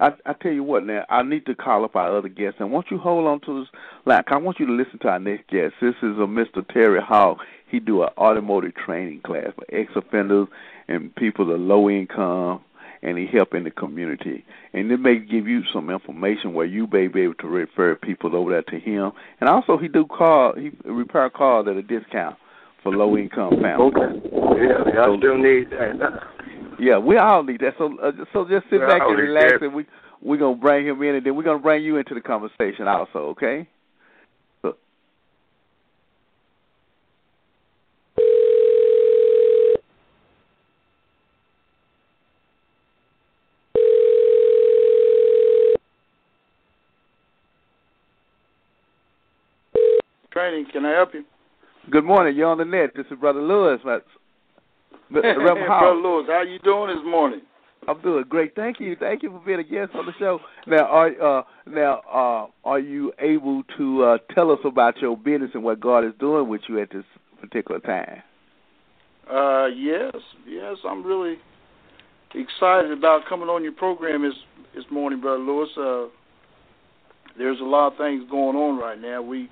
I 0.00 0.10
I 0.26 0.34
tell 0.34 0.52
you 0.52 0.62
what 0.62 0.84
now, 0.84 1.06
I 1.08 1.22
need 1.22 1.46
to 1.46 1.54
call 1.54 1.86
up 1.86 1.96
our 1.96 2.14
other 2.18 2.28
guests 2.28 2.60
and 2.60 2.70
won't 2.70 2.90
you 2.90 2.98
hold 2.98 3.26
on 3.26 3.40
to 3.46 3.60
this 3.60 3.70
like 4.04 4.30
I 4.30 4.36
want 4.36 4.60
you 4.60 4.66
to 4.66 4.72
listen 4.72 4.98
to 5.00 5.08
our 5.08 5.18
next 5.18 5.48
guest. 5.48 5.76
This 5.80 5.94
is 6.02 6.18
a 6.18 6.28
Mr. 6.28 6.66
Terry 6.74 7.00
Hall. 7.00 7.38
He 7.70 7.80
do 7.80 8.02
an 8.02 8.10
automotive 8.18 8.74
training 8.74 9.22
class 9.24 9.48
for 9.54 9.64
ex 9.72 9.92
offenders 9.96 10.48
and 10.88 11.14
people 11.16 11.54
of 11.54 11.58
low 11.58 11.88
income 11.88 12.60
and 13.06 13.16
he 13.16 13.26
help 13.26 13.54
in 13.54 13.62
the 13.62 13.70
community. 13.70 14.44
And 14.72 14.90
it 14.90 14.98
may 14.98 15.18
give 15.18 15.46
you 15.46 15.62
some 15.72 15.88
information 15.90 16.54
where 16.54 16.66
you 16.66 16.88
may 16.92 17.06
be 17.06 17.22
able 17.22 17.34
to 17.34 17.46
refer 17.46 17.94
people 17.94 18.34
over 18.34 18.50
there 18.50 18.62
to 18.62 18.80
him. 18.80 19.12
And 19.40 19.48
also 19.48 19.78
he 19.78 19.86
do 19.86 20.06
car 20.06 20.54
he 20.58 20.72
repair 20.84 21.30
cars 21.30 21.66
at 21.70 21.76
a 21.76 21.82
discount 21.82 22.36
for 22.82 22.92
low 22.92 23.16
income 23.16 23.52
families. 23.62 23.94
Okay. 23.96 24.28
Yeah, 24.60 25.02
I 25.02 25.16
still 25.18 25.38
need 25.38 25.70
that. 25.70 26.22
Yeah, 26.80 26.98
we 26.98 27.16
all 27.16 27.44
need 27.44 27.60
that. 27.60 27.74
So 27.78 27.96
uh, 28.02 28.10
so 28.32 28.44
just 28.44 28.68
sit 28.70 28.80
Yeah, 28.80 28.88
back 28.88 29.02
and 29.02 29.16
relax 29.16 29.58
and 29.60 29.72
we 29.72 29.86
we're 30.20 30.38
gonna 30.38 30.56
bring 30.56 30.86
him 30.86 31.00
in 31.02 31.14
and 31.14 31.24
then 31.24 31.36
we're 31.36 31.44
gonna 31.44 31.60
bring 31.60 31.84
you 31.84 31.98
into 31.98 32.12
the 32.12 32.20
conversation 32.20 32.88
also, 32.88 33.20
okay? 33.30 33.68
Training, 50.36 50.66
can 50.70 50.84
I 50.84 50.90
help 50.90 51.14
you? 51.14 51.24
good 51.90 52.04
morning, 52.04 52.36
you're 52.36 52.48
on 52.50 52.58
the 52.58 52.64
net. 52.66 52.90
This 52.94 53.06
is 53.10 53.18
Brother 53.18 53.40
Lewis. 53.40 53.80
That's 53.86 54.04
Reverend 55.10 55.66
Brother 55.66 55.94
Lewis, 56.02 56.26
how 56.28 56.42
you 56.42 56.58
doing 56.58 56.94
this 56.94 57.02
morning? 57.06 57.40
I'm 57.88 58.02
doing 58.02 58.22
great. 58.28 58.54
Thank 58.54 58.78
you. 58.78 58.96
Thank 59.00 59.22
you 59.22 59.30
for 59.30 59.40
being 59.46 59.60
a 59.60 59.64
guest 59.64 59.92
on 59.94 60.04
the 60.04 60.12
show. 60.18 60.40
Now, 60.66 60.84
are 60.88 61.38
uh, 61.38 61.42
now 61.66 62.02
uh, 62.12 62.68
are 62.68 62.78
you 62.78 63.14
able 63.18 63.62
to 63.78 64.04
uh, 64.04 64.18
tell 64.34 64.50
us 64.50 64.58
about 64.66 64.98
your 64.98 65.16
business 65.16 65.52
and 65.54 65.64
what 65.64 65.80
God 65.80 66.04
is 66.04 66.12
doing 66.20 66.50
with 66.50 66.60
you 66.68 66.82
at 66.82 66.90
this 66.90 67.04
particular 67.40 67.80
time? 67.80 68.22
Uh, 69.32 69.68
yes, 69.68 70.12
yes, 70.46 70.76
I'm 70.86 71.02
really 71.02 71.36
excited 72.34 72.92
about 72.92 73.22
coming 73.26 73.48
on 73.48 73.62
your 73.62 73.72
program 73.72 74.22
this 74.22 74.34
this 74.74 74.84
morning, 74.90 75.18
Brother 75.18 75.42
Lewis. 75.42 75.70
Uh, 75.78 76.08
there's 77.38 77.60
a 77.60 77.64
lot 77.64 77.92
of 77.92 77.96
things 77.96 78.22
going 78.30 78.54
on 78.54 78.78
right 78.78 79.00
now. 79.00 79.22
We 79.22 79.48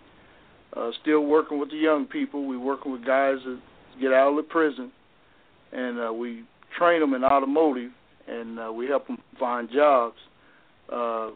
uh, 0.77 0.91
still 1.03 1.25
working 1.25 1.59
with 1.59 1.71
the 1.71 1.77
young 1.77 2.07
people. 2.07 2.47
We 2.47 2.57
working 2.57 2.93
with 2.93 3.05
guys 3.05 3.37
that 3.45 3.61
get 4.01 4.13
out 4.13 4.31
of 4.31 4.37
the 4.37 4.43
prison, 4.43 4.91
and 5.73 6.01
uh, 6.01 6.13
we 6.13 6.45
train 6.77 7.01
them 7.01 7.15
in 7.15 7.25
automotive, 7.25 7.93
and 8.27 8.59
uh, 8.59 8.73
we 8.73 8.87
help 8.87 9.07
them 9.07 9.19
find 9.39 9.71
jobs. 9.71 10.17
uh, 10.93 11.31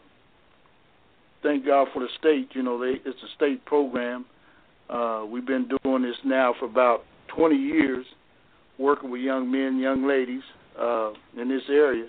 thank 1.41 1.65
God 1.65 1.87
for 1.93 1.99
the 1.99 2.09
state. 2.19 2.49
You 2.53 2.63
know, 2.63 2.79
they 2.79 2.99
it's 3.05 3.21
a 3.23 3.35
state 3.35 3.63
program. 3.65 4.25
Uh, 4.89 5.23
we've 5.29 5.45
been 5.45 5.69
doing 5.83 6.01
this 6.01 6.17
now 6.25 6.53
for 6.59 6.65
about 6.65 7.03
20 7.35 7.55
years, 7.55 8.05
working 8.77 9.11
with 9.11 9.21
young 9.21 9.49
men, 9.51 9.77
young 9.77 10.07
ladies 10.07 10.41
uh, 10.79 11.11
in 11.39 11.47
this 11.47 11.61
area. 11.69 12.07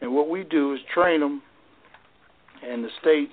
And 0.00 0.14
what 0.14 0.28
we 0.28 0.44
do 0.44 0.74
is 0.74 0.80
train 0.94 1.20
them, 1.20 1.42
and 2.64 2.84
the 2.84 2.88
state 3.00 3.30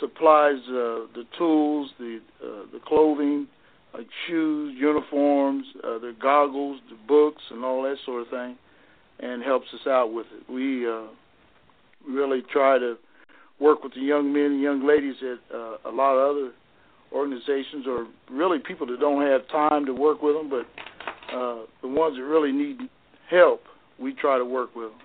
supplies 0.00 0.58
uh, 0.68 1.06
the 1.14 1.24
tools, 1.38 1.90
the 1.98 2.20
uh, 2.42 2.66
the 2.72 2.80
clothing, 2.86 3.46
like 3.94 4.06
shoes, 4.26 4.74
uniforms, 4.78 5.66
uh, 5.84 5.98
the 5.98 6.14
goggles, 6.20 6.80
the 6.88 6.96
books, 7.06 7.42
and 7.50 7.64
all 7.64 7.82
that 7.82 7.96
sort 8.04 8.22
of 8.22 8.28
thing, 8.28 8.56
and 9.20 9.42
helps 9.42 9.66
us 9.74 9.86
out 9.86 10.12
with 10.12 10.26
it. 10.36 10.50
We 10.52 10.88
uh, 10.88 11.06
really 12.08 12.42
try 12.52 12.78
to 12.78 12.96
work 13.60 13.84
with 13.84 13.94
the 13.94 14.00
young 14.00 14.32
men 14.32 14.52
and 14.52 14.60
young 14.60 14.86
ladies 14.86 15.16
at 15.22 15.54
uh, 15.54 15.76
a 15.84 15.92
lot 15.92 16.14
of 16.14 16.36
other 16.36 16.52
organizations, 17.12 17.86
or 17.86 18.06
really 18.30 18.58
people 18.58 18.86
that 18.86 18.98
don't 18.98 19.22
have 19.26 19.46
time 19.48 19.86
to 19.86 19.92
work 19.92 20.22
with 20.22 20.34
them, 20.34 20.48
but 20.48 20.66
uh, 21.34 21.66
the 21.82 21.88
ones 21.88 22.16
that 22.16 22.24
really 22.24 22.52
need 22.52 22.78
help, 23.30 23.62
we 23.98 24.14
try 24.14 24.38
to 24.38 24.44
work 24.44 24.74
with 24.74 24.90
them. 24.90 25.00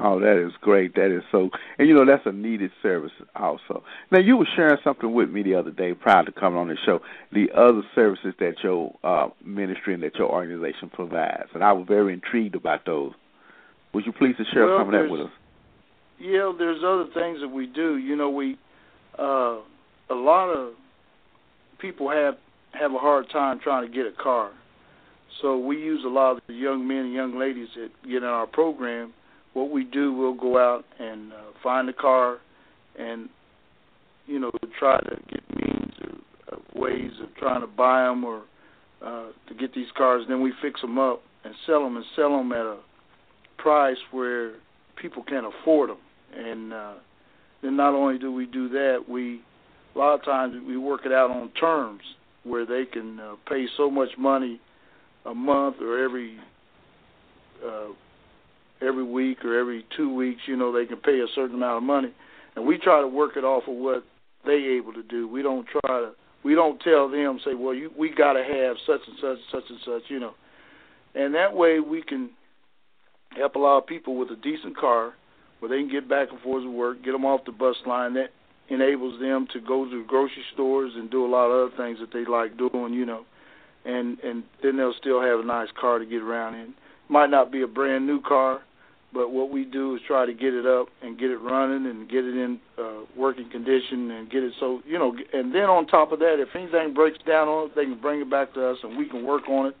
Oh, 0.00 0.20
that 0.20 0.36
is 0.36 0.52
great. 0.60 0.94
That 0.94 1.10
is 1.10 1.24
so, 1.32 1.50
and 1.76 1.88
you 1.88 1.94
know 1.94 2.06
that's 2.06 2.24
a 2.24 2.30
needed 2.30 2.70
service 2.82 3.10
also. 3.34 3.82
Now 4.12 4.20
you 4.20 4.36
were 4.36 4.46
sharing 4.54 4.78
something 4.84 5.12
with 5.12 5.28
me 5.28 5.42
the 5.42 5.56
other 5.56 5.72
day 5.72 5.92
prior 5.92 6.24
to 6.24 6.30
coming 6.30 6.56
on 6.56 6.68
the 6.68 6.76
show. 6.86 7.00
The 7.32 7.48
other 7.52 7.82
services 7.96 8.34
that 8.38 8.54
your 8.62 8.94
uh, 9.02 9.28
ministry 9.44 9.94
and 9.94 10.02
that 10.04 10.14
your 10.14 10.30
organization 10.30 10.88
provides, 10.90 11.48
and 11.52 11.64
I 11.64 11.72
was 11.72 11.86
very 11.88 12.12
intrigued 12.12 12.54
about 12.54 12.86
those. 12.86 13.12
Would 13.92 14.06
you 14.06 14.12
please 14.12 14.36
to 14.36 14.44
share 14.44 14.66
well, 14.66 14.78
some 14.78 14.94
of 14.94 15.00
that 15.00 15.10
with 15.10 15.22
us? 15.22 15.32
Yeah, 16.20 16.52
there's 16.56 16.84
other 16.84 17.06
things 17.12 17.40
that 17.40 17.48
we 17.48 17.66
do. 17.66 17.96
You 17.96 18.14
know, 18.14 18.30
we 18.30 18.56
uh, 19.18 19.56
a 20.10 20.14
lot 20.14 20.48
of 20.48 20.74
people 21.80 22.08
have 22.08 22.36
have 22.70 22.92
a 22.94 22.98
hard 22.98 23.30
time 23.30 23.58
trying 23.58 23.84
to 23.84 23.92
get 23.92 24.06
a 24.06 24.12
car, 24.12 24.52
so 25.42 25.58
we 25.58 25.76
use 25.76 26.04
a 26.04 26.08
lot 26.08 26.36
of 26.36 26.42
the 26.46 26.54
young 26.54 26.86
men 26.86 26.98
and 26.98 27.12
young 27.12 27.36
ladies 27.36 27.68
that 27.74 27.90
get 28.04 28.18
in 28.18 28.24
our 28.24 28.46
program 28.46 29.12
what 29.54 29.70
we 29.70 29.84
do, 29.84 30.12
we'll 30.12 30.34
go 30.34 30.58
out 30.58 30.84
and 30.98 31.32
uh, 31.32 31.36
find 31.62 31.88
a 31.88 31.92
car, 31.92 32.38
and 32.98 33.28
you 34.26 34.38
know 34.38 34.50
try 34.78 34.98
to 35.00 35.16
get 35.30 35.42
means 35.56 35.92
or 36.02 36.56
uh, 36.56 36.60
ways 36.74 37.12
of 37.22 37.34
trying 37.36 37.60
to 37.60 37.66
buy 37.66 38.02
them 38.04 38.24
or 38.24 38.42
uh, 39.04 39.26
to 39.48 39.54
get 39.54 39.74
these 39.74 39.88
cars. 39.96 40.24
Then 40.28 40.40
we 40.40 40.52
fix 40.62 40.80
them 40.80 40.98
up 40.98 41.22
and 41.44 41.54
sell 41.66 41.82
them 41.82 41.96
and 41.96 42.04
sell 42.16 42.36
them 42.36 42.52
at 42.52 42.66
a 42.66 42.78
price 43.56 43.98
where 44.10 44.54
people 45.00 45.22
can 45.22 45.44
afford 45.44 45.90
them. 45.90 45.98
And 46.36 46.72
uh, 46.72 46.94
then 47.62 47.76
not 47.76 47.94
only 47.94 48.18
do 48.18 48.32
we 48.32 48.46
do 48.46 48.68
that, 48.70 49.04
we 49.08 49.40
a 49.94 49.98
lot 49.98 50.14
of 50.14 50.24
times 50.24 50.54
we 50.66 50.76
work 50.76 51.02
it 51.06 51.12
out 51.12 51.30
on 51.30 51.50
terms 51.52 52.02
where 52.44 52.64
they 52.64 52.84
can 52.84 53.18
uh, 53.18 53.34
pay 53.48 53.66
so 53.76 53.90
much 53.90 54.10
money 54.18 54.60
a 55.26 55.34
month 55.34 55.76
or 55.80 56.02
every 56.02 56.38
uh, 57.66 57.88
every 58.80 59.04
week 59.04 59.44
or 59.44 59.58
every 59.58 59.84
two 59.96 60.14
weeks, 60.14 60.42
you 60.46 60.56
know, 60.56 60.72
they 60.72 60.86
can 60.86 60.98
pay 60.98 61.20
a 61.20 61.26
certain 61.34 61.56
amount 61.56 61.78
of 61.78 61.82
money, 61.82 62.12
and 62.56 62.66
we 62.66 62.78
try 62.78 63.00
to 63.00 63.08
work 63.08 63.36
it 63.36 63.44
off 63.44 63.64
of 63.68 63.74
what 63.74 64.04
they 64.46 64.76
able 64.78 64.92
to 64.92 65.02
do. 65.02 65.28
We 65.28 65.42
don't 65.42 65.66
try 65.66 66.00
to, 66.00 66.10
we 66.44 66.54
don't 66.54 66.80
tell 66.80 67.08
them 67.08 67.40
say, 67.44 67.54
well, 67.54 67.74
you 67.74 67.90
we 67.98 68.10
got 68.10 68.34
to 68.34 68.44
have 68.44 68.76
such 68.86 69.00
and 69.06 69.16
such, 69.20 69.38
such 69.52 69.64
and 69.68 69.78
such, 69.84 70.02
you 70.08 70.20
know, 70.20 70.34
and 71.14 71.34
that 71.34 71.54
way 71.54 71.80
we 71.80 72.02
can 72.02 72.30
help 73.36 73.54
a 73.54 73.58
lot 73.58 73.78
of 73.78 73.86
people 73.86 74.16
with 74.16 74.30
a 74.30 74.36
decent 74.36 74.76
car 74.76 75.14
where 75.60 75.68
they 75.68 75.78
can 75.78 75.90
get 75.90 76.08
back 76.08 76.28
and 76.30 76.40
forth 76.40 76.62
to 76.62 76.70
work, 76.70 77.02
get 77.04 77.12
them 77.12 77.24
off 77.24 77.44
the 77.44 77.52
bus 77.52 77.76
line. 77.86 78.14
That 78.14 78.30
enables 78.68 79.20
them 79.20 79.46
to 79.52 79.60
go 79.60 79.88
to 79.88 80.04
grocery 80.04 80.44
stores 80.54 80.92
and 80.94 81.10
do 81.10 81.24
a 81.24 81.30
lot 81.30 81.46
of 81.46 81.72
other 81.72 81.76
things 81.76 81.98
that 82.00 82.12
they 82.12 82.24
like 82.30 82.56
doing, 82.56 82.92
you 82.92 83.04
know, 83.04 83.24
and 83.84 84.18
and 84.20 84.44
then 84.62 84.76
they'll 84.76 84.94
still 84.98 85.20
have 85.20 85.40
a 85.40 85.44
nice 85.44 85.68
car 85.78 85.98
to 85.98 86.06
get 86.06 86.22
around 86.22 86.54
in. 86.54 86.74
Might 87.08 87.30
not 87.30 87.50
be 87.50 87.62
a 87.62 87.66
brand 87.66 88.06
new 88.06 88.20
car, 88.20 88.60
but 89.12 89.30
what 89.30 89.50
we 89.50 89.64
do 89.64 89.94
is 89.94 90.02
try 90.06 90.26
to 90.26 90.34
get 90.34 90.52
it 90.52 90.66
up 90.66 90.88
and 91.02 91.18
get 91.18 91.30
it 91.30 91.38
running 91.38 91.86
and 91.86 92.08
get 92.08 92.24
it 92.24 92.36
in 92.36 92.60
uh, 92.78 93.00
working 93.16 93.48
condition 93.50 94.10
and 94.10 94.30
get 94.30 94.42
it 94.42 94.52
so 94.60 94.82
you 94.86 94.98
know. 94.98 95.16
And 95.32 95.54
then 95.54 95.64
on 95.64 95.86
top 95.86 96.12
of 96.12 96.18
that, 96.18 96.36
if 96.38 96.54
anything 96.54 96.92
breaks 96.94 97.18
down 97.26 97.48
on 97.48 97.66
it, 97.68 97.74
they 97.74 97.84
can 97.84 97.98
bring 98.00 98.20
it 98.20 98.30
back 98.30 98.52
to 98.54 98.70
us 98.70 98.78
and 98.82 98.98
we 98.98 99.08
can 99.08 99.24
work 99.24 99.48
on 99.48 99.66
it. 99.66 99.76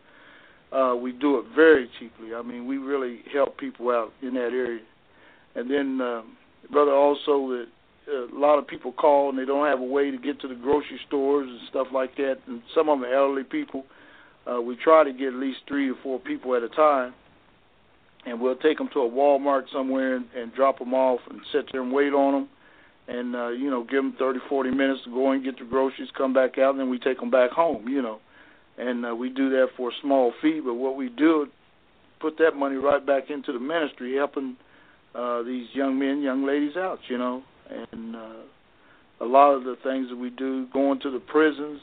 Uh, 0.72 0.94
we 0.96 1.12
do 1.12 1.38
it 1.38 1.46
very 1.54 1.90
cheaply. 1.98 2.34
I 2.34 2.42
mean, 2.42 2.66
we 2.66 2.78
really 2.78 3.20
help 3.32 3.58
people 3.58 3.90
out 3.90 4.12
in 4.22 4.34
that 4.34 4.50
area. 4.52 4.82
And 5.54 5.70
then, 5.70 6.00
uh, 6.00 6.22
brother, 6.70 6.92
also 6.92 7.48
that 7.48 7.66
uh, 8.06 8.36
a 8.36 8.38
lot 8.38 8.58
of 8.58 8.66
people 8.66 8.92
call 8.92 9.30
and 9.30 9.38
they 9.38 9.46
don't 9.46 9.66
have 9.66 9.80
a 9.80 9.84
way 9.84 10.10
to 10.10 10.18
get 10.18 10.40
to 10.42 10.48
the 10.48 10.54
grocery 10.54 11.00
stores 11.06 11.48
and 11.48 11.60
stuff 11.70 11.86
like 11.92 12.16
that. 12.16 12.36
And 12.46 12.62
some 12.74 12.90
of 12.90 13.00
them 13.00 13.08
are 13.08 13.14
elderly 13.14 13.44
people. 13.44 13.84
Uh, 14.50 14.60
we 14.60 14.76
try 14.76 15.04
to 15.04 15.12
get 15.12 15.28
at 15.28 15.34
least 15.34 15.60
three 15.66 15.90
or 15.90 15.96
four 16.02 16.18
people 16.18 16.54
at 16.54 16.62
a 16.62 16.68
time 16.68 17.14
and 18.28 18.40
we'll 18.40 18.56
take 18.56 18.78
them 18.78 18.88
to 18.92 19.00
a 19.00 19.10
Walmart 19.10 19.64
somewhere 19.72 20.16
and, 20.16 20.26
and 20.36 20.54
drop 20.54 20.78
them 20.78 20.94
off 20.94 21.20
and 21.30 21.40
sit 21.52 21.66
there 21.72 21.82
and 21.82 21.92
wait 21.92 22.12
on 22.12 22.32
them, 22.32 22.48
and 23.08 23.34
uh, 23.34 23.48
you 23.48 23.70
know 23.70 23.82
give 23.82 24.02
them 24.02 24.14
thirty, 24.18 24.38
forty 24.48 24.70
minutes 24.70 25.00
to 25.04 25.10
go 25.10 25.30
and 25.32 25.44
get 25.44 25.58
the 25.58 25.64
groceries, 25.64 26.08
come 26.16 26.32
back 26.32 26.58
out, 26.58 26.70
and 26.70 26.80
then 26.80 26.90
we 26.90 26.98
take 26.98 27.18
them 27.18 27.30
back 27.30 27.50
home. 27.50 27.88
You 27.88 28.02
know, 28.02 28.20
and 28.76 29.06
uh, 29.06 29.14
we 29.14 29.28
do 29.30 29.50
that 29.50 29.68
for 29.76 29.90
a 29.90 29.92
small 30.02 30.32
fee. 30.42 30.60
But 30.64 30.74
what 30.74 30.96
we 30.96 31.08
do, 31.08 31.46
put 32.20 32.38
that 32.38 32.54
money 32.54 32.76
right 32.76 33.04
back 33.04 33.30
into 33.30 33.52
the 33.52 33.60
ministry, 33.60 34.16
helping 34.16 34.56
uh, 35.14 35.42
these 35.42 35.66
young 35.72 35.98
men, 35.98 36.22
young 36.22 36.46
ladies 36.46 36.76
out. 36.76 36.98
You 37.08 37.18
know, 37.18 37.42
and 37.70 38.16
uh, 38.16 39.24
a 39.24 39.26
lot 39.26 39.52
of 39.52 39.64
the 39.64 39.76
things 39.82 40.08
that 40.10 40.16
we 40.16 40.30
do, 40.30 40.66
going 40.72 41.00
to 41.00 41.10
the 41.10 41.20
prisons. 41.20 41.80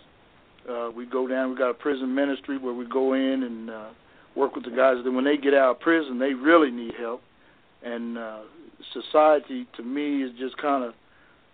Uh, 0.69 0.89
we 0.95 1.05
go 1.05 1.27
down. 1.27 1.51
We 1.51 1.57
got 1.57 1.69
a 1.69 1.75
prison 1.75 2.15
ministry 2.15 2.57
where 2.57 2.73
we 2.73 2.87
go 2.87 3.13
in 3.13 3.43
and 3.43 3.69
uh, 3.69 3.89
work 4.35 4.55
with 4.55 4.65
the 4.65 4.71
guys. 4.71 4.97
Then 5.03 5.15
when 5.15 5.25
they 5.25 5.37
get 5.37 5.53
out 5.53 5.71
of 5.71 5.79
prison, 5.79 6.19
they 6.19 6.33
really 6.33 6.71
need 6.71 6.93
help. 6.99 7.21
And 7.83 8.17
uh, 8.17 8.39
society, 8.93 9.67
to 9.77 9.83
me, 9.83 10.23
is 10.23 10.31
just 10.39 10.57
kind 10.57 10.83
of, 10.83 10.93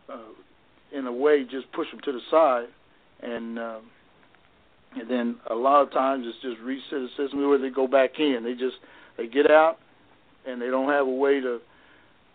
uh, 0.09 0.97
in 0.97 1.05
a 1.07 1.11
way, 1.11 1.43
just 1.43 1.71
push 1.73 1.89
them 1.91 1.99
to 2.05 2.11
the 2.11 2.21
side. 2.29 2.67
And 3.21 3.59
uh, 3.59 3.79
and 4.95 5.09
then 5.09 5.36
a 5.49 5.55
lot 5.55 5.82
of 5.84 5.91
times 5.91 6.25
it's 6.27 6.41
just 6.41 7.17
system 7.17 7.47
where 7.47 7.57
they 7.57 7.69
go 7.69 7.88
back 7.88 8.19
in. 8.19 8.41
They 8.43 8.53
just 8.53 8.77
they 9.17 9.27
get 9.27 9.49
out 9.49 9.77
and 10.45 10.61
they 10.61 10.67
don't 10.67 10.89
have 10.89 11.07
a 11.07 11.11
way 11.11 11.39
to 11.39 11.59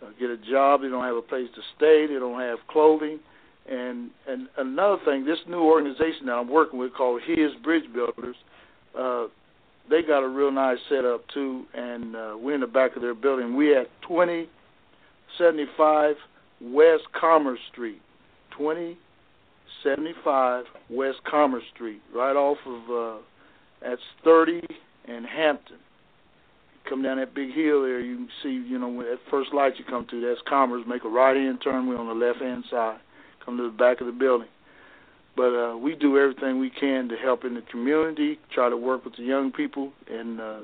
uh, 0.03 0.07
get 0.19 0.31
a 0.31 0.37
job. 0.39 0.83
They 0.83 0.89
don't 0.89 1.05
have 1.05 1.17
a 1.17 1.23
place 1.23 1.49
to 1.55 1.61
stay. 1.77 2.07
They 2.07 2.19
don't 2.19 2.41
have 2.41 2.59
clothing. 2.69 3.19
And 3.69 4.11
and 4.27 4.49
another 4.57 4.99
thing, 5.05 5.25
this 5.25 5.39
new 5.49 5.63
organization 5.63 6.27
that 6.27 6.33
I'm 6.33 6.49
working 6.49 6.79
with 6.79 6.95
called 6.95 7.21
His 7.27 7.51
Bridge 7.63 7.85
Builders, 7.93 8.37
uh, 8.99 9.27
they 9.89 10.03
got 10.03 10.23
a 10.23 10.29
real 10.29 10.51
nice 10.51 10.77
setup 10.89 11.27
too, 11.29 11.65
and 11.75 12.17
uh, 12.17 12.37
we're 12.39 12.55
in 12.55 12.61
the 12.61 12.67
back 12.67 12.97
of 12.97 13.03
their 13.03 13.15
building. 13.15 13.57
We 13.57 13.75
at 13.77 13.89
2075 14.03 16.17
West 16.61 17.05
Commerce 17.19 17.61
Street, 17.71 18.03
2075 18.57 20.65
West 20.91 21.25
Commerce 21.25 21.65
Street, 21.75 22.03
right 22.15 22.37
off 22.37 22.59
of 22.67 22.91
uh, 22.91 23.17
that's 23.83 24.03
30 24.25 24.63
and 25.07 25.27
Hampton. 25.27 25.79
come 26.89 27.03
down 27.03 27.19
that 27.19 27.35
big 27.35 27.53
hill 27.53 27.83
there, 27.83 28.01
you 28.01 28.17
can 28.17 28.29
see, 28.43 28.51
you 28.51 28.79
know, 28.79 28.89
when 28.89 29.07
that 29.07 29.19
first 29.31 29.53
light 29.55 29.79
you 29.79 29.85
come 29.85 30.07
to, 30.11 30.21
that's 30.21 30.41
Commerce. 30.49 30.83
Make 30.87 31.05
a 31.05 31.09
right 31.09 31.37
hand 31.37 31.61
turn. 31.63 31.87
We're 31.87 31.99
on 31.99 32.09
the 32.09 32.15
left 32.15 32.41
hand 32.41 32.65
side. 32.71 32.99
Come 33.45 33.57
to 33.59 33.65
the 33.65 33.77
back 33.77 34.01
of 34.01 34.07
the 34.07 34.13
building. 34.13 34.49
But 35.37 35.55
uh, 35.55 35.77
we 35.77 35.95
do 35.95 36.19
everything 36.19 36.59
we 36.59 36.71
can 36.71 37.09
to 37.09 37.17
help 37.17 37.45
in 37.45 37.55
the 37.55 37.63
community, 37.71 38.39
try 38.53 38.71
to 38.71 38.77
work 38.77 39.05
with 39.05 39.17
the 39.17 39.23
young 39.23 39.53
people 39.53 39.93
and 40.11 40.41
uh, 40.41 40.61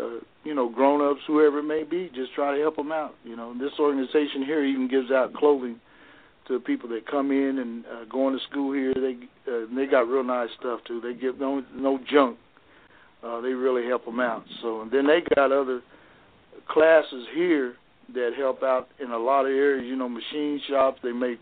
uh, 0.00 0.08
you 0.44 0.54
know 0.54 0.68
grown-ups, 0.68 1.20
whoever 1.26 1.58
it 1.58 1.64
may 1.64 1.82
be. 1.82 2.10
Just 2.14 2.32
try 2.34 2.54
to 2.54 2.60
help 2.60 2.76
them 2.76 2.92
out. 2.92 3.14
You 3.24 3.36
know, 3.36 3.54
this 3.58 3.72
organization 3.78 4.44
here 4.44 4.64
even 4.64 4.88
gives 4.88 5.10
out 5.10 5.34
clothing 5.34 5.80
to 6.46 6.60
people 6.60 6.88
that 6.90 7.06
come 7.06 7.30
in 7.30 7.58
and 7.58 7.84
uh, 7.86 8.04
going 8.04 8.38
to 8.38 8.44
school 8.50 8.72
here. 8.72 8.94
They 8.94 9.16
uh, 9.50 9.66
they 9.74 9.86
got 9.86 10.08
real 10.08 10.24
nice 10.24 10.50
stuff 10.60 10.80
too. 10.86 11.00
They 11.00 11.14
give 11.14 11.40
no 11.40 11.64
no 11.74 11.98
junk. 12.08 12.38
Uh, 13.22 13.40
they 13.40 13.50
really 13.50 13.86
help 13.86 14.04
them 14.04 14.20
out. 14.20 14.44
So 14.62 14.82
and 14.82 14.90
then 14.90 15.06
they 15.06 15.22
got 15.34 15.50
other 15.50 15.80
classes 16.68 17.26
here 17.34 17.74
that 18.14 18.32
help 18.36 18.62
out 18.62 18.88
in 19.00 19.10
a 19.10 19.18
lot 19.18 19.46
of 19.46 19.52
areas. 19.52 19.84
You 19.86 19.96
know, 19.96 20.08
machine 20.08 20.60
shops. 20.68 21.00
They 21.02 21.12
make 21.12 21.40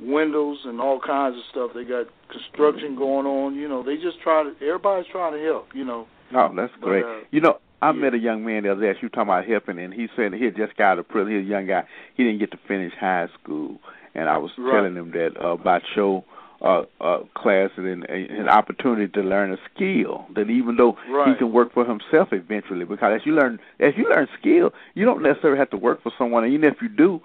windows 0.00 0.58
and 0.64 0.80
all 0.80 1.00
kinds 1.00 1.36
of 1.36 1.42
stuff. 1.50 1.70
They 1.74 1.84
got 1.84 2.06
construction 2.30 2.96
going 2.96 3.26
on. 3.26 3.54
You 3.54 3.68
know, 3.68 3.82
they 3.82 3.96
just 3.96 4.20
try 4.22 4.42
to. 4.42 4.52
Everybody's 4.64 5.06
trying 5.10 5.32
to 5.32 5.44
help. 5.44 5.68
You 5.74 5.84
know. 5.84 6.06
Oh, 6.34 6.50
that's 6.56 6.72
But, 6.80 6.86
great. 6.86 7.04
uh, 7.04 7.20
you 7.30 7.40
know, 7.40 7.58
I 7.80 7.88
yeah. 7.90 7.92
met 7.92 8.14
a 8.14 8.18
young 8.18 8.44
man 8.44 8.64
the 8.64 8.72
other 8.72 8.80
day. 8.80 8.90
As 8.90 8.96
you 9.00 9.08
talking 9.08 9.22
about 9.30 9.46
helping, 9.46 9.78
and 9.78 9.94
he 9.94 10.08
said 10.16 10.32
he 10.34 10.44
had 10.44 10.56
just 10.56 10.76
got 10.76 10.92
out 10.92 10.98
of 10.98 11.08
prison. 11.08 11.32
He's 11.38 11.46
a 11.46 11.50
young 11.50 11.66
guy. 11.66 11.84
He 12.16 12.24
didn't 12.24 12.40
get 12.40 12.50
to 12.52 12.58
finish 12.66 12.92
high 12.98 13.28
school, 13.40 13.78
and 14.14 14.28
I 14.28 14.38
was 14.38 14.50
Right. 14.58 14.72
telling 14.72 14.96
him 14.96 15.12
that 15.12 15.32
uh, 15.42 15.50
about 15.50 15.82
your 15.94 16.24
uh, 16.62 16.82
uh, 17.00 17.18
classes 17.34 17.76
and 17.76 18.04
an 18.04 18.48
opportunity 18.48 19.08
to 19.12 19.20
learn 19.20 19.52
a 19.52 19.58
skill 19.74 20.24
that 20.34 20.48
even 20.48 20.76
though 20.76 20.96
right. 21.10 21.28
he 21.28 21.34
can 21.34 21.52
work 21.52 21.72
for 21.74 21.84
himself 21.84 22.28
eventually 22.32 22.84
because 22.84 23.12
as 23.14 23.26
you 23.26 23.32
learn 23.32 23.58
as 23.78 23.92
you 23.96 24.08
learn 24.08 24.26
skill 24.38 24.72
you 24.94 25.04
don't 25.04 25.22
necessarily 25.22 25.58
have 25.58 25.68
to 25.68 25.76
work 25.76 26.02
for 26.02 26.12
someone 26.16 26.44
and 26.44 26.54
even 26.54 26.72
if 26.72 26.80
you 26.80 26.88
do 26.88 27.20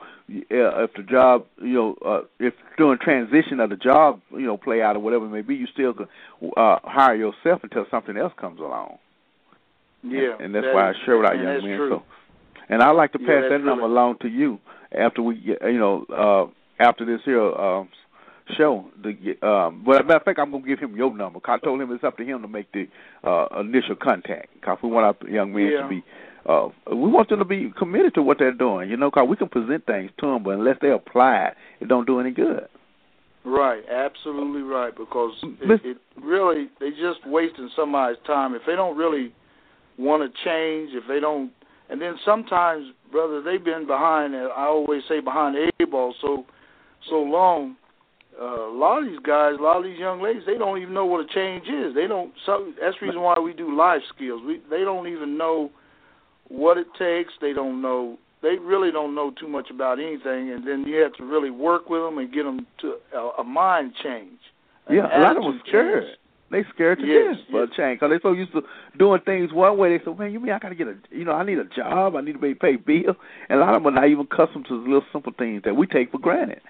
uh, 0.51 0.83
if 0.83 0.93
the 0.95 1.03
job 1.03 1.45
you 1.61 1.73
know 1.73 1.95
uh, 2.05 2.21
if 2.39 2.53
during 2.77 2.99
transition 2.99 3.61
of 3.61 3.69
the 3.69 3.77
job 3.77 4.19
you 4.31 4.45
know 4.45 4.57
play 4.57 4.81
out 4.81 4.97
or 4.97 4.99
whatever 4.99 5.25
it 5.25 5.29
may 5.29 5.41
be 5.41 5.55
you 5.55 5.67
still 5.67 5.93
can 5.93 6.07
uh, 6.57 6.79
hire 6.83 7.15
yourself 7.15 7.63
until 7.63 7.85
something 7.89 8.17
else 8.17 8.33
comes 8.37 8.59
along 8.59 8.97
yeah 10.03 10.33
and, 10.33 10.41
and 10.41 10.55
that's 10.55 10.65
that 10.65 10.75
why 10.75 10.89
is, 10.89 10.97
I 11.01 11.05
share 11.05 11.17
with 11.17 11.27
our 11.27 11.35
young 11.35 11.63
men 11.63 11.77
true. 11.77 11.89
so 11.89 12.03
and 12.67 12.81
I'd 12.81 12.91
like 12.91 13.13
to 13.13 13.19
pass 13.19 13.43
that's 13.43 13.51
that 13.51 13.63
number 13.63 13.85
along 13.85 14.17
to 14.23 14.27
you 14.27 14.59
after 14.91 15.21
we 15.21 15.37
you 15.37 15.79
know 15.79 16.05
uh 16.09 16.83
after 16.83 17.05
this 17.05 17.21
here 17.23 17.49
uh 17.49 17.85
show. 18.57 18.85
The 19.03 19.47
um, 19.47 19.83
but 19.85 19.95
as 19.95 20.01
a 20.01 20.03
matter 20.03 20.15
of 20.17 20.23
fact, 20.23 20.39
I'm 20.39 20.51
gonna 20.51 20.65
give 20.65 20.79
him 20.79 20.95
your 20.95 21.15
number. 21.15 21.39
I 21.45 21.57
told 21.59 21.81
him 21.81 21.91
it's 21.91 22.03
up 22.03 22.17
to 22.17 22.23
him 22.23 22.41
to 22.41 22.47
make 22.47 22.71
the 22.71 22.87
uh, 23.23 23.59
initial 23.59 23.95
contact. 23.95 24.49
Cause 24.61 24.77
we 24.83 24.89
want 24.89 25.17
our 25.21 25.29
young 25.29 25.53
men 25.53 25.71
Yeah. 25.71 25.81
to 25.83 25.87
be, 25.89 26.03
uh, 26.47 26.69
we 26.89 27.09
want 27.09 27.29
them 27.29 27.39
to 27.39 27.45
be 27.45 27.71
committed 27.77 28.13
to 28.15 28.21
what 28.21 28.39
they're 28.39 28.53
doing. 28.53 28.89
You 28.89 28.97
know, 28.97 29.11
cause 29.11 29.27
we 29.27 29.35
can 29.35 29.49
present 29.49 29.85
things 29.85 30.11
to 30.19 30.27
them, 30.27 30.43
but 30.43 30.51
unless 30.51 30.77
they 30.81 30.91
apply 30.91 31.47
it, 31.47 31.57
it 31.81 31.87
don't 31.87 32.05
do 32.05 32.19
any 32.19 32.31
good. 32.31 32.67
Right, 33.43 33.83
absolutely 33.89 34.61
right. 34.61 34.95
Because 34.95 35.33
it, 35.43 35.81
it 35.83 35.97
really 36.21 36.69
they 36.79 36.91
just 36.91 37.25
wasting 37.25 37.69
somebody's 37.75 38.19
time 38.27 38.53
if 38.53 38.61
they 38.67 38.75
don't 38.75 38.95
really 38.97 39.33
want 39.97 40.21
to 40.23 40.29
change. 40.45 40.91
If 40.93 41.07
they 41.07 41.19
don't, 41.19 41.51
and 41.89 41.99
then 41.99 42.17
sometimes, 42.23 42.85
brother, 43.11 43.41
they've 43.41 43.63
been 43.63 43.87
behind. 43.87 44.35
I 44.35 44.65
always 44.65 45.01
say 45.09 45.19
behind 45.21 45.55
the 45.55 45.71
eight 45.79 45.89
ball 45.91 46.13
so 46.21 46.45
so 47.09 47.15
long. 47.15 47.77
Uh, 48.39 48.69
a 48.69 48.75
lot 48.77 49.03
of 49.03 49.09
these 49.09 49.19
guys, 49.19 49.55
a 49.59 49.61
lot 49.61 49.77
of 49.77 49.83
these 49.83 49.99
young 49.99 50.21
ladies, 50.21 50.43
they 50.45 50.57
don't 50.57 50.81
even 50.81 50.93
know 50.93 51.05
what 51.05 51.19
a 51.19 51.33
change 51.33 51.67
is. 51.67 51.93
They 51.93 52.07
don't. 52.07 52.31
So 52.45 52.71
that's 52.79 52.95
the 52.99 53.07
reason 53.07 53.21
why 53.21 53.37
we 53.39 53.53
do 53.53 53.75
life 53.75 54.01
skills. 54.15 54.41
We 54.45 54.61
they 54.69 54.79
don't 54.83 55.07
even 55.07 55.37
know 55.37 55.69
what 56.47 56.77
it 56.77 56.87
takes. 56.97 57.33
They 57.41 57.53
don't 57.53 57.81
know. 57.81 58.17
They 58.41 58.55
really 58.59 58.91
don't 58.91 59.13
know 59.13 59.31
too 59.39 59.47
much 59.47 59.69
about 59.69 59.99
anything, 59.99 60.51
and 60.51 60.65
then 60.67 60.85
you 60.87 60.95
have 61.01 61.13
to 61.15 61.25
really 61.25 61.51
work 61.51 61.89
with 61.89 62.01
them 62.01 62.17
and 62.17 62.33
get 62.33 62.43
them 62.43 62.65
to 62.79 62.95
a, 63.13 63.41
a 63.41 63.43
mind 63.43 63.93
change. 64.01 64.39
Yeah, 64.89 65.07
a 65.15 65.19
lot 65.21 65.37
of 65.37 65.43
them 65.43 65.61
scared. 65.67 66.03
change. 66.03 66.17
They 66.51 66.65
scared 66.73 66.99
to 66.99 67.05
Yes, 67.05 67.37
death 67.37 67.45
for 67.49 67.61
yes. 67.61 67.69
a 67.71 67.77
change 67.77 67.99
because 67.99 68.11
they 68.11 68.19
so 68.21 68.33
used 68.33 68.51
to 68.51 68.61
doing 68.97 69.21
things 69.21 69.53
one 69.53 69.77
way. 69.77 69.97
They 69.97 70.03
say, 70.03 70.13
"Man, 70.13 70.33
you 70.33 70.39
mean 70.39 70.51
I 70.51 70.59
got 70.59 70.69
to 70.69 70.75
get 70.75 70.87
a, 70.87 70.95
you 71.09 71.23
know, 71.23 71.31
I 71.31 71.45
need 71.45 71.59
a 71.59 71.65
job, 71.65 72.15
I 72.15 72.21
need 72.21 72.33
to 72.33 72.39
be 72.39 72.53
pay 72.55 72.75
bills," 72.75 73.15
and 73.49 73.59
a 73.59 73.61
lot 73.61 73.75
of 73.75 73.83
them 73.83 73.93
are 73.93 74.01
not 74.01 74.09
even 74.09 74.27
accustomed 74.31 74.65
to 74.67 74.77
the 74.81 74.83
little 74.83 75.05
simple 75.13 75.33
things 75.37 75.61
that 75.63 75.75
we 75.75 75.85
take 75.87 76.11
for 76.11 76.17
granted. 76.17 76.61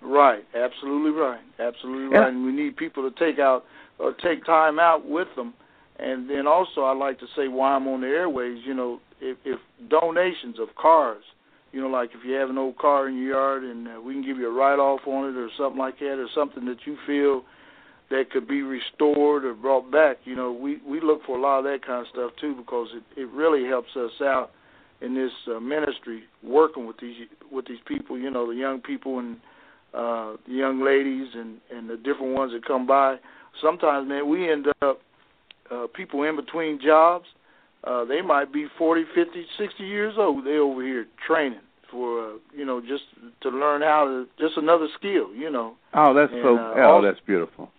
Right, 0.00 0.44
absolutely 0.54 1.10
right, 1.10 1.40
absolutely 1.58 2.14
Yeah. 2.14 2.20
right. 2.22 2.32
And 2.32 2.44
we 2.44 2.52
need 2.52 2.76
people 2.76 3.08
to 3.08 3.16
take 3.18 3.38
out 3.38 3.64
or 3.98 4.12
take 4.12 4.44
time 4.44 4.78
out 4.78 5.04
with 5.06 5.28
them. 5.34 5.54
And 5.98 6.30
then 6.30 6.46
also, 6.46 6.82
I 6.84 6.92
like 6.92 7.18
to 7.18 7.26
say 7.34 7.48
while 7.48 7.76
I'm 7.76 7.88
on 7.88 8.02
the 8.02 8.06
airways, 8.06 8.64
you 8.64 8.74
know, 8.74 9.00
if, 9.20 9.36
if 9.44 9.58
donations 9.88 10.60
of 10.60 10.74
cars, 10.76 11.24
you 11.72 11.80
know, 11.80 11.88
like 11.88 12.10
if 12.14 12.24
you 12.24 12.34
have 12.34 12.48
an 12.50 12.58
old 12.58 12.78
car 12.78 13.08
in 13.08 13.16
your 13.16 13.34
yard 13.34 13.64
and 13.64 13.88
uh, 13.88 14.00
we 14.00 14.14
can 14.14 14.22
give 14.22 14.38
you 14.38 14.48
a 14.48 14.52
write 14.52 14.78
off 14.78 15.00
on 15.06 15.28
it 15.28 15.36
or 15.36 15.50
something 15.58 15.78
like 15.78 15.98
that, 15.98 16.18
or 16.18 16.28
something 16.34 16.64
that 16.66 16.86
you 16.86 16.96
feel 17.06 17.42
that 18.10 18.30
could 18.30 18.48
be 18.48 18.62
restored 18.62 19.44
or 19.44 19.52
brought 19.52 19.90
back, 19.90 20.18
you 20.24 20.34
know, 20.34 20.50
we 20.52 20.78
we 20.86 21.00
look 21.00 21.24
for 21.26 21.36
a 21.36 21.40
lot 21.40 21.58
of 21.58 21.64
that 21.64 21.84
kind 21.84 22.00
of 22.00 22.06
stuff 22.10 22.30
too 22.40 22.54
because 22.54 22.88
it 22.94 23.02
it 23.20 23.28
really 23.30 23.68
helps 23.68 23.96
us 23.96 24.12
out 24.22 24.50
in 25.00 25.14
this 25.14 25.32
uh, 25.54 25.60
ministry 25.60 26.22
working 26.42 26.86
with 26.86 26.96
these 27.00 27.26
with 27.52 27.66
these 27.66 27.80
people, 27.86 28.16
you 28.18 28.30
know, 28.30 28.46
the 28.46 28.56
young 28.56 28.80
people 28.80 29.18
and 29.18 29.36
uh 29.94 30.34
the 30.46 30.52
young 30.52 30.84
ladies 30.84 31.28
and 31.34 31.58
and 31.74 31.88
the 31.88 31.96
different 31.96 32.34
ones 32.34 32.52
that 32.52 32.64
come 32.66 32.86
by. 32.86 33.16
Sometimes, 33.62 34.08
man, 34.08 34.28
we 34.28 34.50
end 34.50 34.66
up 34.82 35.00
uh 35.70 35.86
people 35.94 36.22
in 36.24 36.36
between 36.36 36.80
jobs. 36.80 37.26
Uh 37.84 38.04
they 38.04 38.20
might 38.22 38.52
be 38.52 38.66
forty, 38.76 39.04
fifty, 39.14 39.46
sixty 39.58 39.84
years 39.84 40.14
old. 40.18 40.44
They 40.44 40.56
over 40.56 40.82
here 40.82 41.06
training 41.26 41.60
for 41.90 42.32
uh, 42.32 42.32
you 42.54 42.64
know 42.64 42.80
just 42.80 43.04
to 43.42 43.48
learn 43.48 43.82
how 43.82 44.04
to 44.04 44.26
just 44.38 44.56
another 44.58 44.88
skill, 44.98 45.34
you 45.34 45.50
know. 45.50 45.74
Oh, 45.94 46.12
that's 46.14 46.32
And, 46.32 46.42
so. 46.42 46.56
uh, 46.56 46.74
oh, 46.76 46.82
also- 46.82 47.06
that's 47.06 47.20
beautiful. 47.26 47.70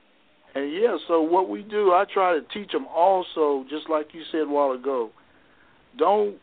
And 0.56 0.74
yeah, 0.74 0.98
so 1.08 1.22
what 1.22 1.48
we 1.48 1.62
do, 1.62 1.92
I 1.94 2.06
try 2.12 2.34
to 2.34 2.42
teach 2.52 2.72
them 2.72 2.88
also, 2.88 3.66
just 3.70 3.88
like 3.88 4.08
you 4.16 4.24
said 4.32 4.42
a 4.42 4.48
while 4.48 4.72
ago. 4.72 5.12
Don't 5.96 6.38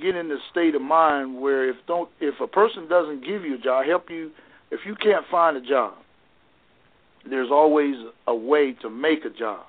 get 0.00 0.16
in 0.16 0.28
the 0.28 0.38
state 0.50 0.74
of 0.74 0.80
mind 0.80 1.38
where 1.40 1.68
if 1.68 1.76
don't 1.86 2.08
if 2.20 2.40
a 2.40 2.46
person 2.46 2.88
doesn't 2.88 3.20
give 3.20 3.44
you 3.44 3.56
a 3.56 3.58
job, 3.58 3.84
help 3.86 4.08
you 4.08 4.30
if 4.74 4.80
you 4.84 4.96
can't 4.96 5.24
find 5.30 5.56
a 5.56 5.60
job, 5.60 5.94
there's 7.28 7.50
always 7.50 7.94
a 8.26 8.34
way 8.34 8.72
to 8.82 8.90
make 8.90 9.24
a 9.24 9.30
job. 9.30 9.64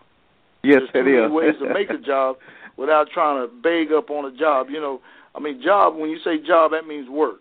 Yes, 0.63 0.81
There's 0.91 1.05
too 1.05 1.11
many 1.11 1.31
ways 1.31 1.53
to 1.59 1.71
make 1.71 1.91
a 1.91 1.97
job 1.97 2.37
without 2.77 3.09
trying 3.13 3.47
to 3.47 3.53
beg 3.61 3.93
up 3.93 4.09
on 4.09 4.25
a 4.25 4.35
job. 4.35 4.69
You 4.69 4.81
know, 4.81 5.01
I 5.35 5.39
mean, 5.39 5.61
job. 5.63 5.95
When 5.95 6.09
you 6.09 6.17
say 6.23 6.39
job, 6.45 6.71
that 6.71 6.87
means 6.87 7.07
work. 7.07 7.39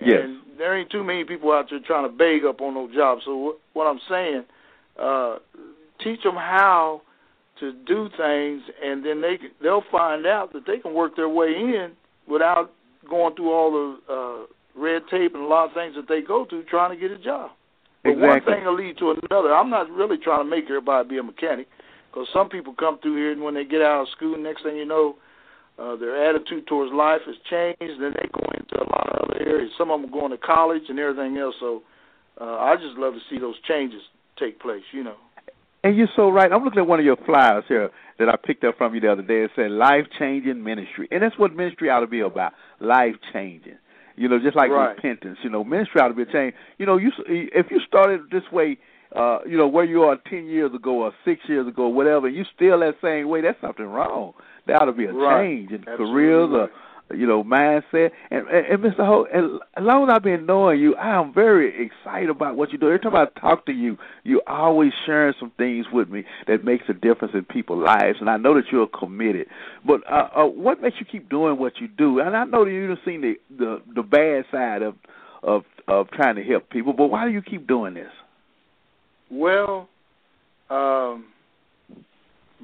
Yes. 0.00 0.20
And 0.24 0.42
there 0.58 0.76
ain't 0.76 0.90
too 0.90 1.02
many 1.02 1.24
people 1.24 1.52
out 1.52 1.70
there 1.70 1.80
trying 1.80 2.04
to 2.04 2.14
beg 2.14 2.44
up 2.44 2.60
on 2.60 2.74
those 2.74 2.94
jobs. 2.94 3.22
So 3.24 3.36
what, 3.36 3.60
what 3.72 3.86
I'm 3.86 4.00
saying, 4.08 4.44
uh, 4.98 5.36
teach 6.04 6.22
them 6.22 6.34
how 6.34 7.02
to 7.60 7.72
do 7.72 8.08
things, 8.16 8.62
and 8.82 9.04
then 9.04 9.20
they 9.22 9.38
they'll 9.62 9.84
find 9.90 10.26
out 10.26 10.52
that 10.52 10.66
they 10.66 10.78
can 10.78 10.94
work 10.94 11.16
their 11.16 11.28
way 11.28 11.48
in 11.48 11.92
without 12.26 12.72
going 13.08 13.34
through 13.34 13.52
all 13.52 13.70
the 13.72 14.12
uh, 14.12 14.46
red 14.76 15.02
tape 15.10 15.34
and 15.34 15.42
a 15.42 15.46
lot 15.46 15.68
of 15.68 15.74
things 15.74 15.94
that 15.96 16.08
they 16.08 16.20
go 16.20 16.44
through 16.44 16.64
trying 16.64 16.90
to 16.90 17.00
get 17.00 17.10
a 17.10 17.18
job. 17.18 17.50
But 18.02 18.16
one 18.16 18.40
thing 18.42 18.64
will 18.64 18.76
lead 18.76 18.96
to 18.98 19.14
another. 19.22 19.54
I'm 19.54 19.68
not 19.68 19.90
really 19.90 20.16
trying 20.16 20.44
to 20.44 20.50
make 20.50 20.64
everybody 20.64 21.08
be 21.08 21.18
a 21.18 21.22
mechanic, 21.22 21.68
because 22.10 22.28
some 22.32 22.48
people 22.48 22.74
come 22.78 22.98
through 22.98 23.16
here 23.16 23.32
and 23.32 23.42
when 23.42 23.54
they 23.54 23.64
get 23.64 23.82
out 23.82 24.02
of 24.02 24.08
school, 24.16 24.38
next 24.38 24.62
thing 24.62 24.76
you 24.76 24.86
know, 24.86 25.16
uh, 25.78 25.96
their 25.96 26.28
attitude 26.28 26.66
towards 26.66 26.92
life 26.92 27.20
has 27.26 27.36
changed. 27.48 28.00
Then 28.00 28.12
they 28.16 28.28
go 28.32 28.44
into 28.56 28.76
a 28.76 28.88
lot 28.88 29.08
of 29.12 29.30
other 29.30 29.40
areas. 29.40 29.70
Some 29.78 29.90
of 29.90 30.00
them 30.00 30.10
are 30.10 30.12
going 30.12 30.30
to 30.30 30.38
college 30.38 30.82
and 30.88 30.98
everything 30.98 31.36
else. 31.38 31.54
So 31.58 31.82
uh, 32.40 32.56
I 32.56 32.76
just 32.76 32.98
love 32.98 33.14
to 33.14 33.20
see 33.30 33.38
those 33.38 33.56
changes 33.66 34.02
take 34.38 34.60
place. 34.60 34.82
You 34.92 35.04
know. 35.04 35.16
And 35.82 35.96
you're 35.96 36.08
so 36.14 36.28
right. 36.28 36.52
I'm 36.52 36.62
looking 36.64 36.80
at 36.80 36.86
one 36.86 36.98
of 36.98 37.06
your 37.06 37.16
flyers 37.24 37.64
here 37.66 37.90
that 38.18 38.28
I 38.28 38.36
picked 38.36 38.64
up 38.64 38.76
from 38.76 38.94
you 38.94 39.00
the 39.00 39.12
other 39.12 39.22
day. 39.22 39.44
It 39.44 39.50
said 39.56 39.70
life 39.70 40.04
changing 40.18 40.62
ministry. 40.62 41.08
And 41.10 41.22
that's 41.22 41.38
what 41.38 41.54
ministry 41.54 41.88
ought 41.88 42.00
to 42.00 42.06
be 42.06 42.20
about. 42.20 42.52
Life 42.80 43.14
changing. 43.32 43.78
You 44.20 44.28
know, 44.28 44.38
just 44.38 44.54
like 44.54 44.70
Right. 44.70 44.94
repentance. 44.96 45.38
You 45.42 45.48
know, 45.48 45.64
ministry 45.64 45.98
ought 46.02 46.08
to 46.08 46.14
be 46.14 46.22
a 46.22 46.26
change. 46.26 46.54
You 46.76 46.84
know, 46.84 46.98
you 46.98 47.10
if 47.26 47.70
you 47.70 47.80
started 47.88 48.20
this 48.30 48.42
way, 48.52 48.76
uh, 49.16 49.38
you 49.46 49.56
know, 49.56 49.66
where 49.66 49.84
you 49.86 50.02
are 50.02 50.18
ten 50.28 50.46
years 50.46 50.74
ago 50.74 51.04
or 51.04 51.12
six 51.24 51.40
years 51.48 51.66
ago, 51.66 51.84
or 51.84 51.94
whatever, 51.94 52.28
you 52.28 52.44
still 52.54 52.80
that 52.80 52.96
same 53.02 53.30
way, 53.30 53.40
that's 53.40 53.58
something 53.62 53.86
wrong. 53.86 54.34
There 54.66 54.76
ought 54.76 54.84
to 54.84 54.92
be 54.92 55.06
a 55.06 55.12
Right. 55.14 55.46
change 55.46 55.70
in 55.72 55.88
Absolutely 55.88 56.06
careers 56.06 56.50
or 56.52 56.70
you 57.14 57.26
know, 57.26 57.42
mindset. 57.42 58.10
And, 58.30 58.46
and, 58.48 58.66
and 58.66 58.82
Mr. 58.82 59.04
Holt, 59.04 59.28
as 59.32 59.44
long 59.82 60.08
as 60.08 60.14
I've 60.14 60.22
been 60.22 60.46
knowing 60.46 60.80
you, 60.80 60.94
I 60.96 61.20
am 61.20 61.32
very 61.32 61.86
excited 61.86 62.30
about 62.30 62.56
what 62.56 62.72
you 62.72 62.78
do. 62.78 62.86
Every 62.86 63.00
time 63.00 63.16
I 63.16 63.26
talk 63.40 63.66
to 63.66 63.72
you, 63.72 63.98
you 64.24 64.42
always 64.46 64.92
sharing 65.06 65.34
some 65.38 65.52
things 65.56 65.86
with 65.92 66.08
me 66.08 66.24
that 66.46 66.64
makes 66.64 66.84
a 66.88 66.94
difference 66.94 67.34
in 67.34 67.44
people's 67.44 67.84
lives. 67.84 68.18
And 68.20 68.30
I 68.30 68.36
know 68.36 68.54
that 68.54 68.64
you're 68.72 68.86
committed. 68.86 69.46
But 69.86 70.00
uh, 70.10 70.28
uh, 70.34 70.46
what 70.46 70.80
makes 70.80 70.96
you 71.00 71.06
keep 71.06 71.28
doing 71.28 71.58
what 71.58 71.80
you 71.80 71.88
do? 71.88 72.20
And 72.20 72.36
I 72.36 72.44
know 72.44 72.64
that 72.64 72.70
you've 72.70 72.98
seen 73.04 73.20
the, 73.20 73.34
the 73.56 73.82
the 73.94 74.02
bad 74.02 74.44
side 74.50 74.82
of 74.82 74.94
of 75.42 75.64
of 75.88 76.10
trying 76.10 76.36
to 76.36 76.42
help 76.42 76.70
people. 76.70 76.92
But 76.92 77.08
why 77.08 77.24
do 77.26 77.32
you 77.32 77.42
keep 77.42 77.66
doing 77.66 77.94
this? 77.94 78.10
Well, 79.30 79.88
um, 80.68 81.26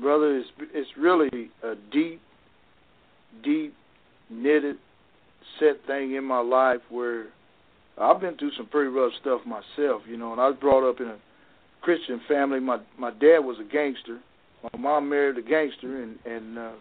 brother, 0.01 0.39
it's 0.39 0.49
it's 0.73 0.91
really 0.97 1.51
a 1.63 1.75
deep, 1.93 2.21
deep 3.43 3.75
knitted, 4.31 4.77
set 5.59 5.87
thing 5.87 6.15
in 6.15 6.25
my 6.25 6.41
life 6.41 6.81
where 6.91 7.27
I've 7.99 8.21
been 8.21 8.37
through 8.37 8.53
some 8.57 8.67
pretty 8.67 8.91
rough 8.91 9.13
stuff 9.21 9.41
myself, 9.47 10.03
you 10.09 10.17
know, 10.17 10.33
and 10.33 10.41
I 10.41 10.49
was 10.49 10.57
brought 10.61 10.89
up 10.89 11.01
in 11.01 11.09
a 11.09 11.17
Christian 11.81 12.21
family. 12.29 12.61
My 12.61 12.79
my 12.99 13.11
dad 13.11 13.39
was 13.39 13.57
a 13.61 13.73
gangster. 13.73 14.21
My 14.63 14.79
mom 14.79 15.09
married 15.09 15.39
a 15.39 15.43
gangster, 15.43 16.03
and 16.03 16.19
and 16.25 16.59
uh, 16.59 16.73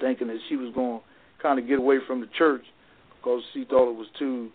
thinking 0.00 0.28
that 0.28 0.38
she 0.48 0.56
was 0.56 0.74
going 0.74 1.00
to 1.00 1.42
kind 1.42 1.58
of 1.58 1.68
get 1.68 1.78
away 1.78 1.98
from 2.06 2.20
the 2.20 2.28
church 2.36 2.62
because 3.16 3.42
she 3.52 3.64
thought 3.64 3.90
it 3.90 3.96
was 3.96 4.08
too 4.18 4.50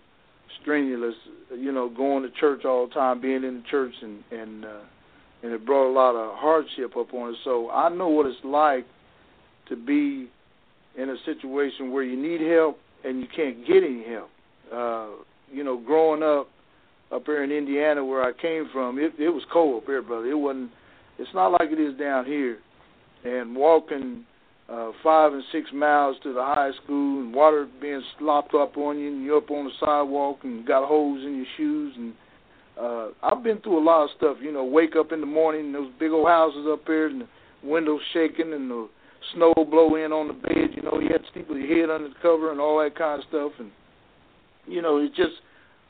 strenuous, 0.62 1.16
you 1.56 1.72
know, 1.72 1.90
going 1.90 2.24
to 2.24 2.30
church 2.40 2.66
all 2.66 2.88
the 2.88 2.94
time, 2.94 3.22
being 3.22 3.44
in 3.44 3.58
the 3.58 3.64
church, 3.70 3.94
and 4.02 4.24
and 4.32 4.66
uh, 4.66 4.82
and 5.44 5.54
it 5.54 5.66
brought 5.66 5.90
a 5.90 5.94
lot 5.94 6.16
of 6.16 6.38
hardship 6.38 6.98
up 6.98 7.14
on 7.14 7.34
us. 7.34 7.40
So 7.44 7.70
I 7.70 7.90
know 7.90 8.10
what 8.10 8.26
it's 8.26 8.44
like 8.44 8.86
to 9.70 9.76
be 9.76 10.30
in 10.98 11.10
a 11.10 11.16
situation 11.26 11.92
where 11.92 12.04
you 12.04 12.18
need 12.22 12.42
help 12.42 12.80
and 13.04 13.22
you 13.22 13.28
can't 13.34 13.66
get 13.66 13.84
any 13.84 14.04
help. 14.04 14.30
Uh, 14.74 15.08
you 15.52 15.64
know, 15.64 15.78
growing 15.78 16.24
up 16.24 16.50
up 17.12 17.24
here 17.26 17.44
in 17.44 17.52
Indiana 17.52 18.04
where 18.04 18.24
I 18.24 18.34
came 18.34 18.70
from, 18.74 19.00
it 19.00 19.14
it 19.18 19.30
was 19.30 19.44
cold 19.52 19.84
up 19.84 19.88
here, 19.88 20.02
brother. 20.02 20.28
It 20.28 20.38
wasn't. 20.38 20.72
It's 21.20 21.34
not 21.34 21.52
like 21.52 21.72
it 21.72 21.80
is 21.80 21.98
down 21.98 22.26
here. 22.26 22.60
And 23.24 23.56
walking 23.56 24.26
uh, 24.70 24.92
five 25.04 25.34
and 25.34 25.44
six 25.52 25.70
miles 25.74 26.18
to 26.24 26.34
the 26.34 26.44
high 26.44 26.72
school, 26.84 27.22
and 27.22 27.34
water 27.34 27.68
being 27.82 28.04
slopped 28.20 28.54
up 28.54 28.78
on 28.78 29.00
you, 29.00 29.08
and 29.08 29.24
you're 29.24 29.38
up 29.38 29.50
on 29.50 29.66
the 29.66 29.72
sidewalk, 29.80 30.40
and 30.44 30.66
got 30.66 30.88
holes 30.88 31.24
in 31.24 31.38
your 31.38 31.46
shoes, 31.56 31.94
and 31.96 32.14
uh, 32.80 33.08
I've 33.24 33.44
been 33.44 33.60
through 33.62 33.80
a 33.80 33.86
lot 33.86 34.04
of 34.04 34.10
stuff. 34.18 34.38
You 34.42 34.52
know, 34.52 34.66
wake 34.66 34.96
up 34.96 35.12
in 35.12 35.22
the 35.22 35.26
morning, 35.26 35.72
those 35.72 35.92
big 36.00 36.12
old 36.12 36.28
houses 36.28 36.68
up 36.70 36.86
there, 36.86 37.08
and 37.08 37.22
the 37.22 37.28
windows 37.64 38.02
shaking, 38.14 38.54
and 38.54 38.70
the 38.70 38.90
snow 39.34 39.54
blow 39.56 39.96
in 39.96 40.12
on 40.12 40.28
the 40.28 40.34
bed. 40.34 40.67
Know, 40.92 41.00
you 41.00 41.10
had 41.10 41.22
sleep 41.34 41.50
with 41.50 41.58
your 41.58 41.68
head 41.68 41.90
under 41.90 42.10
the 42.10 42.16
cover 42.22 42.52
and 42.52 42.60
all 42.60 42.80
that 42.80 42.96
kind 42.98 43.22
of 43.22 43.28
stuff. 43.30 43.52
And 43.60 43.72
you 44.68 44.82
know, 44.82 44.98
it 44.98 45.10
just 45.10 45.36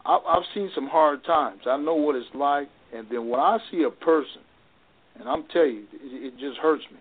I, 0.05 0.17
I've 0.17 0.43
seen 0.53 0.71
some 0.73 0.87
hard 0.87 1.23
times. 1.25 1.61
I 1.65 1.77
know 1.77 1.95
what 1.95 2.15
it's 2.15 2.27
like. 2.33 2.69
And 2.93 3.07
then 3.09 3.27
when 3.27 3.39
I 3.39 3.57
see 3.69 3.83
a 3.83 3.89
person, 3.89 4.41
and 5.19 5.27
I'm 5.27 5.45
telling 5.51 5.75
you, 5.75 5.85
it, 5.93 6.33
it 6.33 6.39
just 6.39 6.57
hurts 6.59 6.83
me 6.91 6.99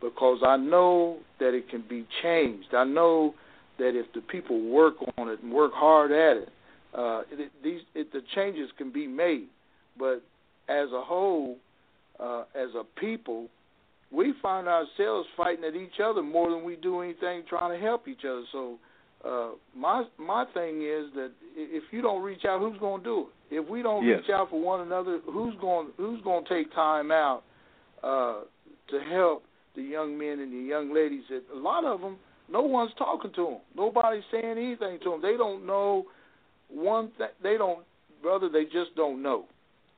because 0.00 0.40
I 0.44 0.56
know 0.56 1.18
that 1.40 1.54
it 1.54 1.68
can 1.68 1.84
be 1.88 2.06
changed. 2.22 2.74
I 2.74 2.84
know 2.84 3.34
that 3.78 3.98
if 3.98 4.06
the 4.14 4.20
people 4.20 4.60
work 4.70 4.94
on 5.16 5.28
it 5.28 5.42
and 5.42 5.52
work 5.52 5.72
hard 5.74 6.10
at 6.10 6.42
it, 6.42 6.48
uh, 6.94 7.22
it, 7.30 7.52
these 7.62 7.80
it, 7.94 8.12
the 8.12 8.22
changes 8.34 8.70
can 8.76 8.92
be 8.92 9.06
made. 9.06 9.48
But 9.98 10.22
as 10.68 10.88
a 10.92 11.02
whole, 11.02 11.56
uh, 12.18 12.44
as 12.54 12.70
a 12.74 12.82
people, 12.98 13.48
we 14.10 14.32
find 14.40 14.66
ourselves 14.68 15.28
fighting 15.36 15.64
at 15.64 15.74
each 15.74 16.00
other 16.02 16.22
more 16.22 16.50
than 16.50 16.64
we 16.64 16.76
do 16.76 17.00
anything 17.00 17.42
trying 17.48 17.78
to 17.78 17.84
help 17.84 18.08
each 18.08 18.24
other. 18.24 18.44
So 18.52 18.78
uh, 19.24 19.50
my 19.76 20.04
my 20.18 20.44
thing 20.54 20.82
is 20.82 21.12
that 21.14 21.30
if 21.56 21.84
you 21.90 22.00
don't 22.02 22.22
reach 22.22 22.44
out, 22.46 22.60
who's 22.60 22.78
going 22.78 23.02
to 23.02 23.04
do 23.04 23.20
it? 23.20 23.56
If 23.60 23.68
we 23.68 23.82
don't 23.82 24.06
yes. 24.06 24.20
reach 24.20 24.30
out 24.30 24.50
for 24.50 24.60
one 24.60 24.80
another, 24.80 25.20
who's 25.26 25.54
going 25.60 25.88
who's 25.96 26.22
going 26.22 26.44
to 26.44 26.48
take 26.48 26.72
time 26.74 27.10
out 27.10 27.42
uh, 28.02 28.40
to 28.90 29.00
help 29.10 29.44
the 29.74 29.82
young 29.82 30.16
men 30.16 30.38
and 30.40 30.52
the 30.52 30.68
young 30.68 30.94
ladies? 30.94 31.24
That 31.30 31.42
a 31.54 31.58
lot 31.58 31.84
of 31.84 32.00
them, 32.00 32.16
no 32.50 32.62
one's 32.62 32.92
talking 32.96 33.32
to 33.34 33.44
them. 33.44 33.58
Nobody's 33.76 34.24
saying 34.30 34.56
anything 34.56 34.98
to 35.04 35.10
them. 35.10 35.22
They 35.22 35.36
don't 35.36 35.66
know 35.66 36.06
one 36.68 37.10
thing. 37.18 37.28
They 37.42 37.56
don't, 37.56 37.80
brother. 38.22 38.48
They 38.48 38.64
just 38.64 38.94
don't 38.96 39.22
know. 39.22 39.44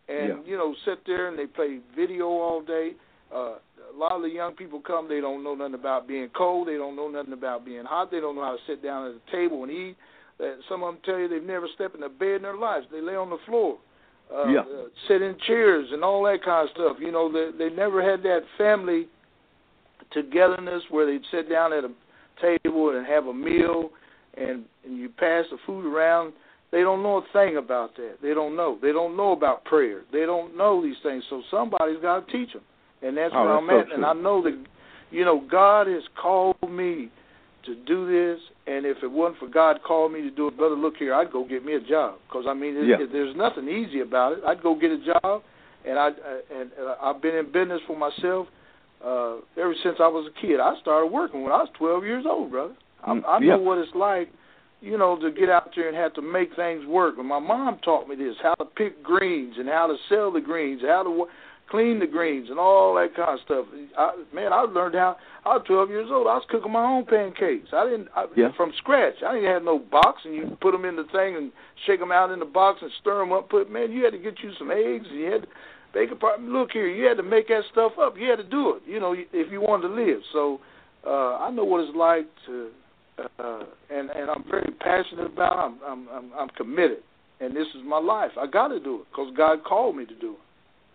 And 0.09 0.29
yeah. 0.29 0.51
you 0.51 0.57
know, 0.57 0.75
sit 0.85 1.01
there 1.07 1.29
and 1.29 1.39
they 1.39 1.47
play 1.47 1.79
video 1.95 2.27
all 2.27 2.63
day. 2.63 2.93
Uh, 3.35 3.57
a 3.95 3.99
lot 3.99 4.13
of 4.13 4.23
the 4.23 4.29
young 4.29 4.55
people 4.55 4.81
come, 4.81 5.09
they 5.09 5.21
don't 5.21 5.43
know 5.43 5.55
nothing 5.55 5.75
about 5.75 6.07
being 6.07 6.29
cold, 6.37 6.69
they 6.69 6.77
don't 6.77 6.97
know 6.97 7.09
nothing 7.09 7.33
about 7.33 7.65
being 7.65 7.85
hot, 7.85 8.11
they 8.11 8.21
don't 8.21 8.37
know 8.37 8.45
how 8.45 8.53
to 8.53 8.63
sit 8.67 8.83
down 8.83 9.07
at 9.07 9.15
a 9.15 9.33
table 9.33 9.63
and 9.65 9.73
eat. 9.73 9.97
Uh, 10.41 10.55
some 10.69 10.83
of 10.83 10.95
them 10.95 11.03
tell 11.05 11.19
you 11.19 11.29
they've 11.29 11.43
never 11.43 11.67
stepped 11.75 11.95
in 11.95 12.03
a 12.03 12.09
bed 12.09 12.37
in 12.37 12.43
their 12.43 12.57
lives. 12.57 12.87
They 12.91 13.01
lay 13.01 13.17
on 13.17 13.31
the 13.31 13.39
floor, 13.47 13.79
uh, 14.33 14.47
yeah. 14.47 14.61
uh, 14.61 14.85
sit 15.07 15.23
in 15.23 15.37
chairs 15.47 15.89
and 15.93 16.03
all 16.03 16.23
that 16.25 16.43
kind 16.45 16.69
of 16.69 16.75
stuff. 16.75 16.97
You 17.01 17.13
know, 17.13 17.31
they 17.31 17.57
they 17.57 17.75
never 17.75 18.03
had 18.03 18.23
that 18.23 18.41
family 18.57 19.07
togetherness 20.13 20.83
where 20.89 21.07
they'd 21.07 21.25
sit 21.31 21.51
down 21.51 21.73
at 21.73 21.85
a 21.85 21.91
table 22.41 22.97
and 22.97 23.07
have 23.07 23.27
a 23.27 23.35
meal 23.35 23.91
and 24.35 24.65
and 24.85 24.97
you 24.97 25.11
pass 25.11 25.45
the 25.51 25.59
food 25.67 25.85
around. 25.85 26.33
They 26.73 26.81
don't 26.81 27.03
know 27.03 27.19
a 27.19 27.25
thing 27.33 27.57
about 27.57 27.97
that. 27.97 28.19
They 28.23 28.33
don't 28.33 28.57
know. 28.57 28.79
They 28.81 28.93
don't 28.93 29.17
know 29.17 29.33
about 29.33 29.65
prayer. 29.65 30.03
They 30.13 30.21
don't 30.25 30.57
know 30.57 30.81
these 30.81 30.97
things. 31.03 31.25
So 31.29 31.43
somebody's 31.51 32.01
got 32.01 32.27
to 32.27 32.33
teach 32.33 32.53
them 32.53 32.63
and 33.03 33.17
that's 33.17 33.33
oh, 33.35 33.45
where 33.45 33.55
that's 33.55 33.63
I'm 33.63 33.69
so 33.69 33.81
at. 33.81 33.87
True. 33.87 33.95
And 33.97 34.05
I 34.07 34.13
know 34.13 34.43
that, 34.43 34.65
you 35.11 35.25
know, 35.25 35.45
God 35.51 35.87
has 35.87 36.03
called 36.21 36.57
me 36.69 37.11
to 37.65 37.75
do 37.85 38.07
this, 38.07 38.41
and 38.67 38.87
if 38.87 38.99
it 39.03 39.11
wasn't 39.11 39.39
for 39.39 39.49
God 39.49 39.81
calling 39.87 40.15
me 40.15 40.23
to 40.23 40.31
do 40.31 40.49
it, 40.49 40.57
brother, 40.57 40.75
look 40.75 40.97
here, 40.97 41.13
I'd 41.15 41.31
go 41.31 41.47
get 41.47 41.65
me 41.65 41.75
a 41.75 41.81
job 41.81 42.15
because 42.27 42.47
I 42.49 42.55
mean, 42.55 42.77
it, 42.77 42.87
yeah. 42.87 42.97
it, 43.05 43.13
there's 43.13 43.37
nothing 43.37 43.69
easy 43.69 44.01
about 44.01 44.33
it. 44.33 44.39
I'd 44.47 44.63
go 44.63 44.75
get 44.75 44.91
a 44.91 44.99
job, 45.05 45.43
and 45.87 45.99
I 45.99 46.09
and 46.55 46.71
uh, 46.81 46.95
I've 47.03 47.21
been 47.21 47.35
in 47.37 47.53
business 47.53 47.81
for 47.87 47.97
myself 47.97 48.47
uh, 49.05 49.37
ever 49.59 49.75
since 49.83 49.97
I 50.01 50.09
was 50.09 50.31
a 50.31 50.41
kid. 50.41 50.61
I 50.61 50.75
started 50.81 51.13
working 51.13 51.43
when 51.43 51.53
I 51.53 51.59
was 51.59 51.69
12 51.79 52.05
years 52.05 52.25
old, 52.27 52.51
brother. 52.51 52.75
I, 53.05 53.11
Mm, 53.11 53.23
I 53.27 53.39
know 53.39 53.47
yeah. 53.47 53.57
what 53.57 53.79
it's 53.79 53.95
like. 53.95 54.31
You 54.83 54.97
know, 54.97 55.21
to 55.21 55.31
get 55.31 55.51
out 55.51 55.73
there 55.77 55.89
and 55.89 55.97
have 55.97 56.15
to 56.15 56.23
make 56.23 56.57
things 56.57 56.87
work. 56.87 57.17
And 57.19 57.29
my 57.29 57.39
mom 57.39 57.79
taught 57.85 58.09
me 58.09 58.17
this: 58.17 58.37
how 58.43 58.55
to 58.55 58.65
pick 58.65 59.03
greens 59.03 59.57
and 59.59 59.69
how 59.69 59.87
to 59.87 59.97
sell 60.09 60.33
the 60.33 60.41
greens, 60.41 60.81
how 60.81 61.03
to 61.03 61.27
clean 61.71 61.99
the 62.01 62.07
greens 62.07 62.51
and 62.51 62.59
all 62.59 62.95
that 62.97 63.15
kind 63.15 63.39
of 63.39 63.45
stuff. 63.45 63.67
I, 63.97 64.13
man, 64.35 64.53
I 64.53 64.63
learned 64.63 64.95
how. 64.95 65.17
I 65.45 65.57
was 65.57 65.65
12 65.67 65.89
years 65.89 66.09
old. 66.13 66.27
I 66.27 66.35
was 66.35 66.45
cooking 66.51 66.71
my 66.71 66.85
own 66.85 67.07
pancakes. 67.07 67.71
I 67.73 67.85
didn't 67.89 68.09
I, 68.15 68.27
Yeah. 68.37 68.53
from 68.57 68.73
scratch. 68.77 69.23
I 69.27 69.35
didn't 69.35 69.49
have 69.51 69.63
no 69.63 69.79
box, 69.79 70.21
and 70.27 70.35
you 70.35 70.57
put 70.61 70.73
them 70.73 70.85
in 70.85 70.97
the 70.97 71.05
thing 71.05 71.37
and 71.37 71.51
shake 71.87 71.99
them 71.99 72.13
out 72.13 72.31
in 72.31 72.41
the 72.41 72.45
box 72.45 72.81
and 72.83 72.91
stir 73.01 73.19
them 73.21 73.33
up. 73.33 73.49
Put 73.49 73.71
man, 73.71 73.91
you 73.91 74.05
had 74.05 74.13
to 74.13 74.19
get 74.19 74.41
you 74.43 74.53
some 74.59 74.71
eggs. 74.71 75.07
And 75.09 75.19
you 75.19 75.33
had 75.33 75.43
to 75.43 75.49
bake 75.95 76.11
a 76.11 76.17
part. 76.17 76.43
Look 76.43 76.73
here, 76.73 76.87
you 76.87 77.07
had 77.07 77.17
to 77.17 77.23
make 77.23 77.49
that 77.49 77.63
stuff 77.73 77.93
up. 77.99 78.19
You 78.19 78.29
had 78.29 78.37
to 78.37 78.45
do 78.45 78.77
it. 78.77 78.83
You 78.87 79.01
know, 79.01 79.15
if 79.15 79.51
you 79.51 79.63
wanted 79.63 79.89
to 79.89 79.95
live. 79.95 80.21
So 80.33 80.61
uh, 81.07 81.37
I 81.37 81.51
know 81.51 81.65
what 81.65 81.81
it's 81.85 81.97
like 81.97 82.27
to, 82.47 82.69
uh, 83.39 83.65
and 83.89 84.11
and 84.11 84.29
I'm 84.29 84.45
very 84.51 84.71
passionate 84.81 85.27
about. 85.33 85.53
It. 85.53 85.59
I'm 85.61 85.79
I'm 85.85 86.09
I'm, 86.13 86.33
I'm 86.39 86.49
committed, 86.51 87.03
and 87.41 87.57
this 87.57 87.69
is 87.69 87.83
my 87.87 87.99
life. 87.99 88.33
I 88.39 88.47
got 88.47 88.69
to 88.69 88.79
do 88.81 88.97
it 89.01 89.07
because 89.11 89.33
God 89.35 89.65
called 89.65 89.97
me 89.97 90.05
to 90.05 90.15
do 90.15 90.33
it. 90.33 90.39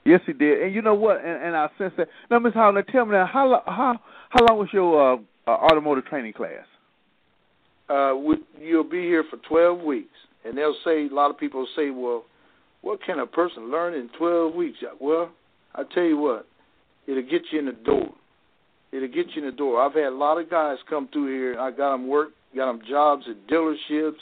Yes, 0.06 0.22
he 0.26 0.34
did. 0.34 0.62
And 0.62 0.74
you 0.74 0.82
know 0.82 0.94
what? 0.94 1.18
And, 1.18 1.44
and 1.44 1.56
I 1.56 1.68
sense 1.78 1.94
that. 1.98 2.08
Now, 2.30 2.40
Miss 2.40 2.54
Holland, 2.54 2.86
tell 2.92 3.06
me 3.06 3.14
now, 3.14 3.26
how 3.26 3.64
how 3.66 4.00
how 4.30 4.46
long 4.46 4.60
was 4.60 4.70
your 4.72 5.14
uh, 5.14 5.18
uh, 5.48 5.52
automotive 5.52 6.06
training 6.06 6.34
class? 6.34 6.66
Uh, 7.90 8.14
we, 8.16 8.38
you'll 8.60 8.84
be 8.84 9.02
here 9.02 9.24
for 9.30 9.38
12 9.48 9.80
weeks, 9.80 10.16
and 10.44 10.58
they'll 10.58 10.76
say 10.84 11.08
a 11.08 11.14
lot 11.14 11.30
of 11.30 11.38
people 11.38 11.68
say, 11.76 11.92
well, 11.92 12.24
what 12.82 13.00
can 13.04 13.20
a 13.20 13.28
person 13.28 13.72
learn 13.72 13.94
in 13.94 14.10
12 14.18 14.56
weeks? 14.56 14.78
Well, 15.00 15.32
I 15.76 15.84
tell 15.94 16.04
you 16.04 16.18
what, 16.18 16.48
it'll 17.08 17.22
get 17.24 17.44
you 17.52 17.60
in 17.60 17.66
the 17.66 17.74
door. 17.74 18.10
It'll 18.92 19.08
get 19.08 19.36
you 19.36 19.44
in 19.44 19.50
the 19.50 19.56
door. 19.56 19.82
I've 19.82 19.94
had 19.94 20.06
a 20.06 20.16
lot 20.16 20.40
of 20.40 20.50
guys 20.50 20.78
come 20.90 21.10
through 21.12 21.28
here. 21.28 21.60
I 21.60 21.70
got 21.70 21.92
them 21.92 22.08
work, 22.08 22.30
got 22.56 22.72
them 22.72 22.82
jobs 22.90 23.26
at 23.30 23.48
dealerships, 23.48 24.14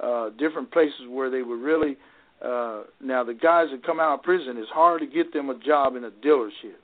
uh, 0.00 0.30
different 0.38 0.70
places 0.72 1.08
where 1.08 1.30
they 1.30 1.42
were 1.42 1.56
really. 1.56 1.96
Uh, 2.44 2.82
now 3.02 3.24
the 3.24 3.34
guys 3.34 3.68
that 3.72 3.84
come 3.84 3.98
out 3.98 4.18
of 4.18 4.22
prison, 4.22 4.56
it's 4.58 4.70
hard 4.70 5.00
to 5.00 5.06
get 5.06 5.32
them 5.32 5.50
a 5.50 5.58
job 5.58 5.96
in 5.96 6.04
a 6.04 6.10
dealership. 6.10 6.76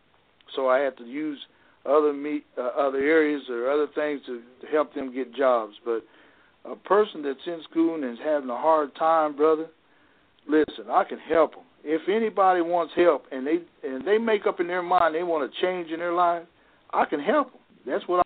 So 0.56 0.68
I 0.68 0.78
had 0.78 0.96
to 0.98 1.04
use 1.04 1.38
other 1.84 2.12
meet, 2.12 2.44
uh, 2.56 2.68
other 2.78 2.98
areas 2.98 3.42
or 3.50 3.70
other 3.70 3.86
things 3.94 4.20
to, 4.26 4.40
to 4.60 4.66
help 4.70 4.94
them 4.94 5.12
get 5.12 5.34
jobs. 5.34 5.74
But 5.84 6.04
a 6.64 6.76
person 6.76 7.22
that's 7.22 7.40
in 7.46 7.60
school 7.70 7.94
and 7.94 8.04
is 8.04 8.18
having 8.24 8.48
a 8.50 8.56
hard 8.56 8.94
time, 8.94 9.36
brother, 9.36 9.66
listen, 10.48 10.84
I 10.90 11.04
can 11.04 11.18
help 11.18 11.52
them. 11.52 11.64
If 11.84 12.08
anybody 12.08 12.60
wants 12.60 12.92
help 12.94 13.24
and 13.32 13.46
they 13.46 13.58
and 13.82 14.06
they 14.06 14.16
make 14.16 14.46
up 14.46 14.60
in 14.60 14.68
their 14.68 14.82
mind 14.82 15.14
they 15.16 15.24
want 15.24 15.50
to 15.50 15.60
change 15.60 15.90
in 15.90 15.98
their 15.98 16.12
life, 16.12 16.44
I 16.92 17.04
can 17.06 17.20
help 17.20 17.50
them. 17.50 17.60
That's 17.84 18.06
what 18.06 18.20
I. 18.20 18.22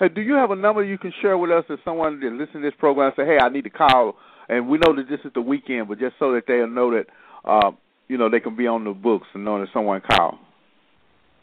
Hey, 0.00 0.08
do 0.08 0.20
you 0.20 0.34
have 0.34 0.50
a 0.50 0.56
number 0.56 0.82
you 0.82 0.98
can 0.98 1.12
share 1.22 1.38
with 1.38 1.52
us 1.52 1.64
if 1.68 1.78
someone 1.84 2.18
that 2.20 2.32
listen 2.32 2.60
to 2.60 2.60
this 2.60 2.74
program 2.78 3.12
say, 3.16 3.24
"Hey, 3.24 3.38
I 3.40 3.48
need 3.48 3.64
to 3.64 3.70
call," 3.70 4.16
and 4.48 4.68
we 4.68 4.78
know 4.78 4.94
that 4.96 5.08
this 5.08 5.20
is 5.24 5.32
the 5.34 5.40
weekend, 5.40 5.88
but 5.88 5.98
just 5.98 6.14
so 6.18 6.32
that 6.32 6.44
they'll 6.46 6.66
know 6.66 6.90
that, 6.90 7.06
uh, 7.44 7.70
you 8.08 8.16
know, 8.16 8.30
they 8.30 8.40
can 8.40 8.56
be 8.56 8.66
on 8.66 8.84
the 8.84 8.92
books 8.92 9.26
and 9.34 9.44
know 9.44 9.60
that 9.60 9.68
someone 9.72 10.00
called. 10.00 10.36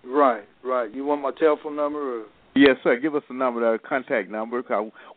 Right, 0.04 0.44
right. 0.64 0.94
You 0.94 1.06
want 1.06 1.22
my 1.22 1.32
telephone 1.40 1.76
number 1.76 2.22
or? 2.22 2.26
Yes, 2.56 2.78
sir. 2.84 2.98
Give 2.98 3.16
us 3.16 3.24
a 3.30 3.34
number, 3.34 3.74
a 3.74 3.78
contact 3.78 4.30
number. 4.30 4.64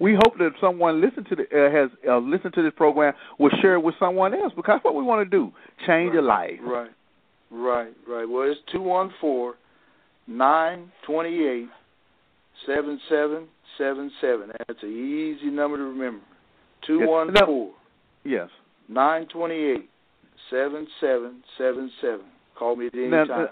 we 0.01 0.15
hope 0.15 0.39
that 0.39 0.51
someone 0.61 1.01
listen 1.01 1.25
to 1.25 1.37
the 1.37 1.43
uh, 1.43 1.71
has 1.71 1.91
uh, 2.09 2.19
listened 2.19 2.55
to 2.55 2.63
this 2.63 2.73
program 2.77 3.15
will 3.39 3.53
share 3.63 3.75
it 3.75 3.81
with 3.81 3.95
someone 4.01 4.35
else 4.35 4.53
because 4.57 4.75
that's 4.75 4.85
what 4.85 4.97
we 4.97 5.05
want 5.05 5.25
to 5.25 5.31
do: 5.31 5.53
change 5.87 6.15
right, 6.15 6.19
a 6.19 6.23
life. 6.23 6.59
Right, 6.61 6.91
right, 7.53 7.93
right. 8.09 8.25
Well, 8.29 8.51
it's 8.51 8.59
two 8.73 8.83
one 8.83 9.13
four 9.21 9.55
nine 10.27 10.91
twenty 11.07 11.47
eight 11.47 11.69
seven 12.67 12.99
seven 13.09 13.47
seven 13.79 14.11
seven. 14.21 14.51
That's 14.67 14.83
an 14.83 14.91
easy 14.91 15.51
number 15.51 15.77
to 15.77 15.85
remember. 15.85 16.25
Two 16.85 17.07
one 17.07 17.33
four 17.47 17.71
Yes. 18.29 18.51
nine 18.89 19.27
twenty 19.27 19.55
eight 19.55 19.89
seven 20.51 20.87
seven 21.01 21.43
seven 21.57 21.91
seven. 22.01 22.27
Call 22.59 22.77
me 22.77 22.89
at 22.89 22.95
any 22.95 23.09
Now, 23.09 23.25
time. 23.25 23.49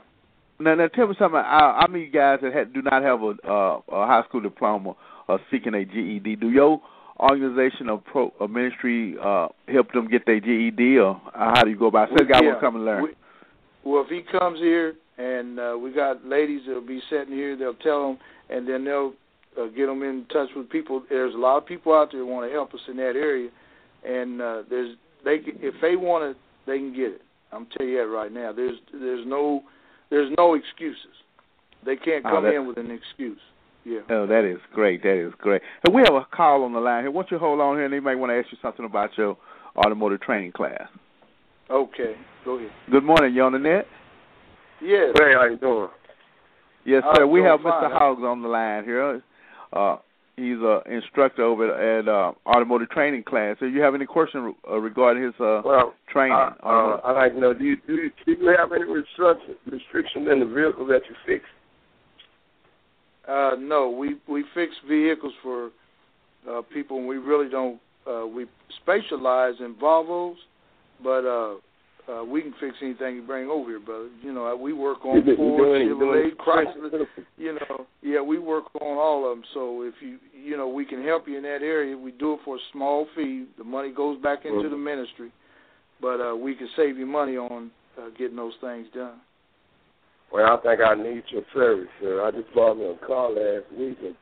Now, 0.58 0.74
now, 0.74 0.88
tell 0.88 1.06
me 1.06 1.14
something. 1.18 1.38
I, 1.38 1.84
I 1.84 1.88
mean, 1.88 2.10
guys 2.12 2.40
that 2.42 2.52
ha 2.52 2.64
do 2.64 2.82
not 2.82 3.02
have 3.02 3.22
a, 3.22 3.34
uh, 3.46 3.80
a 3.90 4.06
high 4.06 4.22
school 4.28 4.40
diploma 4.40 4.94
or 5.28 5.38
seeking 5.50 5.74
a 5.74 5.84
GED. 5.84 6.36
Do 6.36 6.50
your 6.50 6.80
organization 7.18 7.88
or 7.88 7.98
pro 7.98 8.32
or 8.38 8.48
ministry 8.48 9.16
uh, 9.22 9.48
help 9.68 9.92
them 9.92 10.08
get 10.08 10.26
their 10.26 10.40
GED, 10.40 10.98
or 10.98 11.20
how 11.34 11.62
do 11.64 11.70
you 11.70 11.78
go 11.78 11.86
about? 11.86 12.12
it? 12.12 12.18
Say, 12.18 12.26
guy 12.26 12.42
yeah, 12.42 12.52
will 12.54 12.60
come 12.60 12.76
and 12.76 12.84
learn. 12.84 13.02
we- 13.04 13.14
well, 13.84 14.02
if 14.02 14.08
he 14.08 14.22
comes 14.38 14.58
here 14.58 14.94
and 15.16 15.60
uh, 15.60 15.76
we 15.80 15.92
got 15.92 16.26
ladies 16.26 16.62
that'll 16.66 16.82
be 16.82 17.00
sitting 17.08 17.32
here, 17.32 17.56
they'll 17.56 17.74
tell 17.74 18.10
him, 18.10 18.18
and 18.50 18.68
then 18.68 18.84
they'll 18.84 19.12
uh, 19.58 19.66
get 19.68 19.86
them 19.86 20.02
in 20.02 20.26
touch 20.32 20.48
with 20.56 20.68
people. 20.68 21.02
There's 21.08 21.34
a 21.34 21.38
lot 21.38 21.58
of 21.58 21.66
people 21.66 21.94
out 21.94 22.10
there 22.10 22.20
who 22.20 22.26
want 22.26 22.50
to 22.50 22.52
help 22.52 22.74
us 22.74 22.80
in 22.88 22.96
that 22.96 23.14
area, 23.16 23.48
and 24.04 24.40
uh, 24.40 24.62
there's 24.68 24.96
they 25.24 25.38
can- 25.38 25.58
if 25.60 25.74
they 25.80 25.96
want 25.96 26.24
it, 26.24 26.36
they 26.66 26.78
can 26.78 26.92
get 26.92 27.12
it. 27.12 27.22
I'm 27.52 27.66
telling 27.76 27.92
you 27.92 27.98
that 27.98 28.06
right 28.08 28.32
now. 28.32 28.52
There's 28.52 28.76
there's 28.92 29.26
no 29.26 29.62
there's 30.10 30.32
no 30.36 30.54
excuses. 30.54 31.14
They 31.84 31.96
can't 31.96 32.24
Oh, 32.26 32.30
come 32.30 32.44
that- 32.44 32.54
in 32.54 32.66
with 32.66 32.78
an 32.78 32.90
excuse. 32.90 33.40
Yeah. 33.84 34.00
Oh, 34.10 34.26
that 34.26 34.44
is 34.44 34.58
great. 34.74 35.02
That 35.04 35.14
is 35.16 35.32
great. 35.38 35.62
And 35.84 35.94
we 35.94 36.02
have 36.02 36.14
a 36.14 36.26
call 36.34 36.64
on 36.64 36.72
the 36.72 36.80
line 36.80 37.04
here. 37.04 37.10
Why 37.12 37.22
don't 37.22 37.30
you 37.30 37.38
hold 37.38 37.60
on 37.60 37.76
here, 37.76 37.84
and 37.84 37.94
they 37.94 38.00
might 38.00 38.16
want 38.16 38.30
to 38.30 38.34
ask 38.36 38.48
you 38.50 38.58
something 38.60 38.84
about 38.84 39.10
your 39.16 39.36
automotive 39.76 40.20
training 40.22 40.50
class. 40.50 40.88
Okay. 41.70 42.16
Go 42.44 42.58
ahead. 42.58 42.70
Good 42.90 43.04
morning, 43.04 43.32
you 43.32 43.42
on 43.44 43.52
the 43.52 43.60
net? 43.60 43.86
Yes. 44.82 45.14
Hey, 45.16 45.32
how 45.34 45.44
you 45.46 45.56
doing? 45.56 45.88
Yes, 46.84 47.04
I'm 47.06 47.14
sir. 47.16 47.26
We 47.28 47.42
have 47.42 47.60
fine. 47.60 47.72
Mr. 47.72 47.92
Hoggs 47.96 48.22
on 48.24 48.42
the 48.42 48.48
line 48.48 48.82
here. 48.84 49.22
Uh, 49.72 49.96
he's 50.36 50.58
a 50.58 50.82
instructor 50.90 51.42
over 51.42 51.72
at 51.72 52.08
uh, 52.08 52.32
automotive 52.46 52.90
training 52.90 53.24
class. 53.24 53.56
So, 53.58 53.66
you 53.66 53.80
have 53.80 53.94
any 53.94 54.06
question 54.06 54.54
uh, 54.68 54.78
regarding 54.78 55.24
his 55.24 55.34
uh, 55.40 55.62
well, 55.64 55.94
training? 56.08 56.32
Uh, 56.32 56.52
uh, 56.62 57.00
I 57.04 57.12
like 57.12 57.32
to 57.32 57.40
know. 57.40 57.54
Do 57.54 57.64
you, 57.64 57.76
do 57.86 57.94
you 57.94 58.10
do 58.24 58.32
you 58.32 58.54
have 58.56 58.72
any 58.72 58.84
restriction 58.84 59.56
restrictions 59.70 60.28
in 60.30 60.40
the 60.40 60.46
vehicle 60.46 60.86
that 60.86 61.02
you 61.08 61.16
fix? 61.26 61.44
Uh, 63.26 63.56
no, 63.58 63.90
we 63.90 64.16
we 64.28 64.44
fix 64.54 64.72
vehicles 64.88 65.32
for 65.42 65.70
uh, 66.48 66.62
people, 66.72 66.98
and 66.98 67.08
we 67.08 67.16
really 67.16 67.48
don't. 67.48 67.80
Uh, 68.06 68.26
we 68.26 68.46
specialize 68.82 69.54
in 69.58 69.74
Volvos, 69.74 70.36
but 71.02 71.26
uh, 71.26 71.56
uh, 72.08 72.24
we 72.24 72.40
can 72.42 72.54
fix 72.60 72.74
anything 72.82 73.16
you 73.16 73.22
bring 73.22 73.48
over 73.48 73.70
here, 73.70 73.80
brother. 73.80 74.08
You 74.22 74.32
know, 74.32 74.56
we 74.56 74.72
work 74.72 75.04
on 75.04 75.22
Ford, 75.36 75.80
you 75.82 75.98
doing- 75.98 76.28
you 76.28 76.36
Chevrolet, 76.36 76.36
Chrysler. 76.36 77.06
You 77.36 77.54
know, 77.54 77.86
yeah, 78.02 78.20
we 78.20 78.38
work 78.38 78.64
on 78.80 78.96
all 78.96 79.30
of 79.30 79.36
them. 79.36 79.44
So 79.54 79.82
if 79.82 79.94
you, 80.00 80.18
you 80.32 80.56
know, 80.56 80.68
we 80.68 80.84
can 80.84 81.02
help 81.02 81.26
you 81.26 81.36
in 81.36 81.42
that 81.42 81.62
area. 81.62 81.96
We 81.96 82.12
do 82.12 82.34
it 82.34 82.40
for 82.44 82.56
a 82.56 82.60
small 82.72 83.06
fee. 83.16 83.46
The 83.58 83.64
money 83.64 83.90
goes 83.90 84.20
back 84.22 84.44
into 84.44 84.68
the 84.68 84.76
ministry, 84.76 85.32
but 86.00 86.20
uh, 86.20 86.36
we 86.36 86.54
can 86.54 86.68
save 86.76 86.96
you 86.96 87.06
money 87.06 87.36
on 87.36 87.70
uh, 87.98 88.10
getting 88.16 88.36
those 88.36 88.54
things 88.60 88.86
done. 88.94 89.14
Well, 90.32 90.46
I 90.46 90.56
think 90.62 90.80
I 90.80 90.94
need 90.94 91.22
your 91.30 91.42
service, 91.54 91.88
sir. 92.00 92.22
I 92.24 92.30
just 92.30 92.52
bought 92.54 92.76
me 92.76 92.84
a 92.84 93.06
car 93.06 93.30
last 93.30 93.64
week, 93.78 93.98
and 94.02 94.14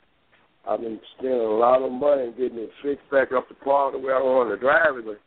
I've 0.68 0.80
been 0.80 1.00
spending 1.18 1.40
a 1.40 1.42
lot 1.44 1.82
of 1.82 1.92
money 1.92 2.32
getting 2.36 2.58
it 2.58 2.70
fixed 2.82 3.08
back 3.10 3.32
up 3.32 3.48
to 3.48 3.54
par 3.54 3.92
the 3.92 3.98
way 3.98 4.12
I 4.12 4.20
want 4.20 4.50
to 4.50 4.56
drive 4.56 4.96
it. 4.98 5.04
But 5.06 5.20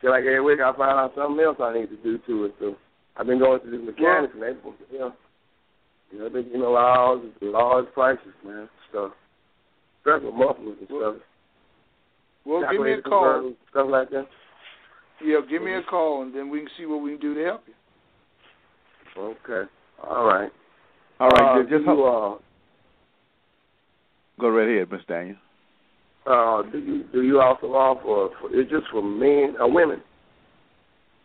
feel 0.00 0.10
like 0.10 0.20
every 0.20 0.40
week 0.42 0.60
I 0.60 0.72
find 0.76 0.98
out 0.98 1.12
something 1.16 1.44
else 1.44 1.56
I 1.60 1.74
need 1.74 1.90
to 1.90 1.96
do 2.02 2.18
to 2.26 2.44
it. 2.46 2.54
So 2.58 2.76
I've 3.16 3.26
been 3.26 3.38
going 3.38 3.60
to 3.60 3.70
this 3.70 3.80
mechanics, 3.84 4.32
and 4.34 4.42
they, 4.42 4.48
you 4.92 4.98
know, 4.98 5.12
you 6.12 6.18
know, 6.18 6.28
they 6.28 6.42
give 6.42 6.52
me 6.52 6.58
large, 6.60 7.20
large 7.42 7.86
prices, 7.94 8.34
man, 8.44 8.68
stuff. 8.90 9.12
Especially 10.00 10.32
mufflers 10.32 10.76
and 10.78 10.88
stuff. 10.88 11.14
Well, 12.44 12.64
give 12.70 12.80
me 12.82 12.92
a 12.92 13.02
call. 13.02 13.54
Stuff 13.70 13.86
like 13.88 14.10
that. 14.10 14.26
Yeah, 15.24 15.40
give 15.48 15.62
me 15.62 15.74
a 15.74 15.82
call, 15.82 16.22
and 16.22 16.34
then 16.34 16.50
we 16.50 16.60
can 16.60 16.68
see 16.76 16.86
what 16.86 17.02
we 17.02 17.12
can 17.12 17.20
do 17.20 17.34
to 17.34 17.44
help 17.44 17.62
you. 17.66 17.74
Okay. 19.16 19.70
All 20.02 20.24
right. 20.24 20.50
All 21.20 21.28
right, 21.28 21.40
Uh, 21.40 21.62
just, 21.62 21.70
just 21.70 21.84
you, 21.86 21.94
hold- 21.94 22.42
go 24.40 24.48
right 24.48 24.68
ahead, 24.68 24.90
Miss 24.90 25.02
Daniel. 25.06 25.36
Uh, 26.26 26.30
uh, 26.30 26.62
do 26.62 26.78
you 26.78 27.04
do 27.12 27.22
you 27.22 27.40
also 27.40 27.66
offer 27.68 28.34
for 28.40 28.54
it's 28.54 28.70
just 28.70 28.86
for 28.90 29.02
men 29.02 29.56
or 29.60 29.70
women? 29.70 30.00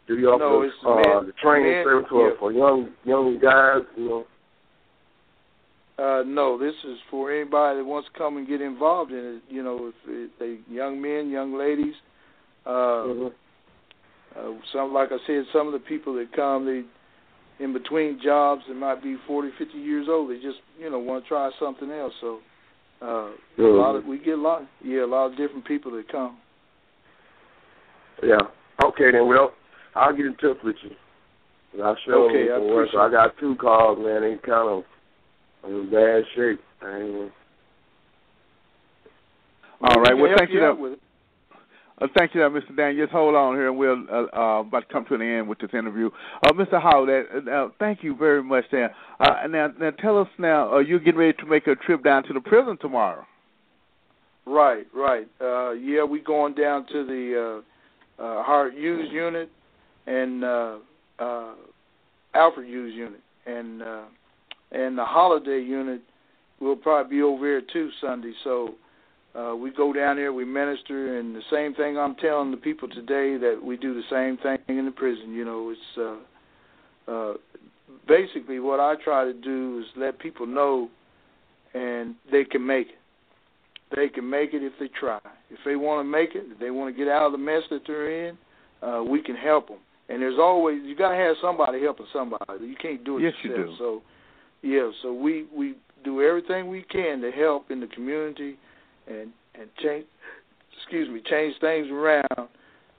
Do 0.08 0.18
you 0.18 0.30
offer 0.30 0.70
No, 0.84 0.92
uh, 0.92 0.96
men- 0.96 1.28
the 1.28 1.34
training 1.34 1.72
men, 1.72 1.84
service 1.86 2.08
for 2.10 2.30
yeah. 2.30 2.36
for 2.40 2.52
young 2.52 2.90
young 3.06 3.40
guys? 3.40 3.82
You 3.96 4.10
know. 4.10 4.26
Uh, 5.98 6.24
no, 6.26 6.58
this 6.58 6.74
is 6.86 6.98
for 7.12 7.32
anybody 7.32 7.80
that 7.80 7.86
wants 7.86 8.08
to 8.12 8.18
come 8.18 8.38
and 8.38 8.48
get 8.48 8.62
involved 8.62 9.12
in 9.12 9.42
it. 9.42 9.54
You 9.54 9.64
know, 9.64 9.88
if, 9.88 9.96
if 10.08 10.32
they 10.40 10.74
young 10.74 11.02
men, 11.02 11.30
young 11.30 11.58
ladies. 11.58 11.96
Uh, 12.66 13.04
Mhm. 13.08 13.32
uh, 14.36 14.52
some, 14.72 14.94
like 14.94 15.12
I 15.12 15.18
said, 15.26 15.46
some 15.52 15.68
of 15.68 15.74
the 15.74 15.80
people 15.80 16.14
that 16.16 16.32
come, 16.34 16.66
they 16.66 16.84
in 17.64 17.74
between 17.74 18.20
jobs, 18.22 18.64
they 18.68 18.74
might 18.74 19.02
be 19.04 19.18
forty, 19.28 19.50
fifty 19.58 19.78
years 19.80 20.08
old. 20.10 20.30
They 20.30 20.40
just, 20.40 20.60
you 20.80 20.90
know, 20.90 21.00
want 21.00 21.24
to 21.24 21.28
try 21.28 21.50
something 21.60 21.92
else. 21.92 22.14
So, 22.22 22.40
uh, 23.02 23.32
a 23.58 23.62
lot 23.62 23.96
of 23.96 24.06
we 24.06 24.18
get 24.20 24.38
a 24.38 24.42
lot, 24.42 24.64
yeah, 24.84 25.04
a 25.04 25.06
lot 25.06 25.28
of 25.32 25.38
different 25.38 25.66
people 25.66 25.92
that 25.92 26.12
come. 26.12 26.38
Yeah. 28.24 28.38
Okay 28.84 29.12
then. 29.12 29.28
Well, 29.28 29.54
I'll 29.96 30.16
get 30.16 30.26
in 30.26 30.36
touch 30.36 30.58
with 30.64 30.76
you. 30.84 30.92
And 31.74 31.84
I'll 31.84 31.98
show 32.06 32.26
Okay, 32.30 32.48
them 32.48 32.54
I 32.54 32.58
some 32.58 32.68
work. 32.68 32.88
appreciate 32.88 33.00
I 33.02 33.12
got 33.12 33.38
two 33.40 33.56
calls, 33.56 34.00
man. 34.00 34.22
They 34.22 34.36
kind 34.46 34.70
of 34.70 34.84
in 35.70 35.90
bad 35.92 36.24
shape. 36.36 36.60
I 36.82 36.98
ain't, 36.98 37.32
All 39.82 40.02
right, 40.02 40.14
well, 40.18 40.34
thank 40.38 40.52
you. 40.52 40.64
out 40.64 40.76
now- 40.78 40.82
with 40.84 40.94
it. 40.94 41.00
Uh, 42.02 42.08
thank 42.18 42.34
you, 42.34 42.42
Mr. 42.42 42.76
Daniel. 42.76 43.06
Just 43.06 43.12
hold 43.14 43.36
on 43.36 43.56
here, 43.56 43.68
and 43.68 43.78
we'll 43.78 44.04
uh, 44.12 44.26
uh, 44.34 44.60
about 44.62 44.88
to 44.88 44.94
come 44.94 45.06
to 45.06 45.16
an 45.16 45.22
end 45.22 45.48
with 45.48 45.60
this 45.60 45.70
interview. 45.74 46.10
Uh, 46.44 46.54
Mr. 46.54 46.82
Howard, 46.82 47.28
uh, 47.48 47.52
uh, 47.52 47.70
thank 47.78 48.04
you 48.04 48.16
very 48.16 48.42
much. 48.42 48.66
There. 48.72 48.96
Uh, 49.20 49.48
now, 49.50 49.70
now, 49.80 49.92
tell 49.92 50.20
us 50.20 50.28
now. 50.38 50.74
Uh, 50.74 50.80
you're 50.80 51.00
getting 51.00 51.20
ready 51.20 51.34
to 51.34 51.46
make 51.46 51.68
a 51.68 51.76
trip 51.76 52.04
down 52.04 52.24
to 52.24 52.34
the 52.34 52.40
prison 52.40 52.78
tomorrow. 52.80 53.26
Right, 54.46 54.88
right. 54.96 55.28
Uh, 55.42 55.72
yeah, 55.72 56.04
we 56.04 56.22
going 56.22 56.56
down 56.56 56.88
to 56.88 57.06
the 57.06 57.62
uh, 58.20 58.24
uh, 58.24 58.44
Hart 58.44 58.74
Hughes 58.74 59.10
unit 59.12 59.50
and 60.08 60.44
uh, 60.44 60.78
uh, 61.20 61.54
Alfred 62.34 62.68
Hughes 62.68 62.94
unit, 62.96 63.22
and 63.46 63.82
uh, 63.82 64.06
and 64.72 64.98
the 64.98 65.06
Holliday 65.06 65.62
unit 65.62 66.02
will 66.60 66.76
probably 66.76 67.18
be 67.18 67.22
over 67.22 67.46
here 67.46 67.62
too 67.62 67.90
Sunday. 68.02 68.34
So 68.44 68.76
uh, 69.40 69.56
we 69.56 69.72
go 69.72 69.94
down 69.94 70.18
there, 70.18 70.34
we 70.34 70.44
minister, 70.46 71.20
and 71.20 71.36
the 71.36 71.42
same 71.52 71.74
thing 71.76 71.98
I'm 71.98 72.16
telling 72.16 72.52
the 72.52 72.58
people 72.58 72.90
today 72.90 73.38
that 73.38 73.60
we 73.64 73.78
do 73.78 73.94
the 73.94 74.04
same 74.10 74.38
thing 74.38 74.78
in 74.78 74.86
the 74.86 74.92
prison. 74.92 75.34
You 75.34 75.46
know, 75.46 75.74
it's 75.74 76.20
uh, 77.08 77.12
uh, 77.12 77.34
basically 78.08 78.60
what 78.60 78.80
I 78.80 78.96
try 79.04 79.24
to 79.24 79.34
do 79.34 79.80
is 79.80 79.86
let 79.96 80.20
people 80.20 80.46
know, 80.46 80.90
and 81.74 82.16
they 82.32 82.44
can 82.44 82.66
make 82.66 82.88
it 82.90 82.96
they 83.96 84.08
can 84.08 84.30
make 84.30 84.54
it 84.54 84.64
if 84.64 84.74
they 84.80 84.88
try. 84.88 85.20
If 85.50 85.60
they 85.66 85.76
want 85.76 86.06
to 86.06 86.10
make 86.10 86.36
it, 86.36 86.44
if 86.52 86.60
they 86.60 86.72
want 86.72 86.96
to 86.96 86.98
get 86.98 87.12
out 87.12 87.26
of 87.26 87.32
the 87.32 87.38
mess 87.38 87.64
that 87.72 87.82
they're 87.88 88.28
in, 88.28 88.38
uh, 88.82 89.04
we 89.04 89.22
can 89.22 89.36
help 89.36 89.68
them. 89.68 89.80
And 90.10 90.22
there's 90.22 90.40
always 90.40 90.82
you 90.84 90.96
got 90.96 91.10
to 91.10 91.16
have 91.16 91.36
somebody 91.42 91.82
helping 91.82 92.08
somebody. 92.14 92.66
You 92.66 92.76
can't 92.82 93.04
do 93.04 93.18
it 93.18 93.24
Yes, 93.24 93.34
you 93.44 93.52
yourself. 93.52 93.68
do. 93.68 93.76
So, 93.78 94.02
yeah, 94.62 94.92
so 95.02 95.14
we 95.14 95.46
we 95.56 95.76
do 96.04 96.22
everything 96.22 96.70
we 96.70 96.84
can 96.84 97.22
to 97.22 97.32
help 97.32 97.72
in 97.72 97.80
the 97.80 97.88
community 97.88 98.58
and 99.10 99.32
and 99.56 99.70
change. 99.82 100.06
Excuse 100.78 101.10
me, 101.10 101.22
change 101.30 101.56
things 101.60 101.88
around. 101.92 102.50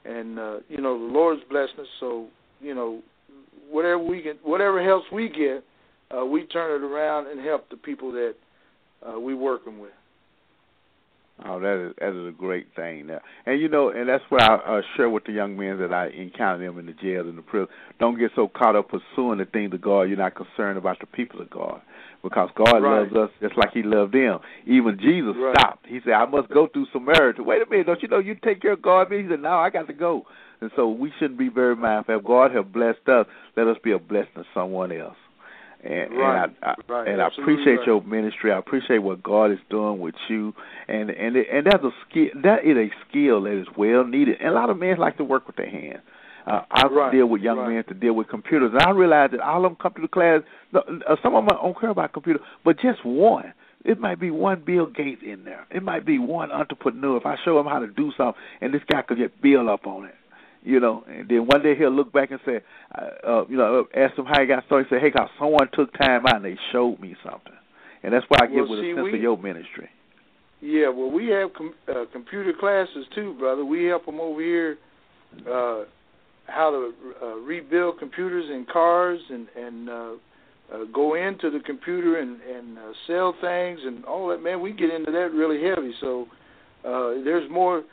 And 0.05 0.39
uh, 0.39 0.57
you 0.69 0.81
know 0.81 0.97
the 0.97 1.13
Lord's 1.13 1.41
blessing 1.49 1.79
us. 1.79 1.87
So 1.99 2.27
you 2.59 2.75
know 2.75 3.01
whatever 3.69 3.99
we 3.99 4.21
can, 4.21 4.37
whatever 4.43 4.83
helps 4.83 5.05
we 5.11 5.29
get, 5.29 5.63
uh, 6.15 6.25
we 6.25 6.45
turn 6.45 6.81
it 6.81 6.85
around 6.85 7.27
and 7.27 7.39
help 7.39 7.69
the 7.69 7.77
people 7.77 8.11
that 8.11 8.35
uh, 9.07 9.19
we 9.19 9.33
working 9.33 9.79
with. 9.79 9.91
Oh, 11.43 11.59
that 11.59 11.87
is 11.87 11.95
that 11.99 12.09
is 12.09 12.27
a 12.27 12.37
great 12.37 12.67
thing 12.75 13.07
there, 13.07 13.21
and 13.47 13.59
you 13.59 13.67
know, 13.67 13.89
and 13.89 14.07
that's 14.07 14.23
where 14.29 14.41
I 14.41 14.79
uh, 14.79 14.81
share 14.95 15.09
with 15.09 15.23
the 15.23 15.31
young 15.31 15.57
men 15.57 15.79
that 15.79 15.91
I 15.91 16.09
encounter 16.09 16.63
them 16.63 16.77
in 16.77 16.85
the 16.85 16.93
jail 16.93 17.21
and 17.21 17.35
the 17.35 17.41
prison. 17.41 17.67
Don't 17.99 18.19
get 18.19 18.31
so 18.35 18.47
caught 18.47 18.75
up 18.75 18.89
pursuing 18.89 19.39
the 19.39 19.45
things 19.45 19.73
of 19.73 19.81
God. 19.81 20.03
You're 20.03 20.17
not 20.17 20.35
concerned 20.35 20.77
about 20.77 20.99
the 20.99 21.07
people 21.07 21.41
of 21.41 21.49
God, 21.49 21.81
because 22.23 22.49
God 22.55 22.81
Right. 22.83 22.99
loves 23.01 23.13
us 23.15 23.29
just 23.41 23.57
like 23.57 23.71
He 23.71 23.83
loved 23.83 24.13
them. 24.13 24.39
Even 24.65 24.97
Jesus 24.99 25.35
Right. 25.35 25.57
stopped. 25.57 25.85
He 25.87 25.99
said, 26.01 26.13
"I 26.13 26.25
must 26.25 26.49
go 26.49 26.67
through 26.67 26.85
Samaritan." 26.87 27.45
Wait 27.45 27.61
a 27.61 27.69
minute, 27.69 27.87
don't 27.87 28.01
you 28.01 28.07
know 28.07 28.19
you 28.19 28.35
take 28.35 28.61
care 28.61 28.73
of 28.73 28.81
God? 28.81 29.11
He 29.11 29.27
said, 29.27 29.41
"No, 29.41 29.53
I 29.53 29.69
got 29.69 29.87
to 29.87 29.93
go." 29.93 30.25
And 30.61 30.71
so 30.75 30.87
we 30.89 31.11
shouldn't 31.17 31.39
be 31.39 31.49
very 31.49 31.75
mindful. 31.75 32.15
If 32.17 32.23
God 32.23 32.51
have 32.51 32.71
blessed 32.71 33.09
us, 33.09 33.25
let 33.55 33.67
us 33.67 33.77
be 33.79 33.91
a 33.91 33.99
blessing 33.99 34.35
to 34.35 34.45
someone 34.53 34.91
else. 34.91 35.17
And, 35.83 36.13
Right, 36.13 36.43
and 36.43 36.55
I, 36.61 36.75
I 36.91 37.03
and 37.05 37.21
I 37.21 37.27
appreciate 37.27 37.87
your 37.87 38.03
ministry. 38.03 38.51
I 38.51 38.59
appreciate 38.59 38.99
what 38.99 39.23
God 39.23 39.51
is 39.51 39.57
doing 39.71 39.99
with 39.99 40.13
you, 40.27 40.53
and 40.87 41.09
and 41.09 41.35
it, 41.35 41.47
and 41.51 41.65
that's 41.65 41.83
a 41.83 41.91
skill. 42.07 42.29
That 42.43 42.63
is 42.63 42.77
a 42.77 42.91
skill 43.09 43.41
that 43.41 43.53
is 43.53 43.65
well 43.75 44.05
needed. 44.05 44.37
And 44.39 44.49
a 44.49 44.53
lot 44.53 44.69
of 44.69 44.77
men 44.77 44.97
like 44.97 45.17
to 45.17 45.23
work 45.23 45.47
with 45.47 45.55
their 45.55 45.69
hands. 45.69 46.01
Uh, 46.51 46.63
I 46.69 46.87
Right, 46.87 47.11
deal 47.13 47.27
with 47.27 47.41
young 47.41 47.59
right. 47.59 47.69
men 47.75 47.83
to 47.85 47.93
deal 47.93 48.13
with 48.13 48.27
computers, 48.27 48.71
and 48.73 48.81
I 48.81 48.89
realize 48.91 49.31
that 49.31 49.39
all 49.39 49.63
of 49.65 49.71
them 49.71 49.77
come 49.81 49.93
to 49.93 50.01
the 50.01 50.07
class. 50.09 50.41
Uh, 50.73 51.15
some 51.23 51.33
of 51.35 51.45
them 51.45 51.57
don't 51.61 51.79
care 51.79 51.91
about 51.91 52.11
computer, 52.11 52.39
but 52.65 52.77
just 52.79 53.05
one. 53.05 53.53
It 53.85 53.99
might 53.99 54.19
be 54.19 54.31
one 54.31 54.61
Bill 54.65 54.85
Gates 54.85 55.21
in 55.25 55.45
there. 55.45 55.65
It 55.71 55.81
might 55.81 56.05
be 56.05 56.19
one 56.19 56.51
entrepreneur. 56.51 57.15
If 57.17 57.25
I 57.25 57.37
show 57.45 57.57
him 57.59 57.67
how 57.67 57.79
to 57.79 57.87
do 57.87 58.11
something, 58.17 58.39
and 58.59 58.73
this 58.73 58.81
guy 58.91 59.01
could 59.01 59.17
just 59.17 59.41
build 59.41 59.67
up 59.69 59.87
on 59.87 60.05
it 60.05 60.15
you 60.63 60.79
know, 60.79 61.03
and 61.07 61.27
then 61.27 61.47
one 61.47 61.63
day 61.63 61.73
he'll 61.75 61.89
look 61.89 62.13
back 62.13 62.29
and 62.29 62.39
say, 62.45 62.61
uh, 62.93 63.27
uh, 63.27 63.45
you 63.49 63.57
know, 63.57 63.87
ask 63.95 64.15
him 64.15 64.25
how 64.25 64.39
he 64.39 64.45
got 64.45 64.63
started. 64.67 64.87
Say, 64.91 64.99
hey, 64.99 65.09
God, 65.09 65.27
someone 65.39 65.67
took 65.73 65.91
time 65.97 66.23
out 66.27 66.35
and 66.35 66.45
they 66.45 66.55
showed 66.71 66.99
me 66.99 67.15
something, 67.23 67.53
and 68.03 68.13
that's 68.13 68.25
why 68.29 68.41
I 68.43 68.45
get 68.45 68.57
Well, 68.57 68.69
with 68.69 68.81
see, 68.81 68.91
a 68.91 68.95
sense 68.95 69.05
we- 69.05 69.13
of 69.15 69.21
your 69.23 69.37
ministry. 69.39 69.89
Yeah, 70.61 70.89
well, 70.89 71.09
we 71.09 71.29
have 71.29 71.51
com- 71.55 71.73
uh, 71.89 72.05
computer 72.13 72.53
classes 72.53 73.07
too, 73.15 73.33
brother. 73.39 73.65
We 73.65 73.85
help 73.85 74.05
them 74.05 74.19
over 74.19 74.39
here 74.39 74.77
uh, 75.51 75.85
how 76.51 76.69
to 76.71 76.93
uh, 77.21 77.35
rebuild 77.35 77.99
computers 77.99 78.45
in 78.49 78.65
cars 78.71 79.19
and 79.29 79.47
and 79.55 79.89
uh, 79.89 79.93
uh, 80.73 80.83
go 80.93 81.15
into 81.15 81.49
the 81.49 81.59
computer 81.65 82.19
and 82.19 82.41
and 82.41 82.77
uh, 82.77 82.91
sell 83.07 83.33
things 83.41 83.79
and 83.83 84.05
all 84.05 84.27
that. 84.29 84.41
Man, 84.43 84.61
we 84.61 84.71
get 84.71 84.89
into 84.93 85.11
that 85.11 85.31
really 85.33 85.63
heavy. 85.63 85.93
So 85.99 86.27
uh, 86.85 87.23
there's 87.23 87.49
more 87.49 87.83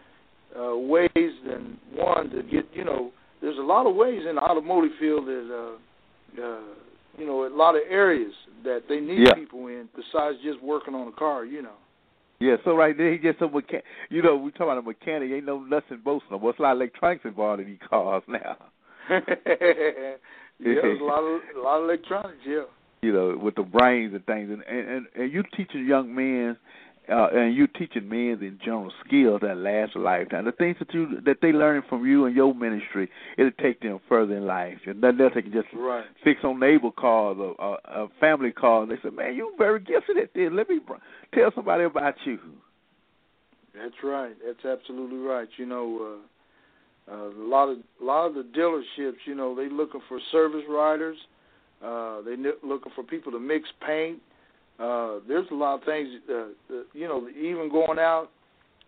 uh, 0.59 0.77
ways 0.77 1.09
than 1.47 1.79
one 1.95 2.31
to 2.31 2.43
get. 2.43 2.67
You 2.73 2.85
know, 2.85 3.11
there's 3.41 3.59
a 3.59 3.63
lot 3.63 3.87
of 3.87 3.95
ways 3.95 4.23
in 4.29 4.37
the 4.37 4.43
automotive 4.43 4.93
field 4.99 5.27
that. 5.27 5.49
Uh, 5.51 5.77
uh, 6.43 6.61
you 7.19 7.27
know, 7.27 7.47
a 7.47 7.49
lot 7.49 7.75
of 7.75 7.83
areas 7.91 8.33
that 8.63 8.83
they 8.89 9.01
need 9.01 9.27
Yeah. 9.27 9.35
people 9.35 9.67
in 9.67 9.89
besides 9.97 10.39
just 10.45 10.63
working 10.63 10.95
on 10.95 11.09
a 11.09 11.13
car. 11.13 11.45
You 11.45 11.63
know. 11.63 11.75
Yeah, 12.41 12.57
so 12.65 12.77
right 12.77 12.97
there, 12.97 13.13
he 13.13 13.19
just 13.19 13.41
a 13.41 13.49
mechanic. 13.49 13.85
You 14.11 14.23
know, 14.23 14.37
we 14.37 14.53
talking 14.53 14.67
about 14.67 14.79
a 14.79 14.83
mechanic. 14.83 15.31
Ain't 15.33 15.47
no 15.47 15.61
nuts 15.61 15.87
and 15.91 16.03
bolts 16.05 16.25
no 16.31 16.39
more. 16.39 16.51
It's 16.51 16.59
a 16.61 16.63
lot 16.63 16.73
of 16.73 16.79
electronics 16.79 17.25
involved 17.25 17.61
in 17.61 17.67
these 17.67 17.79
cars 17.89 18.23
now. 18.29 18.57
yeah, 19.11 19.21
there's 20.61 21.01
a 21.01 21.05
lot 21.05 21.21
of 21.21 21.41
a 21.57 21.61
lot 21.61 21.79
of 21.79 21.85
electronics. 21.85 22.39
Yeah. 22.47 22.63
You 23.03 23.13
know, 23.13 23.39
with 23.41 23.57
the 23.57 23.63
brains 23.63 24.15
and 24.15 24.25
things, 24.27 24.51
and 24.51 24.63
and 24.63 24.89
and, 24.89 25.07
and 25.17 25.33
you 25.33 25.43
teaching 25.57 25.85
young 25.87 26.15
men 26.15 26.57
uh, 27.11 27.29
and 27.33 27.55
you 27.55 27.67
teaching 27.67 28.09
men 28.09 28.39
in 28.43 28.59
general 28.63 28.93
skills 29.05 29.41
that 29.43 29.57
last 29.57 29.97
a 29.97 29.99
lifetime. 29.99 30.45
The 30.45 30.53
things 30.53 30.77
that 30.79 30.93
you 30.93 31.21
that 31.25 31.39
they 31.41 31.53
learning 31.53 31.83
from 31.89 32.07
you 32.07 32.27
and 32.27 32.37
your 32.37 32.55
ministry, 32.55 33.11
it'll 33.37 33.51
take 33.53 33.81
them 33.81 34.01
further 34.09 34.37
in 34.37 34.47
life. 34.47 34.79
And 34.87 35.01
nothing 35.01 35.21
else 35.21 35.33
they 35.35 35.43
can 35.43 35.53
just 35.53 35.69
right. 35.75 36.05
fix 36.23 36.41
on 36.45 36.61
neighbor 36.61 36.91
calls 36.91 37.39
or 37.39 37.55
a, 37.59 38.03
a 38.03 38.09
family 38.21 38.53
call. 38.53 38.87
They 38.87 38.97
say, 39.03 39.11
"Man, 39.11 39.35
you 39.35 39.55
very 39.57 39.81
gifted 39.81 40.19
at 40.19 40.35
this. 40.35 40.51
Let 40.53 40.69
me 40.69 40.81
tell 41.35 41.51
somebody 41.55 41.85
about 41.85 42.15
you." 42.25 42.39
That's 43.75 43.95
right. 44.03 44.35
That's 44.45 44.65
absolutely 44.65 45.19
right. 45.19 45.49
You 45.57 45.67
know, 45.67 46.21
uh, 47.09 47.15
uh, 47.15 47.31
a 47.31 47.49
lot 47.49 47.69
of 47.69 47.79
a 48.01 48.05
lot 48.05 48.27
of 48.27 48.35
the 48.35 48.43
dealerships, 48.43 49.19
you 49.25 49.35
know, 49.35 49.55
they 49.55 49.69
looking 49.69 50.01
for 50.09 50.21
service 50.31 50.65
riders. 50.69 51.17
Uh, 51.83 52.21
they 52.23 52.35
looking 52.63 52.93
for 52.95 53.05
people 53.05 53.31
to 53.33 53.39
mix 53.39 53.69
paint 53.87 54.21
uh, 54.79 55.19
there's 55.27 55.47
a 55.51 55.55
lot 55.55 55.75
of 55.75 55.85
things, 55.85 56.09
uh, 56.31 56.35
uh, 56.35 56.83
you 56.93 57.09
know, 57.09 57.29
even 57.29 57.69
going 57.71 57.99
out 57.99 58.29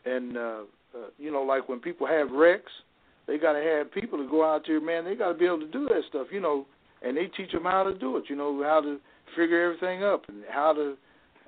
and, 0.04 0.36
uh, 0.36 0.60
uh, 0.94 1.08
you 1.18 1.30
know, 1.32 1.42
like 1.42 1.68
when 1.68 1.80
people 1.80 2.06
have 2.06 2.30
wrecks, 2.30 2.72
they 3.26 3.38
got 3.38 3.52
to 3.52 3.60
have 3.60 3.92
people 3.92 4.18
to 4.18 4.28
go 4.28 4.44
out 4.44 4.62
there, 4.66 4.80
man. 4.80 5.04
They 5.04 5.14
got 5.14 5.32
to 5.32 5.38
be 5.38 5.46
able 5.46 5.60
to 5.60 5.68
do 5.68 5.86
that 5.88 6.02
stuff, 6.08 6.28
you 6.32 6.40
know, 6.40 6.66
and 7.02 7.16
they 7.16 7.26
teach 7.26 7.52
them 7.52 7.64
how 7.64 7.84
to 7.84 7.94
do 7.94 8.16
it, 8.16 8.24
you 8.28 8.36
know, 8.36 8.62
how 8.62 8.80
to 8.80 8.98
figure 9.36 9.62
everything 9.62 10.02
up 10.02 10.22
and 10.28 10.42
how 10.48 10.72
to 10.72 10.96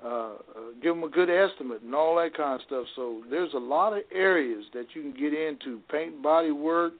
uh, 0.03 0.07
uh, 0.07 0.33
give 0.81 0.95
them 0.95 1.03
a 1.03 1.09
good 1.09 1.29
estimate 1.29 1.81
and 1.81 1.95
all 1.95 2.15
that 2.17 2.35
kind 2.35 2.59
of 2.59 2.65
stuff. 2.67 2.85
So 2.95 3.23
there's 3.29 3.53
a 3.53 3.59
lot 3.59 3.93
of 3.93 4.03
areas 4.13 4.65
that 4.73 4.87
you 4.93 5.01
can 5.01 5.13
get 5.13 5.33
into 5.33 5.79
paint, 5.89 6.21
body 6.21 6.51
work, 6.51 6.93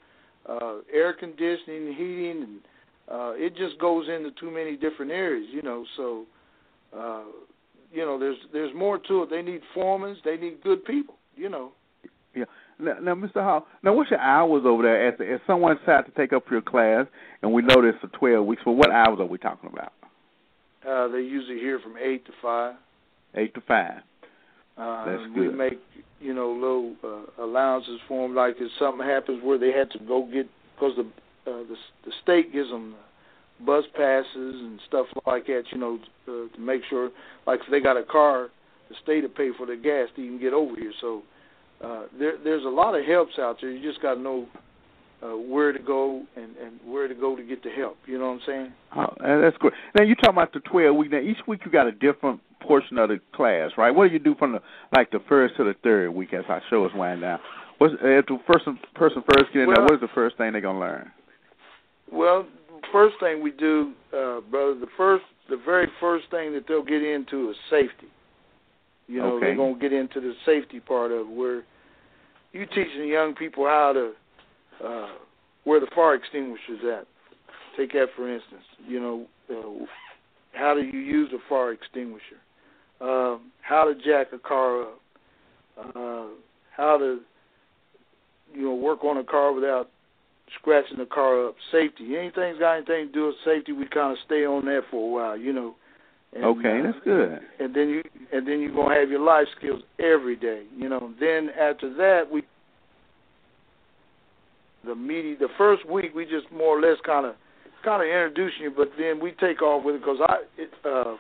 uh, 0.48 0.78
air 0.94 1.14
conditioning, 1.14 1.94
heating, 1.94 2.44
and 2.44 2.60
uh, 3.10 3.32
it 3.36 3.56
just 3.58 3.80
goes 3.80 4.08
into 4.08 4.32
too 4.40 4.52
many 4.52 4.78
different 4.78 5.12
areas, 5.12 5.48
you 5.52 5.62
know. 5.62 5.86
So 5.98 6.26
uh, 6.98 7.24
you 7.92 8.06
know, 8.06 8.20
there's 8.20 8.38
there's 8.52 8.74
more 8.76 8.98
to 8.98 9.24
it. 9.24 9.30
They 9.30 9.42
need 9.42 9.62
foremen. 9.74 10.18
They 10.26 10.38
need 10.38 10.62
good 10.64 10.84
people. 10.86 11.16
You 11.36 11.50
know. 11.50 11.72
Yeah. 12.36 12.46
Now, 12.80 12.94
now, 13.02 13.16
Mr. 13.16 13.44
Hall. 13.44 13.68
Now, 13.84 13.94
what's 13.94 14.10
your 14.10 14.20
hours 14.20 14.64
over 14.66 14.84
there? 14.84 15.08
As 15.08 15.16
if 15.20 15.42
someone 15.46 15.78
decides 15.78 16.08
to 16.08 16.14
take 16.14 16.34
up 16.34 16.50
your 16.50 16.62
class, 16.62 17.06
and 17.42 17.54
we 17.54 17.62
know 17.62 17.82
this 17.82 17.94
for 18.02 18.08
twelve 18.08 18.46
weeks, 18.46 18.64
well, 18.66 18.76
what 18.76 18.92
hours 18.92 19.20
are 19.20 19.26
we 19.26 19.38
talking 19.38 19.70
about? 19.72 19.94
Uh, 20.88 21.08
they 21.10 21.20
usually 21.20 21.60
here 21.60 21.80
from 21.80 21.96
eight 21.98 22.26
to 22.26 22.32
five. 22.42 22.76
Eight 23.36 23.54
to 23.54 23.62
five. 23.62 24.02
Uh, 24.78 25.06
That's 25.06 25.22
we 25.36 25.46
good. 25.46 25.58
make 25.58 25.80
you 26.20 26.34
know 26.34 26.52
little 26.52 26.96
uh, 27.04 27.44
allowances 27.44 28.00
for 28.08 28.28
them, 28.28 28.36
like 28.36 28.56
if 28.58 28.72
something 28.80 29.06
happens 29.06 29.44
where 29.44 29.58
they 29.58 29.72
had 29.72 29.92
to 29.92 30.00
go 30.00 30.28
get 30.32 30.48
because 30.76 30.96
the 30.98 31.04
uh, 31.50 31.64
the 31.64 31.76
the 32.06 32.12
state 32.24 32.52
gives 32.52 32.70
them 32.70 32.96
bus 33.66 33.84
passes 33.96 34.26
and 34.36 34.80
stuff 34.88 35.08
like 35.26 35.46
that, 35.48 35.64
you 35.72 35.78
know, 35.78 36.00
uh, 36.28 36.56
to 36.56 36.60
make 36.60 36.82
sure, 36.90 37.10
like 37.48 37.60
if 37.66 37.72
they 37.72 37.80
got 37.80 37.98
a 37.98 38.04
car, 38.04 38.50
the 38.90 38.96
state 39.04 39.24
will 39.24 39.30
pay 39.30 39.50
for 39.58 39.66
the 39.66 39.76
gas 39.76 40.10
to 40.16 40.22
even 40.22 40.40
get 40.40 40.54
over 40.54 40.76
here. 40.76 40.94
So 41.02 41.24
uh, 41.84 42.04
there, 42.18 42.34
there's 42.44 42.66
a 42.66 42.70
lot 42.70 42.98
of 42.98 43.06
helps 43.06 43.34
out 43.40 43.58
there. 43.62 43.72
You 43.72 43.88
just 43.88 44.02
got 44.02 44.16
to 44.16 44.20
know 44.22 44.48
uh, 45.24 45.38
where 45.38 45.72
to 45.72 45.80
go 45.80 46.24
and, 46.36 46.56
and 46.58 46.80
where 46.86 47.08
to 47.08 47.16
go 47.16 47.36
to 47.36 47.44
get 47.44 47.64
the 47.64 47.70
help. 47.70 47.98
You 48.06 48.20
know 48.20 48.28
what 48.28 48.34
I'm 48.34 48.42
saying? 48.46 48.74
Oh, 48.96 49.42
that's 49.42 49.58
great. 49.58 49.74
Now 49.98 50.04
you 50.04 50.16
talking 50.16 50.32
about 50.32 50.54
the 50.54 50.60
12 50.60 50.96
week. 50.96 51.12
Now 51.12 51.20
each 51.20 51.38
week 51.48 51.62
you 51.66 51.72
got 51.72 51.88
a 51.88 51.92
different 51.92 52.42
portion 52.62 52.98
of 52.98 53.10
the 53.10 53.20
class, 53.34 53.72
right? 53.78 53.92
What 53.92 54.08
do 54.08 54.14
you 54.14 54.20
do 54.20 54.36
from 54.36 54.54
the 54.54 54.60
like 54.96 55.12
the 55.12 55.20
first 55.28 55.56
to 55.58 55.64
the 55.64 55.76
third 55.84 56.12
week 56.12 56.34
as 56.34 56.44
our 56.50 56.62
show 56.70 56.86
is 56.86 56.92
winding 56.96 57.22
down? 57.22 57.40
What's 57.78 57.94
if 58.02 58.26
the 58.26 58.38
person 58.48 58.80
person 58.96 59.24
first 59.34 59.52
get 59.54 59.64
in 59.64 59.68
well, 59.68 59.78
there? 59.78 59.86
What 59.86 59.94
is 59.96 60.02
the 60.02 60.14
first 60.14 60.38
thing 60.38 60.52
they're 60.52 60.62
gonna 60.62 60.80
learn? 60.80 61.12
Well, 62.12 62.46
first 62.94 63.16
thing 63.20 63.44
we 63.44 63.52
do, 63.52 63.92
uh, 64.14 64.40
brother, 64.50 64.80
the 64.80 64.88
first, 64.96 65.26
the 65.50 65.58
very 65.66 65.88
first 66.00 66.30
thing 66.32 66.54
that 66.54 66.64
they'll 66.68 66.84
get 66.84 67.04
into 67.04 67.50
is 67.50 67.58
safety. 67.70 68.08
You 69.08 69.20
know, 69.20 69.36
okay. 69.36 69.48
they're 69.48 69.58
gonna 69.58 69.80
get 69.80 69.92
into 69.92 70.22
the 70.22 70.34
safety 70.46 70.80
part 70.80 71.12
of 71.12 71.28
it, 71.28 71.30
where 71.30 71.64
you 72.54 72.66
teaching 72.68 73.08
young 73.08 73.36
people 73.36 73.66
how 73.66 73.92
to 73.92 74.14
uh, 74.86 75.10
where 75.66 75.80
the 75.80 75.88
fire 75.94 76.16
extinguisher's 76.16 76.80
at. 76.84 77.08
Take 77.76 77.92
that 77.94 78.08
for 78.16 78.34
instance. 78.34 78.64
You 78.88 79.00
know, 79.02 79.26
uh, 79.50 79.86
how 80.54 80.74
do 80.74 80.82
you 80.82 81.00
use 81.00 81.32
a 81.34 81.50
fire 81.50 81.74
extinguisher? 81.74 82.40
Um, 83.02 83.52
how 83.62 83.84
to 83.86 83.96
jack 83.96 84.28
a 84.32 84.40
car 84.40 84.84
up? 84.84 85.00
Uh, 85.78 86.28
how 86.76 86.98
to 86.98 87.20
you 88.54 88.62
know 88.62 88.76
work 88.76 89.04
on 89.04 89.18
a 89.18 89.24
car 89.24 89.52
without 89.52 89.90
scratching 90.60 90.98
the 90.98 91.06
car 91.06 91.48
up. 91.48 91.56
Safety. 91.72 92.18
Anything's 92.18 92.60
got 92.60 92.74
anything 92.78 93.08
to 93.08 93.12
do 93.12 93.26
with 93.28 93.36
safety, 93.46 93.72
we 93.72 93.86
kind 93.88 94.12
of 94.12 94.18
stay 94.26 94.46
on 94.46 94.66
that 94.66 94.82
for 94.90 95.10
a 95.10 95.12
while, 95.12 95.38
you 95.38 95.54
know. 95.54 95.76
And, 96.36 96.46
okay, 96.46 96.80
uh, 96.80 96.84
that's 96.84 97.04
good. 97.04 97.40
And 97.60 97.76
then 97.76 97.90
you 97.90 98.04
and 98.32 98.48
then 98.48 98.60
you're 98.60 98.74
gonna 98.74 99.00
have 99.00 99.10
your 99.10 99.20
life 99.20 99.46
skills 99.58 99.82
every 100.00 100.36
day, 100.36 100.64
you 100.76 100.90
know. 100.90 101.14
Then 101.20 101.50
after 101.50 101.94
that, 101.96 102.24
we 102.32 102.44
the 104.86 104.96
media 104.96 105.36
the 105.40 105.50
first 105.58 105.88
week 105.88 106.14
we 106.16 106.26
just 106.26 106.52
more 106.52 106.78
or 106.78 106.82
less 106.82 106.98
kind 107.06 107.28
of 107.28 107.36
kind 107.86 108.02
of 108.02 108.08
introduce 108.08 108.54
you, 108.60 108.72
but 108.76 108.90
then 108.98 109.20
we 109.20 109.32
take 109.34 109.62
off 109.62 109.84
with 109.86 109.96
it 109.96 110.02
because 110.02 110.20
I 110.28 110.38
it, 110.58 110.72
uh 110.84 111.18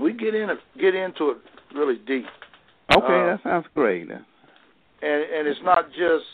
we 0.00 0.12
get 0.12 0.34
in 0.34 0.48
get 0.80 0.94
into 0.94 1.30
it 1.30 1.36
really 1.74 1.98
deep. 2.06 2.26
Okay, 2.92 3.04
uh, 3.04 3.36
that 3.36 3.40
sounds 3.44 3.66
great. 3.74 4.10
And 4.10 4.20
and 5.02 5.46
it's 5.46 5.60
not 5.62 5.90
just 5.90 6.24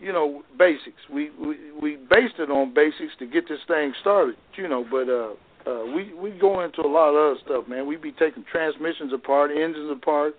you 0.00 0.12
know 0.12 0.42
basics. 0.58 1.00
We 1.12 1.30
we 1.30 1.56
we 1.80 1.96
based 1.96 2.34
it 2.38 2.50
on 2.50 2.74
basics 2.74 3.12
to 3.18 3.26
get 3.26 3.48
this 3.48 3.60
thing 3.66 3.92
started, 4.00 4.36
you 4.56 4.68
know. 4.68 4.84
But 4.90 5.08
uh, 5.08 5.70
uh, 5.70 5.84
we 5.86 6.12
we 6.14 6.30
go 6.32 6.60
into 6.62 6.82
a 6.82 6.88
lot 6.88 7.10
of 7.10 7.16
other 7.16 7.40
stuff, 7.44 7.68
man. 7.68 7.86
We 7.86 7.96
be 7.96 8.12
taking 8.12 8.44
transmissions 8.50 9.12
apart, 9.12 9.50
engines 9.50 9.90
apart. 9.90 10.34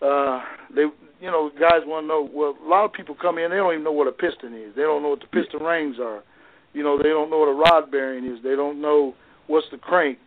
Uh, 0.00 0.42
they 0.74 0.82
you 1.20 1.30
know 1.30 1.50
guys 1.58 1.82
want 1.86 2.04
to 2.04 2.08
know. 2.08 2.28
Well, 2.32 2.56
a 2.64 2.68
lot 2.68 2.84
of 2.84 2.92
people 2.92 3.16
come 3.20 3.38
in, 3.38 3.50
they 3.50 3.56
don't 3.56 3.72
even 3.72 3.84
know 3.84 3.92
what 3.92 4.06
a 4.06 4.12
piston 4.12 4.54
is. 4.54 4.74
They 4.76 4.82
don't 4.82 5.02
know 5.02 5.10
what 5.10 5.20
the 5.20 5.26
piston 5.26 5.62
rings 5.62 5.96
are. 6.00 6.22
You 6.74 6.82
know, 6.82 6.98
they 6.98 7.08
don't 7.08 7.30
know 7.30 7.38
what 7.38 7.48
a 7.48 7.54
rod 7.54 7.90
bearing 7.90 8.24
is. 8.26 8.38
They 8.42 8.54
don't 8.54 8.80
know 8.80 9.14
what's 9.46 9.66
the 9.70 9.78
crank. 9.78 10.18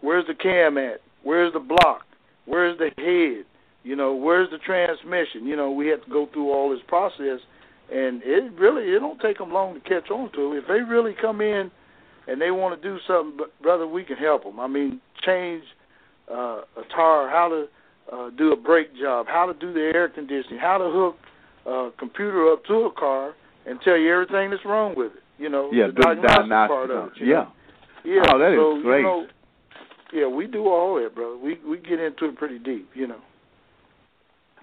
Where's 0.00 0.26
the 0.26 0.34
cam 0.34 0.78
at? 0.78 1.00
Where's 1.22 1.52
the 1.52 1.60
block? 1.60 2.06
Where's 2.46 2.78
the 2.78 2.90
head? 2.96 3.44
You 3.84 3.94
know, 3.94 4.14
where's 4.14 4.50
the 4.50 4.58
transmission? 4.58 5.46
You 5.46 5.54
know, 5.54 5.70
we 5.70 5.88
have 5.88 6.04
to 6.04 6.10
go 6.10 6.28
through 6.32 6.50
all 6.50 6.70
this 6.70 6.80
process 6.88 7.40
and 7.92 8.22
it 8.24 8.52
really 8.58 8.84
it 8.84 9.00
don't 9.00 9.20
take 9.20 9.38
them 9.38 9.52
long 9.52 9.74
to 9.74 9.80
catch 9.80 10.10
on 10.10 10.32
to 10.32 10.54
it. 10.54 10.58
If 10.58 10.68
they 10.68 10.80
really 10.80 11.14
come 11.20 11.40
in 11.40 11.70
and 12.26 12.40
they 12.40 12.50
want 12.50 12.80
to 12.80 12.88
do 12.88 12.98
something, 13.06 13.46
brother, 13.60 13.86
we 13.86 14.04
can 14.04 14.16
help 14.16 14.44
them. 14.44 14.58
I 14.58 14.66
mean, 14.66 15.00
change 15.24 15.64
uh, 16.30 16.62
a 16.76 16.82
tire, 16.94 17.28
how 17.28 17.48
to 17.48 18.14
uh, 18.14 18.30
do 18.30 18.52
a 18.52 18.56
brake 18.56 18.96
job, 18.98 19.26
how 19.28 19.46
to 19.46 19.54
do 19.54 19.72
the 19.72 19.92
air 19.94 20.08
conditioning, 20.08 20.58
how 20.58 20.78
to 20.78 20.90
hook 20.90 21.16
a 21.66 21.90
computer 21.98 22.52
up 22.52 22.64
to 22.64 22.74
a 22.86 22.92
car 22.92 23.34
and 23.66 23.78
tell 23.82 23.96
you 23.96 24.12
everything 24.12 24.50
that's 24.50 24.64
wrong 24.64 24.94
with 24.96 25.12
it. 25.12 25.22
You 25.38 25.48
know, 25.48 25.70
yeah, 25.72 25.88
the 25.88 25.92
diagnostic 25.92 26.36
diagnostic 26.36 26.70
part 26.70 26.90
of 26.90 27.06
it. 27.08 27.12
yeah. 27.20 27.26
know? 27.26 27.52
Yeah. 28.04 28.22
Oh, 28.32 28.38
that 28.38 28.52
is 28.52 28.58
so, 28.58 28.82
great. 28.82 28.98
You 28.98 29.04
know, 29.04 29.26
yeah, 30.12 30.26
we 30.26 30.46
do 30.46 30.66
all 30.66 31.00
that, 31.02 31.14
brother. 31.14 31.36
We 31.36 31.58
we 31.66 31.78
get 31.78 32.00
into 32.00 32.26
it 32.26 32.36
pretty 32.36 32.58
deep, 32.58 32.90
you 32.94 33.06
know. 33.06 33.20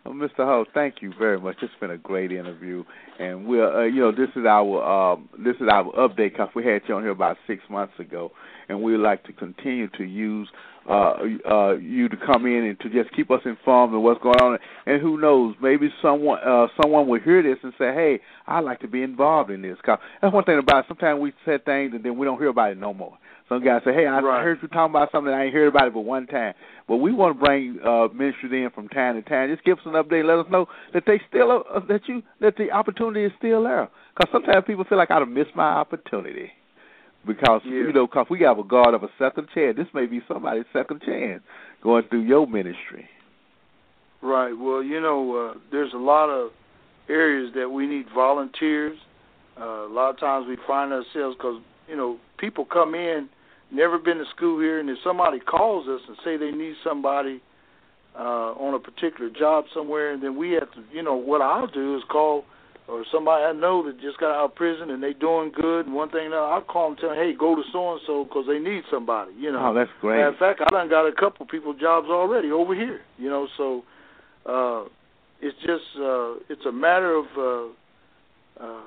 Well, 0.05 0.13
Mr. 0.13 0.37
Hull, 0.37 0.65
thank 0.73 1.01
you 1.01 1.13
very 1.19 1.39
much. 1.39 1.57
It's 1.61 1.73
been 1.79 1.91
a 1.91 1.97
great 1.97 2.31
interview, 2.31 2.83
and 3.19 3.45
we're 3.45 3.81
uh, 3.81 3.85
you 3.85 3.99
know 3.99 4.11
this 4.11 4.29
is 4.35 4.45
our 4.45 5.13
um, 5.13 5.29
this 5.37 5.55
is 5.57 5.67
our 5.69 5.91
update 5.93 6.31
because 6.31 6.49
we 6.55 6.65
had 6.65 6.81
you 6.87 6.95
on 6.95 7.03
here 7.03 7.11
about 7.11 7.37
six 7.45 7.61
months 7.69 7.93
ago, 7.99 8.31
and 8.69 8.81
we'd 8.81 8.97
like 8.97 9.23
to 9.25 9.33
continue 9.33 9.89
to 9.97 10.03
use 10.03 10.47
uh, 10.89 11.15
uh, 11.49 11.73
you 11.73 12.07
to 12.07 12.15
come 12.25 12.45
in 12.45 12.63
and 12.63 12.79
to 12.79 12.89
just 12.89 13.13
keep 13.13 13.29
us 13.29 13.41
informed 13.43 13.93
of 13.93 14.01
what's 14.01 14.21
going 14.23 14.39
on. 14.41 14.57
And 14.85 15.01
who 15.01 15.19
knows, 15.19 15.55
maybe 15.61 15.89
someone 16.01 16.39
uh, 16.47 16.67
someone 16.81 17.07
will 17.07 17.19
hear 17.19 17.43
this 17.43 17.57
and 17.61 17.73
say, 17.77 17.93
"Hey, 17.93 18.21
I'd 18.47 18.63
like 18.63 18.79
to 18.79 18.87
be 18.87 19.03
involved 19.03 19.51
in 19.51 19.61
this." 19.61 19.77
Cause 19.85 19.99
that's 20.21 20.33
one 20.33 20.45
thing 20.45 20.59
about 20.59 20.85
it. 20.85 20.87
Sometimes 20.87 21.19
we 21.19 21.33
say 21.45 21.57
things 21.63 21.91
and 21.93 22.03
then 22.03 22.17
we 22.17 22.25
don't 22.25 22.39
hear 22.39 22.49
about 22.49 22.71
it 22.71 22.77
no 22.77 22.93
more. 22.93 23.17
Some 23.49 23.63
guy 23.63 23.79
say, 23.83 23.93
"Hey, 23.93 24.05
I, 24.05 24.19
right. 24.19 24.39
I 24.39 24.43
heard 24.43 24.59
you 24.61 24.67
talking 24.67 24.91
about 24.91 25.11
something. 25.11 25.33
I 25.33 25.45
ain't 25.45 25.53
heard 25.53 25.67
about 25.67 25.87
it 25.87 25.93
but 25.93 26.01
one 26.01 26.27
time." 26.27 26.53
But 26.87 26.97
we 26.97 27.11
want 27.11 27.37
to 27.37 27.43
bring 27.43 27.79
uh, 27.83 28.07
ministries 28.13 28.53
in 28.53 28.69
from 28.73 28.87
time 28.89 29.15
to 29.15 29.27
time. 29.27 29.49
Just 29.49 29.65
give 29.65 29.79
us 29.79 29.85
an 29.85 29.93
update. 29.93 30.23
Let 30.23 30.45
us 30.45 30.51
know 30.51 30.67
that 30.93 31.03
they 31.07 31.19
still 31.27 31.63
uh, 31.73 31.79
that 31.87 32.01
you 32.07 32.21
that 32.41 32.57
the 32.57 32.71
opportunity 32.71 33.25
is 33.25 33.31
still 33.39 33.63
there. 33.63 33.89
Because 34.15 34.31
sometimes 34.31 34.65
people 34.67 34.85
feel 34.85 34.99
like 34.99 35.09
I've 35.09 35.27
missed 35.27 35.55
my 35.55 35.67
opportunity 35.67 36.51
because 37.25 37.61
yeah. 37.65 37.71
you 37.71 37.93
know 37.93 38.05
because 38.05 38.27
we 38.29 38.41
have 38.41 38.59
a 38.59 38.63
God 38.63 38.93
of 38.93 39.01
a 39.01 39.09
second 39.17 39.47
chance. 39.53 39.75
This 39.75 39.87
may 39.95 40.05
be 40.05 40.21
somebody's 40.27 40.65
second 40.71 41.01
chance 41.01 41.41
going 41.81 42.03
through 42.09 42.23
your 42.23 42.45
ministry. 42.45 43.09
Right. 44.21 44.51
Well, 44.51 44.83
you 44.83 45.01
know, 45.01 45.53
uh, 45.55 45.59
there's 45.71 45.93
a 45.93 45.97
lot 45.97 46.29
of 46.29 46.51
areas 47.09 47.51
that 47.55 47.69
we 47.69 47.87
need 47.87 48.05
volunteers. 48.13 48.97
Uh, 49.59 49.87
a 49.87 49.91
lot 49.91 50.11
of 50.11 50.19
times 50.19 50.45
we 50.47 50.57
find 50.67 50.93
ourselves 50.93 51.35
because 51.35 51.61
you 51.87 51.97
know 51.97 52.17
people 52.37 52.63
come 52.63 52.93
in 52.93 53.27
never 53.71 53.97
been 53.97 54.17
to 54.17 54.25
school 54.35 54.59
here, 54.59 54.79
and 54.79 54.89
if 54.89 54.97
somebody 55.03 55.39
calls 55.39 55.87
us 55.87 56.01
and 56.07 56.17
say 56.23 56.37
they 56.37 56.51
need 56.51 56.75
somebody 56.83 57.41
uh, 58.17 58.53
on 58.53 58.73
a 58.73 58.79
particular 58.79 59.29
job 59.29 59.65
somewhere, 59.73 60.11
and 60.11 60.21
then 60.21 60.37
we 60.37 60.51
have 60.51 60.71
to, 60.73 60.83
you 60.91 61.03
know, 61.03 61.15
what 61.15 61.41
I'll 61.41 61.67
do 61.67 61.95
is 61.97 62.03
call 62.09 62.45
or 62.89 63.05
somebody 63.11 63.43
I 63.43 63.53
know 63.53 63.85
that 63.85 64.01
just 64.01 64.17
got 64.17 64.31
out 64.31 64.45
of 64.45 64.55
prison 64.55 64.89
and 64.89 65.01
they 65.01 65.13
doing 65.13 65.51
good 65.55 65.85
and 65.85 65.93
one 65.93 66.09
thing 66.09 66.33
I'll 66.33 66.61
call 66.61 66.89
them 66.89 66.97
tell 66.97 67.09
them, 67.09 67.19
hey, 67.19 67.33
go 67.37 67.55
to 67.55 67.61
so 67.71 67.93
and 67.93 68.01
so 68.07 68.23
because 68.23 68.45
they 68.47 68.57
need 68.57 68.83
somebody. 68.91 69.31
You 69.37 69.51
know. 69.51 69.69
Oh, 69.69 69.73
that's 69.73 69.91
great. 70.01 70.17
Matter 70.17 70.29
of 70.29 70.37
fact, 70.37 70.61
I 70.61 70.69
done 70.71 70.89
got 70.89 71.05
a 71.05 71.11
couple 71.11 71.45
people 71.45 71.73
jobs 71.73 72.07
already 72.09 72.51
over 72.51 72.73
here. 72.73 73.01
You 73.17 73.29
know, 73.29 73.47
so 73.57 73.83
uh, 74.45 74.89
it's 75.41 75.57
just 75.59 75.85
uh, 76.01 76.33
it's 76.49 76.65
a 76.65 76.71
matter 76.71 77.15
of 77.15 77.25
uh, 77.37 78.63
uh, 78.63 78.81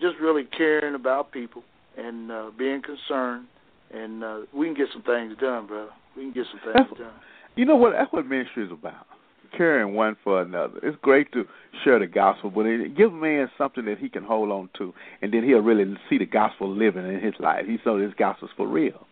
just 0.00 0.16
really 0.20 0.44
caring 0.44 0.94
about 0.94 1.30
people 1.30 1.62
and 1.96 2.32
uh, 2.32 2.50
being 2.58 2.80
concerned, 2.80 3.46
and 3.92 4.24
uh, 4.24 4.38
we 4.52 4.66
can 4.66 4.74
get 4.74 4.88
some 4.92 5.02
things 5.02 5.34
done, 5.40 5.66
bro. 5.66 5.88
We 6.16 6.24
can 6.24 6.32
get 6.32 6.46
some 6.50 6.60
things 6.60 6.74
That's- 6.74 6.98
done. 6.98 7.20
You 7.54 7.66
know 7.66 7.76
what? 7.76 7.92
That's 7.92 8.10
what 8.12 8.26
ministry 8.26 8.64
is 8.64 8.72
about. 8.72 9.06
Caring 9.54 9.92
one 9.94 10.16
for 10.24 10.40
another. 10.40 10.78
It's 10.82 10.96
great 11.02 11.30
to 11.32 11.44
share 11.84 11.98
the 11.98 12.06
gospel, 12.06 12.50
but 12.50 12.64
it 12.64 12.96
give 12.96 13.12
a 13.12 13.14
man 13.14 13.50
something 13.58 13.84
that 13.84 13.98
he 13.98 14.08
can 14.08 14.24
hold 14.24 14.50
on 14.50 14.70
to, 14.78 14.94
and 15.20 15.34
then 15.34 15.44
he'll 15.44 15.58
really 15.60 15.94
see 16.08 16.16
the 16.16 16.24
gospel 16.24 16.74
living 16.74 17.06
in 17.06 17.20
his 17.20 17.34
life. 17.38 17.66
He 17.66 17.76
saw 17.84 17.98
this 17.98 18.14
gospel's 18.18 18.50
for 18.56 18.66
real. 18.66 19.06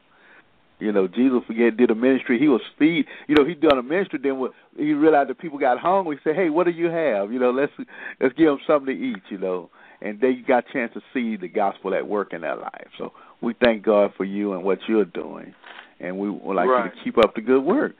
You 0.78 0.92
know, 0.92 1.06
Jesus 1.06 1.40
forget 1.46 1.76
did 1.76 1.90
a 1.90 1.94
ministry. 1.94 2.38
He 2.38 2.48
was 2.48 2.62
feed. 2.78 3.04
You 3.28 3.34
know, 3.34 3.44
he 3.44 3.52
done 3.54 3.76
a 3.76 3.82
ministry. 3.82 4.18
Then 4.22 4.48
he 4.78 4.94
realized 4.94 5.28
that 5.28 5.38
people 5.38 5.58
got 5.58 5.78
hungry, 5.78 6.16
he 6.16 6.22
said, 6.24 6.36
"Hey, 6.36 6.48
what 6.48 6.64
do 6.64 6.70
you 6.72 6.86
have? 6.86 7.30
You 7.30 7.38
know, 7.38 7.50
let's 7.50 7.72
let's 8.18 8.34
give 8.34 8.46
them 8.46 8.60
something 8.66 8.86
to 8.96 8.98
eat." 8.98 9.22
You 9.28 9.36
know, 9.36 9.68
and 10.02 10.20
they 10.20 10.34
got 10.34 10.64
a 10.68 10.72
chance 10.72 10.92
to 10.94 11.00
see 11.12 11.36
the 11.36 11.48
gospel 11.48 11.94
at 11.94 12.06
work 12.06 12.32
in 12.32 12.40
their 12.42 12.56
life. 12.56 12.88
So 12.98 13.12
we 13.40 13.54
thank 13.54 13.82
God 13.84 14.12
for 14.16 14.24
you 14.24 14.52
and 14.54 14.64
what 14.64 14.78
you're 14.88 15.04
doing, 15.04 15.54
and 15.98 16.18
we 16.18 16.30
would 16.30 16.54
like 16.54 16.68
Right. 16.68 16.84
you 16.84 16.90
to 16.90 17.04
keep 17.04 17.18
up 17.18 17.34
the 17.34 17.40
good 17.40 17.62
work. 17.62 17.94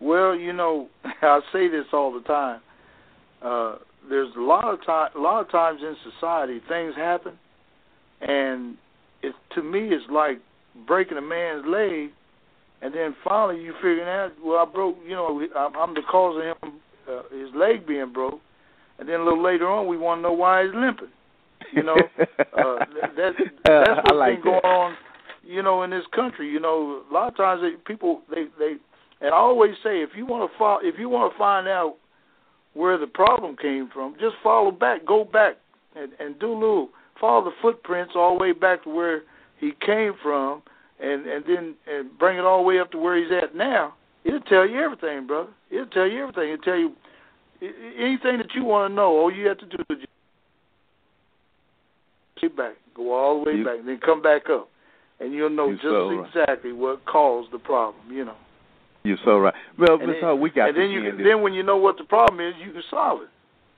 Well, 0.00 0.34
you 0.34 0.52
know, 0.52 0.88
I 1.22 1.40
say 1.52 1.68
this 1.68 1.86
all 1.92 2.12
the 2.12 2.20
time. 2.20 2.60
Uh, 3.42 3.76
there's 4.08 4.34
a 4.36 4.40
lot 4.40 4.72
of 4.72 4.84
time, 4.84 5.10
a 5.16 5.20
lot 5.20 5.40
of 5.40 5.50
times 5.50 5.80
in 5.82 5.96
society, 6.12 6.60
things 6.68 6.94
happen, 6.96 7.38
and 8.20 8.76
it 9.22 9.34
to 9.54 9.62
me 9.62 9.88
it's 9.88 10.04
like 10.10 10.38
breaking 10.86 11.18
a 11.18 11.22
man's 11.22 11.64
leg, 11.66 12.10
and 12.80 12.94
then 12.94 13.14
finally 13.24 13.62
you 13.62 13.72
figuring 13.74 14.08
out, 14.08 14.30
well, 14.42 14.58
I 14.58 14.64
broke, 14.72 14.96
you 15.06 15.14
know, 15.14 15.40
I'm 15.56 15.76
I'm 15.76 15.94
the 15.94 16.02
cause 16.10 16.36
of 16.36 16.42
him, 16.44 16.80
uh, 17.08 17.22
his 17.36 17.54
leg 17.54 17.86
being 17.86 18.12
broke, 18.12 18.40
and 18.98 19.08
then 19.08 19.20
a 19.20 19.24
little 19.24 19.42
later 19.42 19.68
on 19.68 19.86
we 19.86 19.96
want 19.96 20.18
to 20.18 20.22
know 20.22 20.32
why 20.32 20.64
he's 20.64 20.74
limping. 20.74 21.08
You 21.72 21.82
know, 21.82 21.96
uh, 22.18 22.24
that, 22.46 23.16
that 23.16 23.32
that's 23.64 23.88
what's 23.88 24.12
like 24.14 24.36
been 24.36 24.44
going 24.44 24.60
that. 24.62 24.68
on. 24.68 24.96
You 25.44 25.62
know, 25.62 25.82
in 25.82 25.90
this 25.90 26.04
country, 26.14 26.50
you 26.50 26.60
know, 26.60 27.02
a 27.10 27.12
lot 27.12 27.28
of 27.28 27.36
times 27.36 27.62
they, 27.62 27.72
people 27.86 28.22
they 28.30 28.46
they 28.58 28.76
and 29.20 29.34
I 29.34 29.36
always 29.36 29.74
say, 29.82 30.02
if 30.02 30.10
you 30.16 30.26
want 30.26 30.50
to 30.50 30.58
follow, 30.58 30.80
if 30.82 30.98
you 30.98 31.08
want 31.08 31.32
to 31.32 31.38
find 31.38 31.66
out 31.66 31.96
where 32.74 32.98
the 32.98 33.06
problem 33.06 33.56
came 33.56 33.88
from, 33.92 34.14
just 34.20 34.36
follow 34.42 34.70
back, 34.70 35.04
go 35.04 35.24
back, 35.24 35.56
and 35.96 36.12
and 36.20 36.38
do 36.38 36.52
a 36.52 36.54
little 36.54 36.88
follow 37.20 37.44
the 37.44 37.56
footprints 37.60 38.12
all 38.14 38.36
the 38.36 38.42
way 38.42 38.52
back 38.52 38.84
to 38.84 38.90
where 38.90 39.22
he 39.58 39.72
came 39.84 40.12
from, 40.22 40.62
and 41.00 41.26
and 41.26 41.44
then 41.46 41.74
and 41.90 42.16
bring 42.18 42.38
it 42.38 42.44
all 42.44 42.58
the 42.58 42.68
way 42.68 42.78
up 42.78 42.90
to 42.92 42.98
where 42.98 43.16
he's 43.16 43.32
at 43.32 43.54
now. 43.54 43.94
It'll 44.24 44.40
tell 44.40 44.68
you 44.68 44.78
everything, 44.80 45.26
brother. 45.26 45.50
It'll 45.70 45.86
tell 45.86 46.06
you 46.06 46.22
everything. 46.22 46.52
It'll 46.52 46.64
tell 46.64 46.76
you 46.78 46.92
anything 47.60 48.38
that 48.38 48.54
you 48.54 48.64
want 48.64 48.90
to 48.90 48.94
know. 48.94 49.16
All 49.18 49.32
you 49.32 49.48
have 49.48 49.58
to 49.58 49.66
do 49.66 49.76
is 49.90 49.98
just 49.98 50.06
get 52.40 52.56
back, 52.56 52.74
go 52.94 53.12
all 53.12 53.44
the 53.44 53.50
way 53.50 53.56
You- 53.58 53.64
back, 53.64 53.78
then 53.84 53.98
come 53.98 54.22
back 54.22 54.48
up, 54.50 54.68
and 55.20 55.32
you'll 55.32 55.50
know 55.50 55.72
just 55.72 55.82
so 55.82 56.10
right. 56.10 56.26
exactly 56.28 56.72
what 56.72 57.04
caused 57.04 57.50
the 57.52 57.58
problem. 57.58 58.02
You 58.10 58.24
know. 58.26 58.36
You're 59.04 59.18
so 59.24 59.38
right. 59.38 59.54
Well, 59.78 59.98
And 60.00 60.12
then- 60.12 60.40
we 60.40 60.50
got 60.50 60.70
and 60.70 60.76
then 60.78 60.90
you 60.90 61.02
can, 61.02 61.22
then 61.22 61.40
when 61.42 61.54
you 61.54 61.62
know 61.62 61.76
what 61.76 61.96
the 61.98 62.04
problem 62.04 62.40
is, 62.40 62.54
you 62.64 62.72
can 62.72 62.82
solve 62.90 63.22
it. 63.22 63.28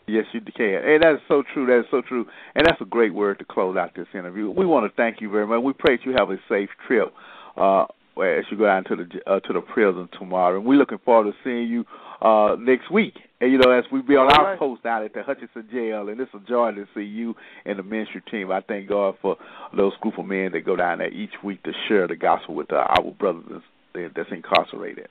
Yes, 0.07 0.26
you 0.33 0.41
can. 0.41 0.83
And 0.83 1.03
that's 1.05 1.22
so 1.28 1.43
true. 1.55 1.66
That's 1.66 1.89
so 1.91 2.01
true. 2.01 2.26
And 2.57 2.66
that's 2.66 2.81
a 2.81 2.85
great 2.85 3.14
word 3.14 3.39
to 3.39 3.45
close 3.45 3.76
out 3.76 3.95
this 3.95 4.09
interview. 4.12 4.51
We 4.51 4.66
want 4.66 4.91
to 4.91 4.97
thank 4.97 5.20
you 5.20 5.31
very 5.31 5.47
much. 5.47 5.62
We 5.62 5.72
pray 5.72 5.99
that 5.99 6.05
you 6.05 6.12
have 6.18 6.31
a 6.31 6.39
safe 6.49 6.70
trip 6.89 7.14
uh, 7.57 7.85
as 8.20 8.45
you 8.51 8.57
go 8.57 8.64
down 8.64 8.85
to 8.85 8.97
the 8.97 9.07
uh, 9.31 9.39
to 9.41 9.53
the 9.53 9.61
prison 9.61 10.09
tomorrow. 10.18 10.57
And 10.57 10.64
we're 10.66 10.78
looking 10.78 10.99
forward 10.99 11.31
to 11.31 11.39
seeing 11.45 11.68
you 11.68 11.85
uh, 12.21 12.57
next 12.59 12.91
week. 12.91 13.14
And 13.41 13.51
you 13.53 13.59
know, 13.59 13.71
as 13.71 13.85
we 13.91 14.03
be 14.03 14.16
on 14.16 14.27
All 14.27 14.39
our 14.41 14.51
right. 14.51 14.59
post 14.59 14.85
out 14.85 15.03
at 15.05 15.14
the 15.14 15.23
Hutchinson 15.23 15.66
Jail, 15.73 16.09
and 16.09 16.21
it's 16.21 16.33
a 16.35 16.41
joy 16.41 16.73
to 16.73 16.87
see 16.95 17.03
you 17.03 17.35
and 17.64 17.79
the 17.79 17.83
ministry 17.83 18.23
team. 18.31 18.51
I 18.53 18.61
thank 18.61 18.89
God 18.89 19.14
for 19.23 19.37
those 19.77 19.97
group 20.03 20.18
of 20.18 20.27
men 20.27 20.53
that 20.53 20.61
go 20.66 20.77
down 20.77 20.99
there 20.99 21.11
each 21.12 21.33
week 21.43 21.62
to 21.62 21.73
share 21.89 22.07
the 22.07 22.16
gospel 22.16 22.55
with 22.55 22.71
uh, 22.73 22.77
our 22.77 23.11
brothers 23.18 23.62
that's- 23.95 24.12
that's 24.14 24.31
incarcerated. 24.31 25.09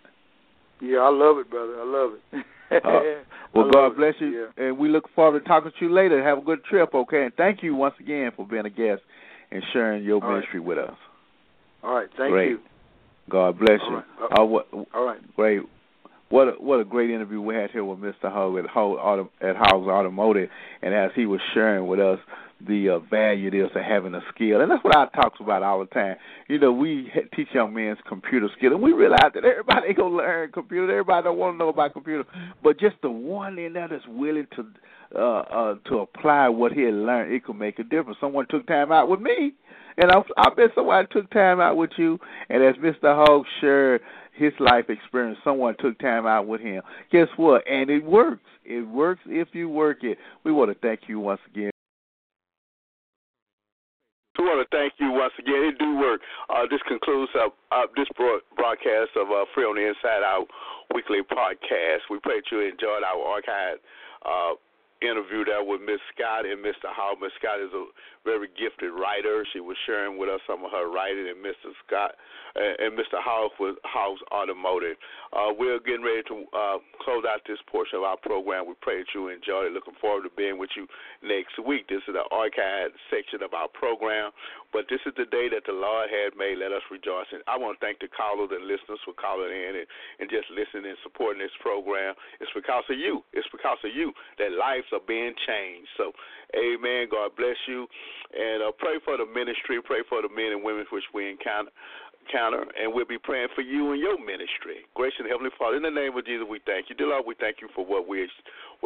Yeah, 0.79 0.99
I 0.99 1.09
love 1.09 1.37
it, 1.39 1.49
brother. 1.49 1.73
I 1.81 1.83
love 1.85 2.11
it. 2.31 2.45
Uh, 2.85 3.01
Well, 3.53 3.71
God 3.71 3.87
it. 3.93 3.97
bless 3.97 4.13
you, 4.19 4.27
Yeah. 4.57 4.63
and 4.67 4.77
we 4.77 4.89
look 4.89 5.09
forward 5.15 5.39
to 5.43 5.45
talking 5.47 5.71
to 5.77 5.85
you 5.85 5.91
later. 5.91 6.23
Have 6.23 6.37
a 6.37 6.41
good 6.41 6.63
trip, 6.63 6.93
okay? 6.93 7.23
And 7.25 7.33
thank 7.33 7.63
you 7.63 7.73
once 7.73 7.95
again 7.99 8.31
for 8.35 8.45
being 8.45 8.65
a 8.65 8.69
guest 8.69 9.01
and 9.51 9.63
sharing 9.73 10.03
your 10.03 10.21
All 10.23 10.29
right. 10.29 10.35
ministry 10.35 10.59
with 10.59 10.77
us. 10.77 10.95
All 11.83 11.95
right, 11.95 12.07
thank 12.15 12.31
Great. 12.31 12.49
you. 12.51 12.59
God 13.27 13.57
bless 13.57 13.81
All 13.81 13.89
you. 13.89 13.95
right. 13.95 14.05
Uh, 14.37 14.41
Uh, 14.41 14.45
what, 14.45 14.67
All 14.93 15.03
right. 15.05 15.35
great. 15.35 15.63
What 16.29 16.47
a, 16.47 16.51
what 16.59 16.79
a 16.79 16.85
great 16.85 17.09
interview 17.09 17.41
we 17.41 17.55
had 17.55 17.71
here 17.71 17.83
with 17.83 17.99
Mr. 17.99 18.31
Ho 18.31 18.55
at 18.57 18.67
Ho 18.67 18.97
Auto, 18.97 19.31
at 19.41 19.55
House 19.55 19.87
Automotive, 19.87 20.49
and 20.81 20.93
as 20.93 21.09
he 21.15 21.25
was 21.25 21.41
sharing 21.55 21.87
with 21.87 21.99
us 21.99 22.19
the 22.67 22.89
uh, 22.89 22.99
value 22.99 23.47
it 23.47 23.55
is 23.55 23.69
to 23.73 23.81
having 23.81 24.13
a 24.13 24.21
skill, 24.33 24.61
and 24.61 24.69
that's 24.69 24.83
what 24.83 24.95
I 24.95 25.07
talk 25.15 25.33
about 25.39 25.63
all 25.63 25.79
the 25.79 25.85
time. 25.87 26.17
You 26.47 26.59
know, 26.59 26.71
we 26.71 27.11
teach 27.35 27.47
young 27.53 27.73
men 27.73 27.95
computer 28.07 28.47
skill, 28.57 28.73
and 28.73 28.81
we 28.81 28.91
realize 28.91 29.31
that 29.33 29.45
everybody 29.45 29.87
ain't 29.87 29.97
gonna 29.97 30.15
learn 30.15 30.51
computer. 30.51 30.91
Everybody 30.91 31.23
don't 31.23 31.37
want 31.37 31.53
to 31.55 31.57
know 31.57 31.69
about 31.69 31.93
computer, 31.93 32.25
but 32.61 32.79
just 32.79 32.97
the 33.01 33.09
one 33.09 33.57
in 33.57 33.73
there 33.73 33.87
that's 33.87 34.05
willing 34.07 34.47
to 34.55 34.65
uh, 35.15 35.39
uh, 35.39 35.75
to 35.87 35.99
apply 35.99 36.49
what 36.49 36.71
he 36.71 36.83
had 36.83 36.93
learned, 36.93 37.33
it 37.33 37.43
could 37.43 37.57
make 37.57 37.79
a 37.79 37.83
difference. 37.83 38.17
Someone 38.21 38.45
took 38.49 38.67
time 38.67 38.91
out 38.91 39.09
with 39.09 39.19
me, 39.19 39.53
and 39.97 40.11
I, 40.11 40.21
I 40.37 40.49
bet 40.55 40.71
someone 40.75 41.07
took 41.11 41.29
time 41.31 41.59
out 41.59 41.77
with 41.77 41.91
you. 41.97 42.19
And 42.49 42.63
as 42.63 42.75
Mr. 42.75 43.15
Hogg 43.15 43.45
shared 43.59 44.01
his 44.33 44.53
life 44.59 44.85
experience, 44.89 45.39
someone 45.43 45.75
took 45.79 45.97
time 45.99 46.25
out 46.25 46.47
with 46.47 46.61
him. 46.61 46.81
Guess 47.11 47.27
what? 47.37 47.67
And 47.67 47.89
it 47.89 48.03
works. 48.03 48.43
It 48.63 48.87
works 48.87 49.21
if 49.25 49.49
you 49.53 49.67
work 49.67 50.03
it. 50.03 50.17
We 50.43 50.51
want 50.51 50.71
to 50.71 50.79
thank 50.79 51.01
you 51.07 51.19
once 51.19 51.41
again. 51.49 51.71
We 54.37 54.45
want 54.45 54.63
to 54.63 54.77
thank 54.77 54.93
you 54.99 55.11
once 55.11 55.33
again. 55.37 55.67
It 55.67 55.79
do 55.79 55.97
work. 55.97 56.21
Uh, 56.49 56.63
this 56.71 56.79
concludes 56.87 57.31
uh, 57.35 57.49
uh, 57.75 57.87
this 57.97 58.07
broad- 58.15 58.45
broadcast 58.55 59.11
of 59.19 59.27
uh, 59.27 59.43
Free 59.53 59.65
on 59.65 59.75
the 59.75 59.83
Inside, 59.83 60.23
our 60.23 60.45
weekly 60.95 61.19
podcast. 61.27 62.07
We 62.09 62.19
pray 62.23 62.39
that 62.39 62.47
you 62.49 62.61
enjoyed 62.61 63.03
our 63.03 63.19
archive 63.19 63.83
interview 65.01 65.45
that 65.45 65.63
with 65.63 65.81
Miss 65.81 65.99
Scott 66.11 66.45
and 66.45 66.63
Mr. 66.63 66.91
Hall. 66.91 67.15
Miss 67.19 67.31
Scott 67.39 67.59
is 67.59 67.71
a 67.71 67.85
very 68.29 68.49
gifted 68.53 68.93
writer. 68.93 69.41
She 69.53 69.59
was 69.59 69.73
sharing 69.89 70.21
with 70.21 70.29
us 70.29 70.37
some 70.45 70.61
of 70.61 70.69
her 70.69 70.85
writing, 70.85 71.25
and 71.33 71.41
Mr. 71.41 71.73
Scott 71.81 72.13
and 72.55 72.93
Mr. 72.93 73.17
House 73.17 73.51
with 73.59 73.77
House 73.85 74.21
Automotive. 74.31 74.97
Uh, 75.33 75.53
we're 75.53 75.81
getting 75.81 76.05
ready 76.05 76.21
to 76.29 76.45
uh, 76.53 76.77
close 77.01 77.25
out 77.25 77.41
this 77.45 77.61
portion 77.69 77.97
of 77.97 78.03
our 78.05 78.17
program. 78.17 78.65
We 78.65 78.73
pray 78.81 79.01
that 79.01 79.09
you 79.13 79.29
enjoyed 79.29 79.69
it. 79.69 79.73
Looking 79.73 79.97
forward 80.01 80.29
to 80.29 80.33
being 80.33 80.57
with 80.57 80.69
you 80.77 80.85
next 81.21 81.57
week. 81.61 81.89
This 81.89 82.01
is 82.05 82.13
the 82.13 82.25
archive 82.29 82.93
section 83.09 83.41
of 83.41 83.53
our 83.53 83.69
program, 83.69 84.31
but 84.73 84.85
this 84.89 85.01
is 85.05 85.13
the 85.17 85.29
day 85.29 85.49
that 85.49 85.65
the 85.65 85.73
Lord 85.73 86.09
had 86.09 86.37
made. 86.37 86.57
Let 86.57 86.73
us 86.73 86.85
rejoice. 86.89 87.29
And 87.33 87.41
I 87.45 87.57
want 87.57 87.77
to 87.77 87.81
thank 87.81 88.01
the 88.01 88.09
callers 88.09 88.49
and 88.53 88.65
listeners 88.65 89.01
for 89.05 89.13
calling 89.13 89.49
in 89.53 89.85
and, 89.85 89.87
and 90.21 90.27
just 90.29 90.49
listening 90.53 90.89
and 90.89 90.99
supporting 91.05 91.41
this 91.41 91.53
program. 91.61 92.13
It's 92.41 92.53
because 92.53 92.85
of 92.89 92.97
you. 92.97 93.21
It's 93.33 93.49
because 93.53 93.81
of 93.85 93.93
you 93.93 94.13
that 94.41 94.53
lives 94.53 94.89
are 94.93 95.05
being 95.05 95.33
changed. 95.45 95.89
So, 95.97 96.13
amen. 96.57 97.13
God 97.13 97.37
bless 97.37 97.57
you. 97.69 97.85
And 98.33 98.63
uh, 98.63 98.71
pray 98.77 98.99
for 99.03 99.17
the 99.17 99.25
ministry. 99.25 99.81
Pray 99.83 100.03
for 100.07 100.21
the 100.21 100.29
men 100.29 100.51
and 100.53 100.63
women 100.63 100.85
which 100.91 101.07
we 101.13 101.29
encounter. 101.29 101.71
Counter, 102.29 102.61
and 102.77 102.93
we'll 102.93 103.09
be 103.09 103.17
praying 103.17 103.49
for 103.57 103.65
you 103.65 103.89
and 103.89 103.97
your 103.97 104.13
ministry. 104.21 104.85
Gracious 104.93 105.25
and 105.25 105.33
Heavenly 105.33 105.49
Father, 105.57 105.81
in 105.81 105.81
the 105.81 105.89
name 105.89 106.13
of 106.13 106.21
Jesus, 106.29 106.45
we 106.45 106.61
thank 106.61 106.85
you. 106.85 106.93
Dear 106.93 107.09
Lord, 107.09 107.25
we 107.25 107.33
thank 107.41 107.57
you 107.57 107.69
for 107.73 107.81
what 107.81 108.05
we 108.05 108.29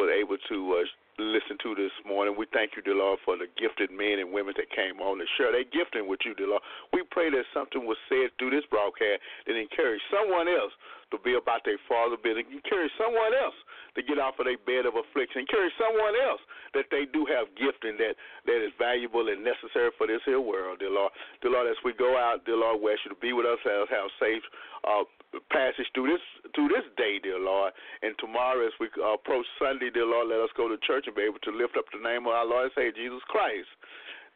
were 0.00 0.08
able 0.08 0.40
to 0.48 0.56
uh, 0.80 0.88
listen 1.18 1.60
to 1.62 1.74
this 1.76 1.92
morning. 2.08 2.34
We 2.38 2.46
thank 2.56 2.72
you, 2.72 2.82
dear 2.82 2.96
Lord, 2.96 3.20
for 3.20 3.36
the 3.36 3.46
gifted 3.60 3.90
men 3.92 4.18
and 4.18 4.32
women 4.32 4.54
that 4.56 4.72
came 4.72 4.98
on 4.98 5.18
to 5.18 5.26
share 5.36 5.52
their 5.52 5.68
gifting 5.68 6.08
with 6.08 6.24
you, 6.24 6.34
dear 6.34 6.56
Lord. 6.56 6.62
We 6.96 7.04
pray 7.10 7.30
that 7.30 7.44
something 7.52 7.86
was 7.86 8.00
said 8.08 8.34
through 8.38 8.50
this 8.56 8.66
broadcast 8.72 9.20
that 9.46 9.54
encourage 9.54 10.00
someone 10.10 10.48
else 10.48 10.72
to 11.14 11.22
be 11.22 11.38
about 11.38 11.62
their 11.62 11.78
father 11.86 12.18
business, 12.18 12.44
encourage 12.50 12.90
someone 12.98 13.32
else 13.32 13.56
to 13.94 14.02
get 14.02 14.18
off 14.18 14.38
of 14.42 14.50
their 14.50 14.58
bed 14.66 14.90
of 14.90 14.98
affliction, 14.98 15.46
encourage 15.46 15.72
someone 15.78 16.18
else 16.18 16.42
that 16.74 16.90
they 16.90 17.06
do 17.06 17.22
have 17.30 17.46
gifting 17.54 17.94
that, 18.02 18.18
that 18.44 18.58
is 18.58 18.74
valuable 18.74 19.30
and 19.30 19.46
necessary 19.46 19.94
for 19.94 20.10
this 20.10 20.20
here 20.26 20.42
world, 20.42 20.82
dear 20.82 20.90
Lord. 20.90 21.14
Dear 21.40 21.54
Lord, 21.54 21.70
as 21.70 21.78
we 21.86 21.94
go 21.94 22.18
out, 22.18 22.42
dear 22.42 22.58
Lord, 22.58 22.82
we 22.82 22.90
ask 22.90 23.06
you 23.06 23.14
to 23.14 23.22
be 23.22 23.30
with 23.30 23.46
us, 23.46 23.62
have, 23.62 23.86
have 23.88 24.10
safe 24.18 24.42
uh, 24.82 25.06
passage 25.50 25.86
through 25.94 26.14
this 26.14 26.24
through 26.54 26.68
this 26.68 26.86
day, 26.98 27.18
dear 27.22 27.38
Lord. 27.38 27.72
And 28.02 28.14
tomorrow, 28.18 28.66
as 28.66 28.74
we 28.78 28.90
uh, 28.98 29.14
approach 29.14 29.46
Sunday, 29.58 29.90
dear 29.90 30.06
Lord, 30.06 30.28
let 30.28 30.42
us 30.42 30.50
go 30.58 30.68
to 30.68 30.78
church 30.82 31.06
and 31.06 31.14
be 31.14 31.26
able 31.26 31.42
to 31.42 31.54
lift 31.54 31.78
up 31.78 31.86
the 31.90 32.02
name 32.02 32.26
of 32.26 32.34
our 32.34 32.46
Lord 32.46 32.70
and 32.70 32.74
Savior 32.74 32.94
Jesus 32.94 33.22
Christ. 33.30 33.70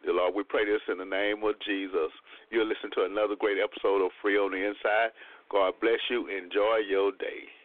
Dear 0.02 0.14
Lord, 0.14 0.34
we 0.34 0.46
pray 0.46 0.62
this 0.62 0.82
in 0.86 0.98
the 0.98 1.08
name 1.08 1.42
of 1.42 1.58
Jesus. 1.66 2.14
You'll 2.50 2.70
listen 2.70 2.90
to 2.94 3.04
another 3.04 3.34
great 3.34 3.58
episode 3.58 3.98
of 3.98 4.14
Free 4.22 4.38
on 4.38 4.54
the 4.54 4.62
Inside. 4.62 5.10
God 5.50 5.74
bless 5.80 6.00
you. 6.10 6.28
Enjoy 6.28 6.78
your 6.88 7.12
day. 7.12 7.57